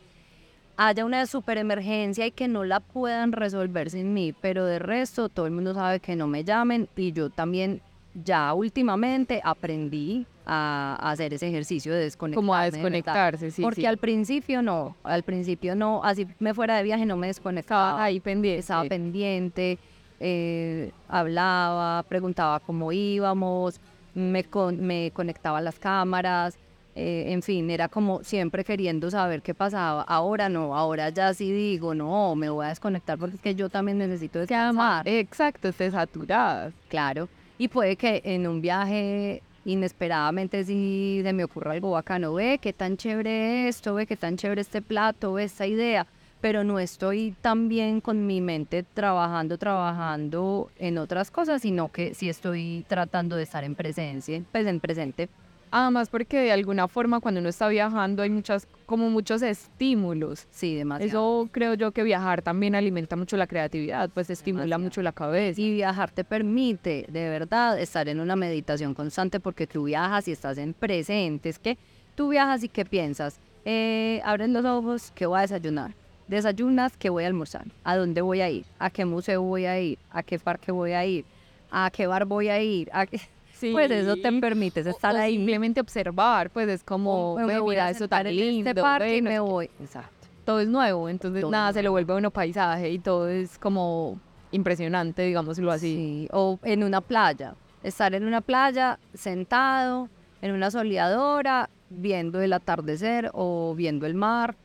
haya 0.77 1.05
una 1.05 1.25
super 1.25 1.57
emergencia 1.57 2.25
y 2.25 2.31
que 2.31 2.47
no 2.47 2.63
la 2.63 2.79
puedan 2.79 3.31
resolver 3.31 3.89
sin 3.89 4.13
mí, 4.13 4.33
pero 4.33 4.65
de 4.65 4.79
resto 4.79 5.29
todo 5.29 5.45
el 5.45 5.51
mundo 5.51 5.73
sabe 5.73 5.99
que 5.99 6.15
no 6.15 6.27
me 6.27 6.43
llamen 6.43 6.87
y 6.95 7.11
yo 7.11 7.29
también 7.29 7.81
ya 8.23 8.53
últimamente 8.53 9.41
aprendí 9.43 10.25
a, 10.45 10.97
a 10.99 11.11
hacer 11.11 11.33
ese 11.33 11.47
ejercicio 11.49 11.93
de 11.93 11.99
desconectarme. 11.99 12.35
Como 12.47 12.55
a 12.55 12.63
desconectarse, 12.69 13.51
sí, 13.51 13.61
Porque 13.61 13.81
sí. 13.81 13.85
al 13.85 13.97
principio 13.97 14.61
no, 14.61 14.95
al 15.03 15.23
principio 15.23 15.75
no, 15.75 16.01
así 16.03 16.25
me 16.39 16.53
fuera 16.53 16.77
de 16.77 16.83
viaje 16.83 17.05
no 17.05 17.17
me 17.17 17.27
desconectaba. 17.27 17.89
Estaba 17.89 18.03
ahí 18.05 18.19
pendiente. 18.19 18.59
Estaba 18.59 18.85
pendiente, 18.85 19.77
eh, 20.19 20.91
hablaba, 21.09 22.03
preguntaba 22.03 22.59
cómo 22.59 22.91
íbamos, 22.91 23.79
me, 24.15 24.43
con- 24.45 24.79
me 24.85 25.11
conectaba 25.11 25.59
a 25.59 25.61
las 25.61 25.77
cámaras, 25.79 26.57
eh, 26.95 27.25
en 27.27 27.43
fin, 27.43 27.69
era 27.69 27.87
como 27.89 28.23
siempre 28.23 28.63
queriendo 28.63 29.11
saber 29.11 29.41
qué 29.43 29.53
pasaba. 29.53 30.01
Ahora 30.03 30.49
no, 30.49 30.75
ahora 30.75 31.09
ya 31.09 31.33
sí 31.35 31.51
digo, 31.51 31.93
no, 31.93 32.33
me 32.35 32.49
voy 32.49 32.65
a 32.65 32.69
desconectar 32.69 33.19
porque 33.19 33.35
es 33.35 33.41
que 33.41 33.53
yo 33.53 33.69
también 33.69 33.99
necesito 33.99 34.39
descansar. 34.39 35.07
exacto, 35.07 35.71
te 35.71 35.91
saturas. 35.91 36.73
Claro. 36.87 37.29
Y 37.57 37.69
puede 37.69 37.95
que 37.95 38.21
en 38.23 38.47
un 38.47 38.61
viaje 38.61 39.41
inesperadamente 39.65 40.63
si 40.63 41.19
se 41.23 41.33
me 41.33 41.43
ocurra 41.43 41.73
algo 41.73 41.91
bacano, 41.91 42.33
ve 42.33 42.59
qué 42.59 42.71
tan 42.71 42.97
chévere 42.97 43.67
esto, 43.67 43.95
ve 43.95 44.05
qué 44.07 44.15
tan 44.15 44.37
chévere 44.37 44.61
este 44.61 44.81
plato, 44.81 45.33
ve 45.33 45.43
esta 45.43 45.67
idea, 45.67 46.07
pero 46.39 46.63
no 46.63 46.79
estoy 46.79 47.35
tan 47.41 47.67
bien 47.67 47.99
con 47.99 48.25
mi 48.25 48.39
mente 48.41 48.83
trabajando, 48.83 49.57
trabajando 49.57 50.71
en 50.77 50.97
otras 50.97 51.31
cosas, 51.31 51.61
sino 51.63 51.91
que 51.91 52.13
sí 52.13 52.29
estoy 52.29 52.85
tratando 52.87 53.35
de 53.35 53.43
estar 53.43 53.63
en 53.63 53.75
presencia, 53.75 54.41
pues 54.51 54.65
en 54.67 54.79
presente. 54.79 55.29
Además 55.71 56.09
porque 56.09 56.37
de 56.39 56.51
alguna 56.51 56.87
forma 56.87 57.19
cuando 57.19 57.39
uno 57.41 57.49
está 57.49 57.67
viajando 57.67 58.23
hay 58.23 58.29
muchas, 58.29 58.67
como 58.85 59.09
muchos 59.09 59.41
estímulos. 59.41 60.47
Sí, 60.49 60.75
demasiado. 60.75 61.07
Eso 61.43 61.49
creo 61.51 61.73
yo 61.73 61.91
que 61.91 62.03
viajar 62.03 62.41
también 62.41 62.73
alimenta 62.75 63.15
mucho 63.15 63.37
la 63.37 63.47
creatividad, 63.47 64.09
pues 64.09 64.29
estimula 64.29 64.63
Demasiado. 64.63 64.83
mucho 64.83 65.01
la 65.01 65.11
cabeza. 65.11 65.59
Y 65.61 65.73
viajar 65.73 66.11
te 66.11 66.23
permite, 66.23 67.05
de 67.09 67.29
verdad, 67.29 67.79
estar 67.79 68.07
en 68.09 68.19
una 68.19 68.35
meditación 68.35 68.93
constante 68.93 69.39
porque 69.39 69.67
tú 69.67 69.83
viajas 69.83 70.27
y 70.27 70.31
estás 70.31 70.57
en 70.57 70.73
presente. 70.73 71.49
Es 71.49 71.59
que 71.59 71.77
tú 72.15 72.29
viajas 72.29 72.63
y 72.63 72.69
¿qué 72.69 72.85
piensas? 72.85 73.39
Eh, 73.65 74.21
abres 74.23 74.49
los 74.49 74.63
ojos, 74.63 75.11
¿qué 75.13 75.25
voy 75.25 75.39
a 75.39 75.41
desayunar? 75.41 75.93
Desayunas, 76.27 76.95
¿qué 76.97 77.09
voy 77.09 77.23
a 77.23 77.27
almorzar? 77.27 77.65
¿A 77.83 77.95
dónde 77.97 78.21
voy 78.21 78.41
a 78.41 78.49
ir? 78.49 78.65
¿A 78.79 78.89
qué 78.89 79.05
museo 79.05 79.41
voy 79.41 79.65
a 79.65 79.79
ir? 79.79 79.97
¿A 80.11 80.23
qué 80.23 80.39
parque 80.39 80.71
voy 80.71 80.91
a 80.93 81.05
ir? 81.05 81.25
¿A 81.71 81.89
qué 81.91 82.07
bar 82.07 82.25
voy 82.25 82.47
a 82.49 82.61
ir? 82.61 82.89
¿A 82.93 83.05
qué- 83.05 83.19
Sí. 83.59 83.71
Pues 83.71 83.89
eso 83.91 84.15
te 84.15 84.31
permite 84.39 84.81
O- 84.81 84.89
estar 84.89 85.15
o 85.15 85.17
ahí. 85.19 85.35
Simplemente 85.35 85.81
observar, 85.81 86.49
pues 86.51 86.69
es 86.69 86.83
como, 86.83 87.33
O 87.33 87.39
me 87.39 87.59
mira 87.61 87.87
a 87.87 87.89
eso 87.89 88.07
tan 88.07 88.27
en 88.27 88.35
lindo, 88.35 88.69
este 88.69 88.81
parque 88.81 89.17
y 89.17 89.21
me 89.21 89.39
voy. 89.39 89.69
Exacto. 89.79 90.27
todo 90.45 90.59
es 90.61 90.67
nuevo, 90.67 91.09
entonces 91.09 91.41
Todo 91.41 91.51
nada 91.51 91.73
se 91.73 91.83
lo 91.83 91.91
vuelve 91.91 92.13
a 92.13 92.17
uno 92.17 92.31
paisaje 92.31 92.89
y 92.91 92.99
todo 92.99 93.27
es 93.27 93.57
como 93.57 94.19
impresionante, 94.51 95.23
digámoslo 95.23 95.71
así. 95.71 95.95
Sí, 95.95 96.29
o 96.31 96.57
en 96.63 96.83
una 96.83 97.01
playa, 97.01 97.55
estar 97.83 98.13
en 98.15 98.25
una 98.25 98.41
playa 98.41 98.97
sentado 99.13 100.07
en 100.41 100.51
una 100.51 100.69
soleadora 100.71 101.69
viendo 101.89 102.39
el 102.41 102.53
atardecer 102.53 103.29
o 103.33 103.73
viendo 103.75 104.05
el 104.05 104.13
mar 104.13 104.55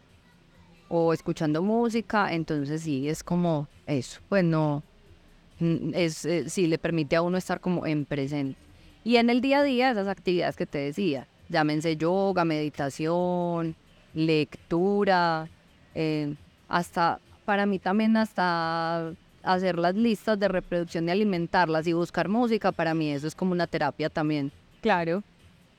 o 0.89 1.13
escuchando 1.15 1.63
música, 1.63 2.33
entonces 2.33 2.83
sí, 2.83 3.09
es 3.09 3.25
como 3.25 3.67
eso, 3.87 4.21
pues 4.29 4.45
no, 4.45 4.83
mm, 5.59 5.95
es, 5.95 6.25
eh, 6.27 6.49
sí 6.51 6.67
le 6.67 6.79
permite 6.79 7.17
a 7.17 7.23
uno 7.23 7.39
estar 7.39 7.59
como 7.61 7.87
en 7.87 8.05
presente. 8.05 8.59
Y 9.05 9.17
en 9.17 9.31
el 9.31 9.41
día 9.41 9.61
a 9.61 9.63
día 9.63 9.91
esas 9.91 10.09
actividades 10.09 10.57
que 10.57 10.67
te 10.67 10.79
decía, 10.79 11.27
llámense 11.49 11.97
yoga, 11.97 12.45
meditación, 12.45 13.75
lectura, 14.15 15.49
eh, 15.95 16.35
hasta, 16.69 17.19
para 17.45 17.67
mí 17.67 17.79
también 17.79 18.17
hasta 18.17 19.13
hacer 19.43 19.79
las 19.79 19.95
listas 19.95 20.39
de 20.39 20.49
reproducción 20.49 21.09
y 21.09 21.11
alimentarlas 21.11 21.87
y 21.87 21.93
buscar 21.93 22.29
música, 22.29 22.73
para 22.73 22.95
mí 22.95 23.11
eso 23.11 23.27
es 23.27 23.35
como 23.35 23.53
una 23.53 23.67
terapia 23.67 24.09
también. 24.09 24.53
Claro, 24.81 25.23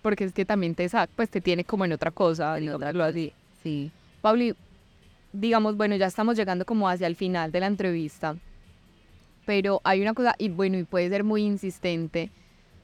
porque 0.02 0.26
es 0.26 0.34
que 0.34 0.46
también 0.46 0.76
te 0.76 0.88
saca, 0.90 1.12
pues 1.16 1.30
te 1.30 1.42
tiene 1.42 1.64
como 1.64 1.86
en 1.86 1.94
otra 1.94 2.12
cosa, 2.12 2.58
En 2.58 2.70
otra 2.70 2.92
digámoslo 2.92 3.04
así. 3.06 3.34
Sí. 3.64 3.92
Pauli, 4.22 4.54
digamos, 5.32 5.78
bueno, 5.78 5.96
ya 5.96 6.08
estamos 6.08 6.36
llegando 6.36 6.66
como 6.66 6.90
hacia 6.90 7.08
el 7.08 7.16
final 7.16 7.52
de 7.52 7.60
la 7.62 7.68
entrevista, 7.68 8.36
pero 9.46 9.82
hay 9.84 10.02
una 10.02 10.14
cosa, 10.14 10.36
y 10.38 10.50
bueno, 10.50 10.78
y 10.78 10.84
puede 10.84 11.10
ser 11.10 11.24
muy 11.24 11.44
insistente, 11.44 12.30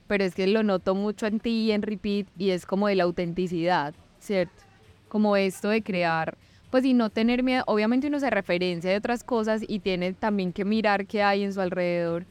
pero 0.09 0.23
es 0.23 0.33
que 0.33 0.47
lo 0.47 0.63
noto 0.63 0.95
mucho 0.95 1.27
en 1.27 1.39
ti 1.39 1.65
y 1.65 1.71
en 1.71 1.83
Repeat, 1.83 2.25
y 2.35 2.49
es 2.49 2.65
como 2.65 2.87
de 2.87 2.95
la 2.95 3.03
autenticidad, 3.03 3.93
¿cierto? 4.19 4.63
Como 5.07 5.37
esto 5.37 5.69
de 5.69 5.83
crear, 5.83 6.35
pues 6.71 6.83
y 6.83 6.95
no 6.95 7.11
tener 7.11 7.43
miedo, 7.43 7.63
obviamente 7.67 8.07
uno 8.07 8.19
se 8.19 8.31
referencia 8.31 8.89
de 8.89 8.97
otras 8.97 9.23
cosas 9.23 9.61
y 9.67 9.77
tiene 9.77 10.13
también 10.13 10.51
que 10.51 10.65
mirar 10.65 11.05
qué 11.05 11.21
hay 11.21 11.43
en 11.43 11.53
su 11.53 11.61
alrededor, 11.61 12.25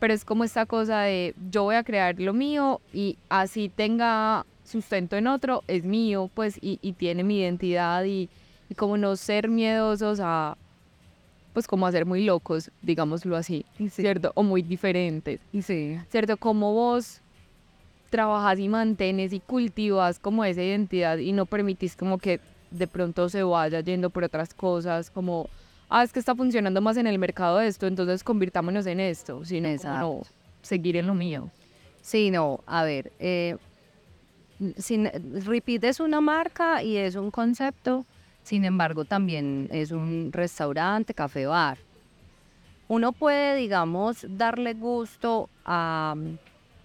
pero 0.00 0.12
es 0.12 0.24
como 0.24 0.42
esta 0.42 0.66
cosa 0.66 1.02
de 1.02 1.36
yo 1.52 1.62
voy 1.62 1.76
a 1.76 1.84
crear 1.84 2.18
lo 2.18 2.32
mío 2.32 2.80
y 2.92 3.16
así 3.28 3.68
tenga 3.68 4.44
sustento 4.64 5.16
en 5.16 5.28
otro, 5.28 5.62
es 5.68 5.84
mío, 5.84 6.28
pues, 6.34 6.58
y, 6.60 6.78
tiene 6.94 7.22
mi 7.22 7.38
identidad 7.38 8.02
y, 8.02 8.28
y 8.68 8.74
como 8.74 8.96
no 8.96 9.14
ser 9.14 9.48
miedosos 9.48 10.18
a, 10.20 10.56
pues 11.52 11.66
como 11.66 11.86
a 11.86 11.92
ser 11.92 12.06
muy 12.06 12.24
locos, 12.24 12.70
digámoslo 12.82 13.36
así, 13.36 13.64
¿cierto? 13.90 14.32
O 14.34 14.42
muy 14.42 14.62
diferentes, 14.62 15.40
Sí. 15.62 15.98
¿cierto? 16.08 16.36
Como 16.36 16.72
vos 16.72 17.20
trabajas 18.10 18.58
y 18.58 18.68
mantienes 18.68 19.32
y 19.32 19.40
cultivas 19.40 20.18
como 20.18 20.44
esa 20.44 20.62
identidad 20.62 21.18
y 21.18 21.32
no 21.32 21.46
permitís 21.46 21.96
como 21.96 22.18
que 22.18 22.40
de 22.70 22.86
pronto 22.86 23.28
se 23.28 23.42
vaya 23.42 23.80
yendo 23.80 24.10
por 24.10 24.24
otras 24.24 24.54
cosas, 24.54 25.10
como, 25.10 25.48
ah, 25.88 26.02
es 26.02 26.12
que 26.12 26.18
está 26.20 26.34
funcionando 26.34 26.80
más 26.80 26.96
en 26.96 27.06
el 27.06 27.18
mercado 27.18 27.60
esto, 27.60 27.86
entonces 27.86 28.22
convirtámonos 28.22 28.86
en 28.86 29.00
esto, 29.00 29.44
sino 29.44 29.68
no, 29.84 30.22
seguir 30.62 30.96
en 30.96 31.06
lo 31.06 31.14
mío. 31.14 31.50
Sí, 32.00 32.30
no, 32.30 32.60
a 32.66 32.84
ver, 32.84 33.12
eh, 33.18 33.56
sin, 34.76 35.10
Repeat 35.44 35.84
es 35.84 36.00
una 36.00 36.20
marca 36.20 36.82
y 36.82 36.96
es 36.96 37.14
un 37.14 37.30
concepto, 37.30 38.04
sin 38.42 38.64
embargo 38.64 39.04
también 39.04 39.68
es 39.70 39.90
un 39.90 40.30
restaurante, 40.32 41.14
café, 41.14 41.46
bar. 41.46 41.78
Uno 42.88 43.12
puede, 43.12 43.54
digamos, 43.56 44.26
darle 44.28 44.74
gusto 44.74 45.48
a, 45.64 46.16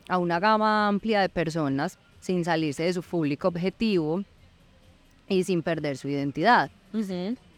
a 0.08 0.18
una 0.18 0.40
gama 0.40 0.88
amplia 0.88 1.22
de 1.22 1.30
personas 1.30 1.98
sin 2.20 2.46
salirse 2.46 2.84
de 2.84 2.94
su 2.94 3.02
público 3.02 3.48
objetivo 3.48 4.24
y 5.28 5.44
sin 5.44 5.64
perder 5.64 5.98
su 5.98 6.08
identidad 6.08 6.70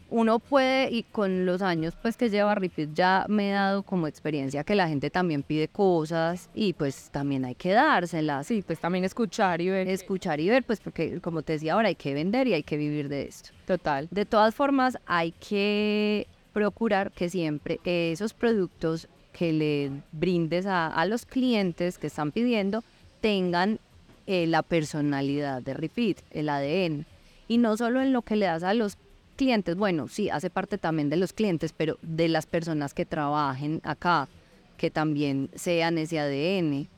uno 0.09 0.39
puede, 0.39 0.89
y 0.91 1.03
con 1.03 1.45
los 1.45 1.61
años 1.61 1.93
pues 2.01 2.15
que 2.17 2.29
lleva 2.29 2.55
Repeat 2.55 2.93
ya 2.93 3.25
me 3.27 3.49
he 3.49 3.53
dado 3.53 3.83
como 3.83 4.07
experiencia 4.07 4.63
que 4.63 4.75
la 4.75 4.87
gente 4.87 5.09
también 5.09 5.43
pide 5.43 5.67
cosas 5.67 6.49
y 6.55 6.73
pues 6.73 7.09
también 7.11 7.45
hay 7.45 7.55
que 7.55 7.71
dárselas, 7.71 8.47
Sí, 8.47 8.63
pues 8.65 8.79
también 8.79 9.03
escuchar 9.03 9.61
y 9.61 9.69
ver. 9.69 9.87
escuchar 9.87 10.39
y 10.39 10.49
ver, 10.49 10.63
pues 10.63 10.79
porque 10.79 11.19
como 11.21 11.41
te 11.41 11.53
decía 11.53 11.73
ahora 11.73 11.89
hay 11.89 11.95
que 11.95 12.13
vender 12.13 12.47
y 12.47 12.53
hay 12.53 12.63
que 12.63 12.77
vivir 12.77 13.09
de 13.09 13.23
esto. 13.23 13.49
Total. 13.65 14.07
De 14.11 14.25
todas 14.25 14.55
formas 14.55 14.97
hay 15.05 15.31
que 15.33 16.27
procurar 16.53 17.11
que 17.11 17.29
siempre 17.29 17.79
esos 17.83 18.33
productos 18.33 19.07
que 19.33 19.53
le 19.53 19.91
brindes 20.11 20.65
a, 20.65 20.87
a 20.87 21.05
los 21.05 21.25
clientes 21.25 21.97
que 21.97 22.07
están 22.07 22.31
pidiendo 22.31 22.83
tengan 23.21 23.79
eh, 24.25 24.47
la 24.47 24.61
personalidad 24.63 25.61
de 25.61 25.73
Repeat, 25.73 26.17
el 26.31 26.49
ADN. 26.49 27.05
Y 27.47 27.59
no 27.59 27.77
solo 27.77 28.01
en 28.01 28.11
lo 28.11 28.23
que 28.23 28.35
le 28.35 28.45
das 28.45 28.63
a 28.63 28.73
los 28.73 28.97
clientes, 29.37 29.77
bueno, 29.77 30.09
sí, 30.09 30.29
hace 30.29 30.49
parte 30.49 30.77
también 30.77 31.09
de 31.09 31.15
los 31.15 31.31
clientes, 31.31 31.71
pero 31.71 31.97
de 32.01 32.27
las 32.27 32.45
personas 32.45 32.93
que 32.93 33.05
trabajen 33.05 33.79
acá, 33.85 34.27
que 34.75 34.91
también 34.91 35.49
sean 35.55 35.97
ese 35.97 36.19
ADN, 36.19 36.89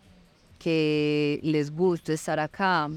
que 0.58 1.40
les 1.44 1.70
guste 1.72 2.14
estar 2.14 2.40
acá, 2.40 2.90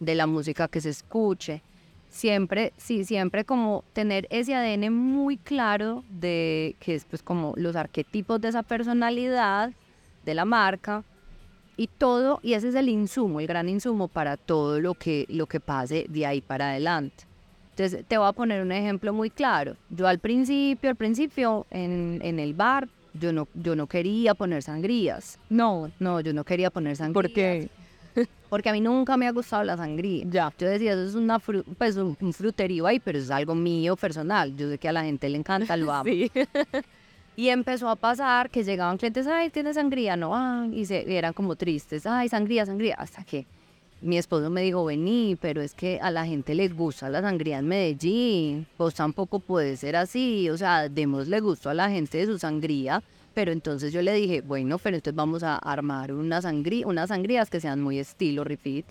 de 0.00 0.14
la 0.14 0.26
música 0.26 0.66
que 0.66 0.80
se 0.80 0.90
escuche. 0.90 1.62
Siempre, 2.08 2.72
sí, 2.76 3.04
siempre 3.04 3.44
como 3.44 3.84
tener 3.92 4.26
ese 4.30 4.54
ADN 4.54 4.92
muy 4.92 5.36
claro 5.36 6.02
de 6.10 6.74
que 6.80 6.96
es 6.96 7.04
pues 7.04 7.22
como 7.22 7.52
los 7.56 7.76
arquetipos 7.76 8.40
de 8.40 8.48
esa 8.48 8.64
personalidad, 8.64 9.72
de 10.24 10.34
la 10.34 10.44
marca 10.44 11.04
y 11.76 11.86
todo, 11.86 12.40
y 12.42 12.54
ese 12.54 12.70
es 12.70 12.74
el 12.74 12.88
insumo, 12.88 13.40
el 13.40 13.46
gran 13.46 13.68
insumo 13.68 14.08
para 14.08 14.36
todo 14.36 14.80
lo 14.80 14.94
que, 14.94 15.26
lo 15.28 15.46
que 15.46 15.60
pase 15.60 16.06
de 16.08 16.26
ahí 16.26 16.40
para 16.40 16.70
adelante. 16.70 17.29
Entonces, 17.80 18.04
te 18.06 18.18
voy 18.18 18.28
a 18.28 18.32
poner 18.32 18.60
un 18.60 18.72
ejemplo 18.72 19.14
muy 19.14 19.30
claro. 19.30 19.74
Yo 19.88 20.06
al 20.06 20.18
principio, 20.18 20.90
al 20.90 20.96
principio, 20.96 21.66
en, 21.70 22.20
en 22.22 22.38
el 22.38 22.52
bar, 22.52 22.88
yo 23.14 23.32
no, 23.32 23.48
yo 23.54 23.74
no 23.74 23.86
quería 23.86 24.34
poner 24.34 24.62
sangrías. 24.62 25.38
No, 25.48 25.90
No, 25.98 26.20
yo 26.20 26.34
no 26.34 26.44
quería 26.44 26.68
poner 26.70 26.96
sangrías. 26.96 27.14
porque 27.14 27.68
Porque 28.50 28.68
a 28.68 28.72
mí 28.74 28.82
nunca 28.82 29.16
me 29.16 29.26
ha 29.26 29.32
gustado 29.32 29.64
la 29.64 29.78
sangría. 29.78 30.26
ya. 30.28 30.52
Yo 30.58 30.68
decía, 30.68 30.92
eso 30.92 31.06
es 31.06 31.14
una 31.14 31.38
fru- 31.40 31.64
pues, 31.78 31.96
un, 31.96 32.18
un 32.20 32.32
fruterío 32.34 32.86
ahí, 32.86 33.00
pero 33.00 33.18
es 33.18 33.30
algo 33.30 33.54
mío 33.54 33.96
personal. 33.96 34.54
Yo 34.54 34.68
sé 34.68 34.76
que 34.76 34.88
a 34.88 34.92
la 34.92 35.04
gente 35.04 35.26
le 35.30 35.38
encanta, 35.38 35.74
lo 35.78 35.90
amo. 35.92 36.04
Sí. 36.04 36.30
Y 37.36 37.48
empezó 37.48 37.88
a 37.88 37.96
pasar 37.96 38.50
que 38.50 38.62
llegaban 38.62 38.98
clientes, 38.98 39.26
ay, 39.26 39.48
¿tienes 39.48 39.76
sangría? 39.76 40.14
No, 40.14 40.36
ah, 40.36 40.66
y, 40.70 40.84
se, 40.84 41.02
y 41.08 41.14
eran 41.14 41.32
como 41.32 41.56
tristes, 41.56 42.04
ay, 42.04 42.28
sangría, 42.28 42.66
sangría, 42.66 42.96
hasta 42.96 43.24
que 43.24 43.46
mi 44.02 44.16
esposo 44.16 44.48
me 44.48 44.62
dijo, 44.62 44.84
vení, 44.84 45.36
pero 45.40 45.60
es 45.60 45.74
que 45.74 45.98
a 46.00 46.10
la 46.10 46.24
gente 46.24 46.54
les 46.54 46.74
gusta 46.74 47.10
la 47.10 47.20
sangría 47.20 47.58
en 47.58 47.68
Medellín, 47.68 48.66
vos 48.78 48.94
tampoco 48.94 49.40
puedes 49.40 49.80
ser 49.80 49.96
así, 49.96 50.48
o 50.48 50.56
sea, 50.56 50.88
démosle 50.88 51.40
gusto 51.40 51.68
a 51.68 51.74
la 51.74 51.90
gente 51.90 52.18
de 52.18 52.26
su 52.26 52.38
sangría, 52.38 53.02
pero 53.34 53.52
entonces 53.52 53.92
yo 53.92 54.00
le 54.00 54.14
dije, 54.14 54.40
bueno, 54.40 54.78
pero 54.78 54.96
entonces 54.96 55.16
vamos 55.16 55.42
a 55.42 55.56
armar 55.56 56.12
una 56.12 56.40
sangría, 56.40 56.86
unas 56.86 57.08
sangrías 57.08 57.50
que 57.50 57.60
sean 57.60 57.80
muy 57.82 57.98
estilo 57.98 58.42
repeat, 58.42 58.86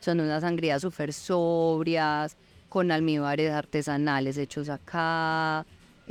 son 0.00 0.20
unas 0.20 0.42
sangrías 0.42 0.82
súper 0.82 1.12
sobrias, 1.12 2.36
con 2.68 2.90
almíbares 2.90 3.52
artesanales 3.52 4.38
hechos 4.38 4.68
acá, 4.68 5.64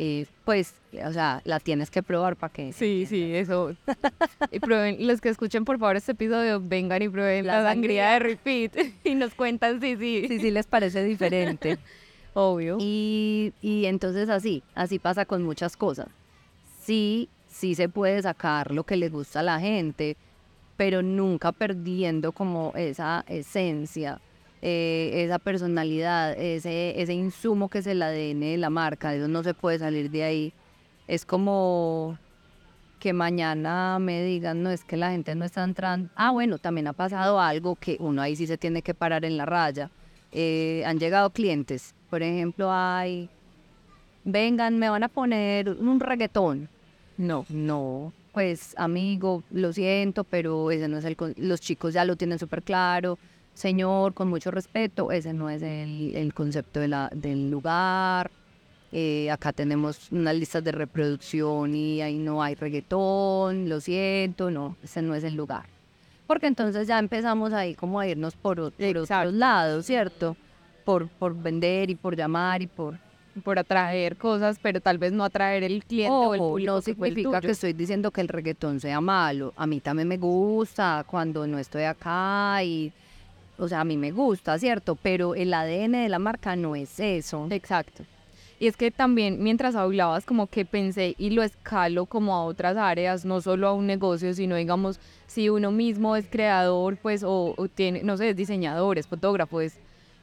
eh, 0.03 0.25
pues, 0.45 0.73
o 1.05 1.13
sea, 1.13 1.41
la 1.45 1.59
tienes 1.59 1.91
que 1.91 2.01
probar 2.01 2.35
para 2.35 2.51
que... 2.51 2.73
Sí, 2.73 3.05
sí, 3.07 3.35
eso. 3.35 3.75
Y 4.51 4.59
prueben, 4.59 5.05
los 5.05 5.21
que 5.21 5.29
escuchen 5.29 5.63
por 5.63 5.77
favor 5.77 5.95
este 5.95 6.13
episodio, 6.13 6.59
vengan 6.59 7.03
y 7.03 7.07
prueben 7.09 7.45
La 7.45 7.61
la, 7.61 7.69
sangría 7.69 8.09
sangría. 8.09 8.13
de 8.13 8.19
Repeat 8.19 8.93
y 9.03 9.13
nos 9.13 9.35
cuentan 9.35 9.79
si 9.79 9.95
sí, 9.97 10.25
Sí, 10.27 10.39
sí 10.39 10.49
les 10.49 10.65
parece 10.65 11.03
diferente. 11.03 11.77
obvio. 12.33 12.77
Y, 12.79 13.53
y 13.61 13.85
entonces 13.85 14.27
así, 14.29 14.63
así 14.73 14.97
pasa 14.97 15.25
con 15.25 15.43
muchas 15.43 15.77
cosas. 15.77 16.07
Sí, 16.81 17.29
sí 17.47 17.75
se 17.75 17.87
puede 17.87 18.19
sacar 18.23 18.71
lo 18.71 18.83
que 18.83 18.97
le 18.97 19.09
gusta 19.09 19.41
a 19.41 19.43
la 19.43 19.59
gente, 19.59 20.17
pero 20.77 21.03
nunca 21.03 21.51
perdiendo 21.51 22.31
como 22.31 22.73
esa 22.75 23.23
esencia, 23.27 24.19
eh, 24.61 25.23
esa 25.25 25.39
personalidad, 25.39 26.33
ese, 26.39 27.01
ese 27.01 27.13
insumo 27.13 27.69
que 27.69 27.79
es 27.79 27.87
el 27.87 28.01
ADN 28.01 28.39
de 28.41 28.57
la 28.57 28.69
marca, 28.69 29.15
eso 29.15 29.27
no 29.27 29.43
se 29.43 29.53
puede 29.53 29.79
salir 29.79 30.11
de 30.11 30.23
ahí. 30.23 30.53
Es 31.07 31.25
como 31.25 32.17
que 32.99 33.13
mañana 33.13 33.97
me 33.99 34.23
digan, 34.23 34.61
no, 34.61 34.69
es 34.69 34.83
que 34.83 34.95
la 34.95 35.11
gente 35.11 35.33
no 35.33 35.43
está 35.43 35.63
entrando. 35.63 36.09
Ah, 36.15 36.29
bueno, 36.31 36.59
también 36.59 36.87
ha 36.87 36.93
pasado 36.93 37.39
algo 37.39 37.75
que 37.75 37.97
uno 37.99 38.21
ahí 38.21 38.35
sí 38.35 38.45
se 38.45 38.57
tiene 38.57 38.83
que 38.83 38.93
parar 38.93 39.25
en 39.25 39.37
la 39.37 39.45
raya. 39.45 39.89
Eh, 40.31 40.83
han 40.85 40.99
llegado 40.99 41.31
clientes, 41.31 41.95
por 42.09 42.21
ejemplo, 42.21 42.71
hay, 42.71 43.27
vengan, 44.23 44.77
me 44.77 44.89
van 44.89 45.03
a 45.03 45.09
poner 45.09 45.69
un 45.69 45.99
reggaetón. 45.99 46.69
No. 47.17 47.45
No, 47.49 48.13
pues 48.31 48.75
amigo, 48.77 49.43
lo 49.49 49.73
siento, 49.73 50.23
pero 50.23 50.69
ese 50.69 50.87
no 50.87 50.99
es 50.99 51.05
el, 51.05 51.17
los 51.37 51.59
chicos 51.59 51.93
ya 51.93 52.05
lo 52.05 52.15
tienen 52.15 52.37
súper 52.37 52.61
claro. 52.61 53.17
Señor, 53.53 54.13
con 54.13 54.29
mucho 54.29 54.49
respeto, 54.51 55.11
ese 55.11 55.33
no 55.33 55.49
es 55.49 55.61
el, 55.61 56.15
el 56.15 56.33
concepto 56.33 56.79
de 56.79 56.87
la, 56.87 57.09
del 57.13 57.51
lugar. 57.51 58.31
Eh, 58.93 59.31
acá 59.31 59.53
tenemos 59.53 60.11
unas 60.11 60.35
listas 60.35 60.63
de 60.63 60.71
reproducción 60.73 61.73
y 61.73 62.01
ahí 62.01 62.17
no 62.17 62.43
hay 62.43 62.55
reggaetón, 62.55 63.69
lo 63.69 63.79
siento, 63.79 64.51
no, 64.51 64.75
ese 64.83 65.01
no 65.01 65.15
es 65.15 65.23
el 65.23 65.35
lugar. 65.35 65.65
Porque 66.27 66.47
entonces 66.47 66.87
ya 66.87 66.99
empezamos 66.99 67.53
ahí 67.53 67.73
como 67.73 67.99
a 67.99 68.07
irnos 68.07 68.35
por, 68.35 68.71
por 68.71 68.97
otros 68.97 69.33
lados, 69.33 69.85
¿cierto? 69.85 70.35
Por, 70.83 71.07
por 71.07 71.35
vender 71.35 71.89
y 71.89 71.95
por 71.95 72.15
llamar 72.15 72.61
y 72.61 72.67
por... 72.67 72.97
Por 73.45 73.57
atraer 73.57 74.17
cosas, 74.17 74.59
pero 74.61 74.81
tal 74.81 74.97
vez 74.97 75.13
no 75.13 75.23
atraer 75.23 75.63
el 75.63 75.85
cliente 75.85 76.11
o 76.13 76.33
el 76.33 76.39
público 76.39 76.73
no 76.73 76.79
que 76.79 76.83
significa 76.83 77.31
que 77.39 77.39
tuyo. 77.39 77.51
estoy 77.51 77.71
diciendo 77.71 78.11
que 78.11 78.19
el 78.19 78.27
reggaetón 78.27 78.81
sea 78.81 78.99
malo. 78.99 79.53
A 79.55 79.65
mí 79.65 79.79
también 79.79 80.09
me 80.09 80.17
gusta 80.17 81.05
cuando 81.07 81.47
no 81.47 81.57
estoy 81.57 81.83
acá 81.83 82.61
y, 82.61 82.91
o 83.61 83.67
sea, 83.67 83.81
a 83.81 83.85
mí 83.85 83.97
me 83.97 84.11
gusta, 84.11 84.57
¿cierto? 84.57 84.95
Pero 84.95 85.35
el 85.35 85.53
ADN 85.53 85.91
de 85.91 86.09
la 86.09 86.19
marca 86.19 86.55
no 86.55 86.75
es 86.75 86.99
eso. 86.99 87.47
Exacto. 87.49 88.03
Y 88.59 88.67
es 88.67 88.77
que 88.77 88.91
también 88.91 89.41
mientras 89.41 89.75
hablabas 89.75 90.25
como 90.25 90.47
que 90.47 90.65
pensé 90.65 91.15
y 91.17 91.31
lo 91.31 91.41
escalo 91.41 92.05
como 92.05 92.35
a 92.35 92.43
otras 92.43 92.77
áreas, 92.77 93.25
no 93.25 93.41
solo 93.41 93.67
a 93.67 93.73
un 93.73 93.87
negocio, 93.87 94.33
sino 94.33 94.55
digamos, 94.55 94.99
si 95.25 95.49
uno 95.49 95.71
mismo 95.71 96.15
es 96.15 96.27
creador, 96.29 96.97
pues, 96.97 97.23
o, 97.23 97.55
o 97.57 97.67
tiene, 97.67 98.03
no 98.03 98.17
sé, 98.17 98.29
es 98.29 98.35
diseñador, 98.35 98.99
es 98.99 99.07
fotógrafo, 99.07 99.61
es 99.61 99.77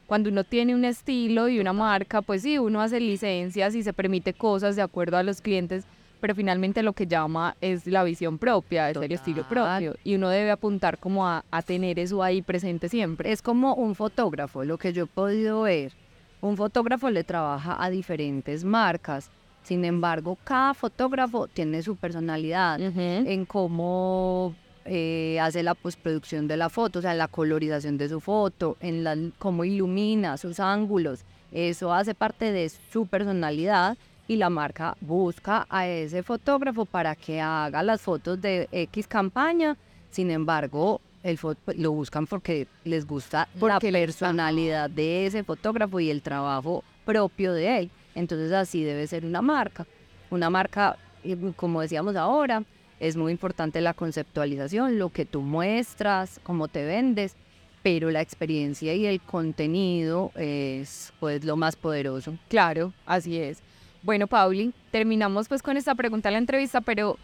cuando 0.05 0.29
uno 0.29 0.43
tiene 0.43 0.73
un 0.73 0.85
estilo 0.85 1.49
y 1.49 1.59
una 1.59 1.73
marca, 1.73 2.21
pues 2.21 2.41
sí, 2.41 2.57
uno 2.57 2.81
hace 2.81 2.99
licencias 2.99 3.75
y 3.75 3.83
se 3.83 3.93
permite 3.93 4.33
cosas 4.33 4.75
de 4.75 4.81
acuerdo 4.81 5.17
a 5.17 5.23
los 5.23 5.41
clientes, 5.41 5.83
pero 6.19 6.35
finalmente 6.35 6.83
lo 6.83 6.93
que 6.93 7.07
llama 7.07 7.55
es 7.61 7.87
la 7.87 8.03
visión 8.03 8.37
propia, 8.37 8.89
es 8.89 8.97
el 8.97 9.11
estilo 9.11 9.43
Total. 9.43 9.83
propio. 9.83 9.95
Y 10.03 10.15
uno 10.15 10.29
debe 10.29 10.51
apuntar 10.51 10.97
como 10.97 11.27
a, 11.27 11.43
a 11.51 11.61
tener 11.61 11.99
eso 11.99 12.21
ahí 12.23 12.41
presente 12.41 12.89
siempre. 12.89 13.31
Es 13.31 13.41
como 13.41 13.73
un 13.75 13.95
fotógrafo, 13.95 14.63
lo 14.63 14.77
que 14.77 14.93
yo 14.93 15.03
he 15.03 15.07
podido 15.07 15.61
ver. 15.63 15.93
Un 16.41 16.55
fotógrafo 16.57 17.09
le 17.09 17.23
trabaja 17.23 17.83
a 17.83 17.89
diferentes 17.89 18.63
marcas. 18.63 19.29
Sin 19.63 19.83
embargo, 19.85 20.37
cada 20.43 20.73
fotógrafo 20.73 21.47
tiene 21.47 21.81
su 21.83 21.95
personalidad 21.95 22.79
Ujú. 22.79 22.99
en 22.99 23.45
cómo 23.45 24.55
eh, 24.85 25.37
hace 25.41 25.61
la 25.63 25.75
postproducción 25.75 26.47
de 26.47 26.57
la 26.57 26.69
foto, 26.69 26.99
o 26.99 27.01
sea, 27.01 27.13
la 27.13 27.27
colorización 27.27 27.97
de 27.97 28.09
su 28.09 28.19
foto, 28.21 28.77
en 28.79 29.03
la, 29.03 29.15
cómo 29.37 29.65
ilumina 29.65 30.37
sus 30.37 30.59
ángulos. 30.59 31.23
Eso 31.51 31.93
hace 31.93 32.15
parte 32.15 32.51
de 32.51 32.69
su 32.69 33.05
personalidad 33.07 33.97
y 34.29 34.35
la 34.37 34.49
marca 34.49 34.95
busca 35.01 35.65
a 35.69 35.87
ese 35.87 36.21
fotógrafo 36.23 36.85
para 36.85 37.15
que 37.15 37.41
haga 37.41 37.81
las 37.83 37.99
fotos 37.99 38.39
de 38.39 38.69
X 38.71 39.07
campaña. 39.07 39.75
Sin 40.11 40.29
embargo, 40.29 41.01
el 41.23 41.37
fo- 41.39 41.57
lo 41.75 41.91
buscan 41.91 42.27
porque 42.27 42.67
les 42.83 43.05
gusta 43.07 43.49
Porque 43.59 43.91
la 43.91 43.99
personalidad 43.99 44.87
de 44.89 45.25
ese 45.25 45.43
fotógrafo 45.43 45.99
y 45.99 46.11
el 46.11 46.21
trabajo 46.21 46.83
propio 47.05 47.53
de 47.53 47.79
él. 47.79 47.91
Entonces 48.13 48.51
así 48.51 48.83
debe 48.83 49.07
ser 49.07 49.25
una 49.25 49.41
marca. 49.41 49.87
Una 50.29 50.51
marca, 50.51 50.95
y 51.23 51.35
como 51.53 51.81
decíamos 51.81 52.15
ahora, 52.15 52.63
es 52.99 53.15
muy 53.17 53.31
importante 53.31 53.81
la 53.81 53.95
conceptualización, 53.95 54.99
lo 54.99 55.09
que 55.09 55.25
tú 55.25 55.41
muestras, 55.41 56.39
cómo 56.43 56.67
te 56.67 56.85
vendes, 56.85 57.35
pero 57.81 58.11
la 58.11 58.21
experiencia 58.21 58.93
y 58.93 59.07
el 59.07 59.21
contenido 59.21 60.31
es 60.35 61.13
pues 61.19 61.43
lo 61.45 61.55
más 61.55 61.75
poderoso. 61.75 62.37
Claro, 62.47 62.93
así 63.07 63.39
es. 63.39 63.63
Bueno, 64.01 64.27
Pauli, 64.27 64.73
terminamos 64.91 65.47
pues 65.47 65.61
con 65.61 65.77
esta 65.77 65.95
pregunta 65.95 66.29
de 66.29 66.33
la 66.33 66.37
entrevista, 66.39 66.81
pero 66.81 67.17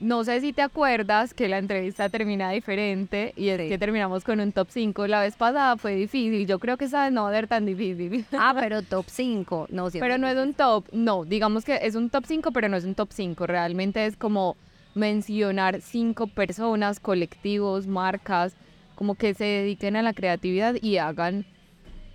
no 0.00 0.24
sé 0.24 0.40
si 0.40 0.52
te 0.52 0.62
acuerdas 0.62 1.34
que 1.34 1.48
la 1.48 1.58
entrevista 1.58 2.08
termina 2.08 2.50
diferente 2.50 3.32
y 3.36 3.48
es 3.50 3.60
Sí. 3.60 3.68
que 3.68 3.78
terminamos 3.78 4.24
con 4.24 4.40
un 4.40 4.50
top 4.52 4.68
5. 4.70 5.06
La 5.06 5.20
vez 5.20 5.36
pasada 5.36 5.76
fue 5.76 5.94
difícil, 5.94 6.46
yo 6.46 6.58
creo 6.58 6.76
que 6.76 6.86
esa 6.86 7.04
vez 7.04 7.12
no 7.12 7.24
va 7.24 7.30
a 7.30 7.32
ser 7.34 7.46
tan 7.46 7.66
difícil. 7.66 8.24
Ah, 8.32 8.56
pero 8.58 8.82
top 8.82 9.04
5. 9.08 9.66
No, 9.70 9.90
sí 9.90 9.98
pero 10.00 10.18
no 10.18 10.26
es 10.26 10.36
un 10.36 10.54
top, 10.54 10.86
no, 10.92 11.24
digamos 11.24 11.64
que 11.64 11.78
es 11.82 11.94
un 11.94 12.10
top 12.10 12.24
5, 12.26 12.52
pero 12.52 12.68
no 12.68 12.76
es 12.76 12.84
un 12.84 12.94
top 12.94 13.10
5. 13.12 13.46
Realmente 13.46 14.04
es 14.06 14.16
como 14.16 14.56
mencionar 14.94 15.80
cinco 15.80 16.26
personas, 16.28 17.00
colectivos, 17.00 17.86
marcas, 17.86 18.54
como 18.94 19.14
que 19.16 19.34
se 19.34 19.44
dediquen 19.44 19.96
a 19.96 20.02
la 20.02 20.12
creatividad 20.14 20.76
y 20.80 20.98
hagan 20.98 21.44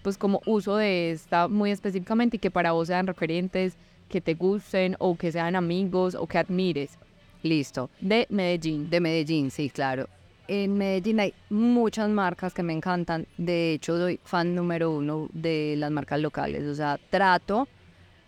pues 0.01 0.17
como 0.17 0.41
uso 0.45 0.77
de 0.77 1.11
esta 1.11 1.49
muy 1.49 1.71
específicamente 1.71 2.37
y 2.37 2.39
que 2.39 2.49
para 2.51 2.71
vos 2.71 2.87
sean 2.87 3.05
referentes, 3.05 3.75
que 4.09 4.21
te 4.21 4.33
gusten 4.33 4.95
o 4.99 5.15
que 5.15 5.31
sean 5.31 5.55
amigos 5.55 6.15
o 6.15 6.27
que 6.27 6.37
admires 6.37 6.97
Listo. 7.43 7.89
de 8.01 8.27
Medellín. 8.29 8.89
De 8.89 8.99
Medellín, 8.99 9.49
sí, 9.51 9.69
claro. 9.69 10.07
En 10.47 10.77
Medellín 10.77 11.19
hay 11.19 11.33
muchas 11.49 12.09
marcas 12.09 12.53
que 12.53 12.63
me 12.63 12.73
encantan. 12.73 13.27
De 13.37 13.73
hecho, 13.73 13.97
soy 13.97 14.19
fan 14.23 14.55
número 14.55 14.91
uno 14.91 15.29
de 15.31 15.75
las 15.77 15.91
marcas 15.91 16.19
locales. 16.19 16.65
O 16.65 16.75
sea, 16.75 16.99
trato 17.09 17.67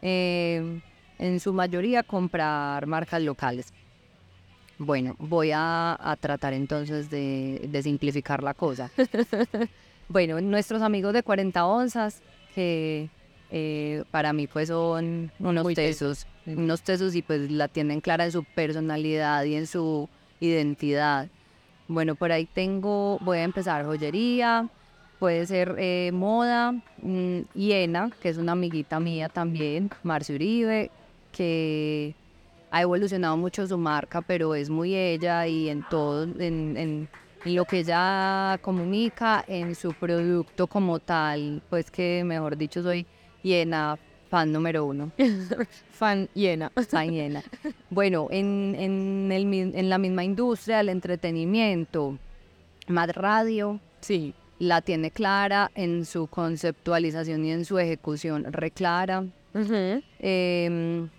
eh, 0.02 0.80
en 1.20 1.40
su 1.40 1.52
mayoría 1.52 2.04
comprar 2.04 2.86
marcas 2.86 3.22
locales. 3.22 3.74
Bueno, 4.78 5.16
voy 5.20 5.52
a, 5.54 5.98
a 6.00 6.16
tratar 6.16 6.54
entonces 6.54 7.10
de, 7.10 7.68
de 7.70 7.84
simplificar 7.84 8.42
la 8.44 8.54
cosa. 8.54 8.92
bueno, 10.08 10.40
nuestros 10.42 10.82
amigos 10.82 11.14
de 11.14 11.24
40 11.24 11.66
onzas, 11.66 12.22
que 12.56 13.10
eh, 13.52 14.04
para 14.12 14.34
mí 14.34 14.48
pues 14.48 14.70
son 14.70 15.32
unos 15.40 15.64
Muy 15.64 15.76
tesos, 15.76 16.26
unos 16.46 16.82
tesos 16.84 17.14
y 17.16 17.22
pues 17.22 17.52
la 17.52 17.68
tienen 17.68 18.02
clara 18.02 18.26
en 18.26 18.32
su 18.32 18.44
personalidad 18.46 19.44
y 19.44 19.56
en 19.56 19.68
su 19.68 20.10
identidad. 20.40 21.30
Bueno, 21.88 22.16
por 22.16 22.32
ahí 22.32 22.46
tengo, 22.46 23.18
voy 23.20 23.40
a 23.40 23.44
empezar 23.44 23.86
joyería, 23.86 24.68
puede 25.20 25.46
ser 25.46 25.76
eh, 25.78 26.12
moda, 26.14 26.72
mm, 27.02 27.40
Iena, 27.54 28.12
que 28.20 28.30
es 28.30 28.38
una 28.38 28.54
amiguita 28.54 29.00
mía 29.00 29.28
también, 29.30 29.90
Marcia 30.02 30.36
Uribe, 30.36 30.90
que 31.32 32.16
ha 32.72 32.82
evolucionado 32.82 33.36
mucho 33.36 33.68
su 33.68 33.78
marca, 33.78 34.22
pero 34.22 34.56
es 34.56 34.70
muy 34.70 34.96
ella 34.96 35.46
y 35.48 35.68
en 35.70 35.84
todo, 35.84 36.24
en, 36.24 36.78
en- 36.78 37.10
en 37.44 37.56
lo 37.56 37.66
que 37.66 37.80
ella 37.80 38.58
comunica, 38.62 39.44
en 39.48 39.76
su 39.76 39.94
producto 39.94 40.68
como 40.68 41.00
tal, 41.00 41.62
pues 41.70 41.92
que 41.92 42.24
mejor 42.24 42.56
dicho 42.56 42.82
soy 42.84 43.06
Iena, 43.44 43.98
fan 44.30 44.52
número 44.52 44.86
uno. 44.86 45.12
Fan 45.92 46.28
llena. 46.34 46.72
Fan 46.90 47.14
Iena. 47.14 47.44
Bueno, 47.90 48.28
en, 48.32 48.76
en, 48.80 49.32
el 49.32 49.54
en 49.76 49.90
la 49.90 49.98
misma 49.98 50.24
industria 50.24 50.78
del 50.78 50.90
entretenimiento, 50.90 52.18
Mad 52.88 53.12
Radio 53.12 53.80
Sí. 54.00 54.34
la 54.58 54.82
tiene 54.82 55.12
clara 55.12 55.70
en 55.76 56.06
su 56.06 56.28
conceptualización 56.28 57.46
y 57.46 57.52
en 57.52 57.66
su 57.66 57.78
ejecución 57.78 58.46
reclara. 58.52 59.26
Em, 60.20 61.10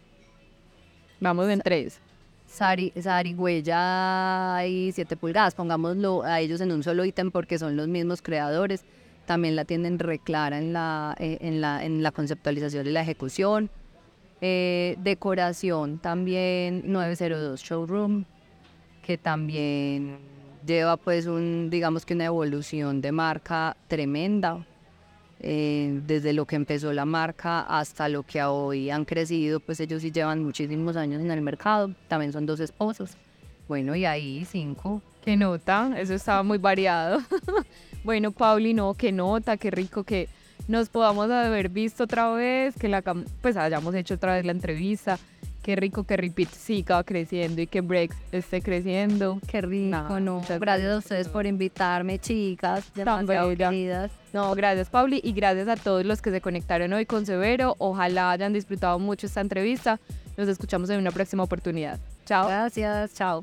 Vamos 1.20 1.48
en 1.48 1.60
tres. 1.60 2.00
Sari, 2.46 2.92
Sarigüeya 3.00 4.66
y 4.66 4.92
7 4.92 5.16
pulgadas, 5.16 5.54
pongámoslo 5.54 6.22
a 6.22 6.40
ellos 6.40 6.60
en 6.60 6.72
un 6.72 6.82
solo 6.82 7.04
ítem 7.04 7.30
porque 7.30 7.58
son 7.58 7.76
los 7.76 7.88
mismos 7.88 8.20
creadores. 8.20 8.84
También 9.26 9.56
la 9.56 9.64
tienen 9.64 9.98
reclara 9.98 10.58
en 10.58 10.72
la, 10.72 11.14
eh, 11.18 11.38
en 11.40 11.60
la, 11.60 11.84
en 11.84 12.02
la 12.02 12.10
conceptualización 12.12 12.86
y 12.86 12.90
la 12.90 13.02
ejecución. 13.02 13.70
Eh, 14.40 14.96
decoración 14.98 15.98
también 15.98 16.82
902 16.90 17.62
Showroom, 17.62 18.24
que 19.06 19.16
también 19.16 20.18
lleva 20.66 20.96
pues 20.96 21.26
un, 21.26 21.70
digamos 21.70 22.04
que 22.04 22.14
una 22.14 22.24
evolución 22.24 23.00
de 23.00 23.12
marca 23.12 23.76
tremenda. 23.88 24.66
eh, 25.44 26.00
desde 26.06 26.32
lo 26.32 26.46
que 26.46 26.54
empezó 26.56 26.92
la 26.92 27.04
marca 27.04 27.62
hasta 27.62 28.08
lo 28.08 28.22
que 28.22 28.42
hoy 28.44 28.90
han 28.90 29.04
crecido, 29.04 29.58
pues 29.60 29.80
ellos 29.80 30.02
sí 30.02 30.12
llevan 30.12 30.42
muchísimos 30.44 30.96
años 30.96 31.20
en 31.20 31.30
el 31.32 31.40
mercado. 31.42 31.92
También 32.08 32.32
son 32.32 32.46
dos 32.46 32.60
esposos. 32.60 33.16
Bueno, 33.68 33.96
y 33.96 34.04
ahí 34.04 34.44
cinco. 34.44 35.02
Qué 35.24 35.36
nota, 35.36 35.92
eso 35.98 36.14
estaba 36.14 36.42
muy 36.42 36.58
variado. 36.58 37.20
bueno, 38.05 38.32
Pauli, 38.32 38.74
no, 38.74 38.94
qué 38.94 39.12
nota, 39.12 39.57
qué 39.57 39.70
rico 39.70 40.05
que 40.05 40.28
nos 40.68 40.88
podamos 40.88 41.30
haber 41.30 41.68
visto 41.68 42.05
otra 42.05 42.30
vez, 42.32 42.74
que 42.76 42.88
la 42.88 43.03
pues 43.40 43.57
hayamos 43.57 43.94
hecho 43.94 44.14
otra 44.14 44.34
vez 44.34 44.44
la 44.44 44.53
entrevista. 44.53 45.18
Qué 45.62 45.76
rico 45.76 46.03
que 46.03 46.16
Repeat 46.16 46.50
siga 46.50 47.05
creciendo 47.05 47.62
y 47.62 47.68
que 47.68 47.82
Breaks 47.82 48.16
esté 48.32 48.62
creciendo. 48.62 49.38
Qué 49.46 49.61
rico, 49.61 49.90
Nada, 49.90 50.18
¿no? 50.18 50.40
muchas 50.40 50.59
Gracias 50.59 50.90
a 50.90 50.98
ustedes 50.98 51.28
por 51.28 51.46
invitarme, 51.46 52.18
chicas. 52.18 52.92
Demasiado 52.96 53.48
queridas. 53.57 54.11
No, 54.32 54.53
gracias 54.57 54.90
Pauli 54.90 55.20
y 55.22 55.32
gracias 55.32 55.68
a 55.68 55.76
todos 55.76 56.05
los 56.05 56.20
que 56.20 56.32
se 56.32 56.40
conectaron 56.40 56.92
hoy 56.92 57.07
con 57.07 57.26
Severo. 57.26 57.76
Ojalá 57.78 58.32
hayan 58.32 58.53
disfrutado 58.53 58.98
mucho 58.98 59.28
esta 59.28 59.40
entrevista. 59.40 60.00
Nos 60.36 60.48
escuchamos 60.48 60.90
en 60.90 60.98
una 60.98 61.12
próxima 61.12 61.44
oportunidad. 61.44 62.00
Chao. 62.26 62.48
Gracias, 62.48 63.14
chao. 63.14 63.40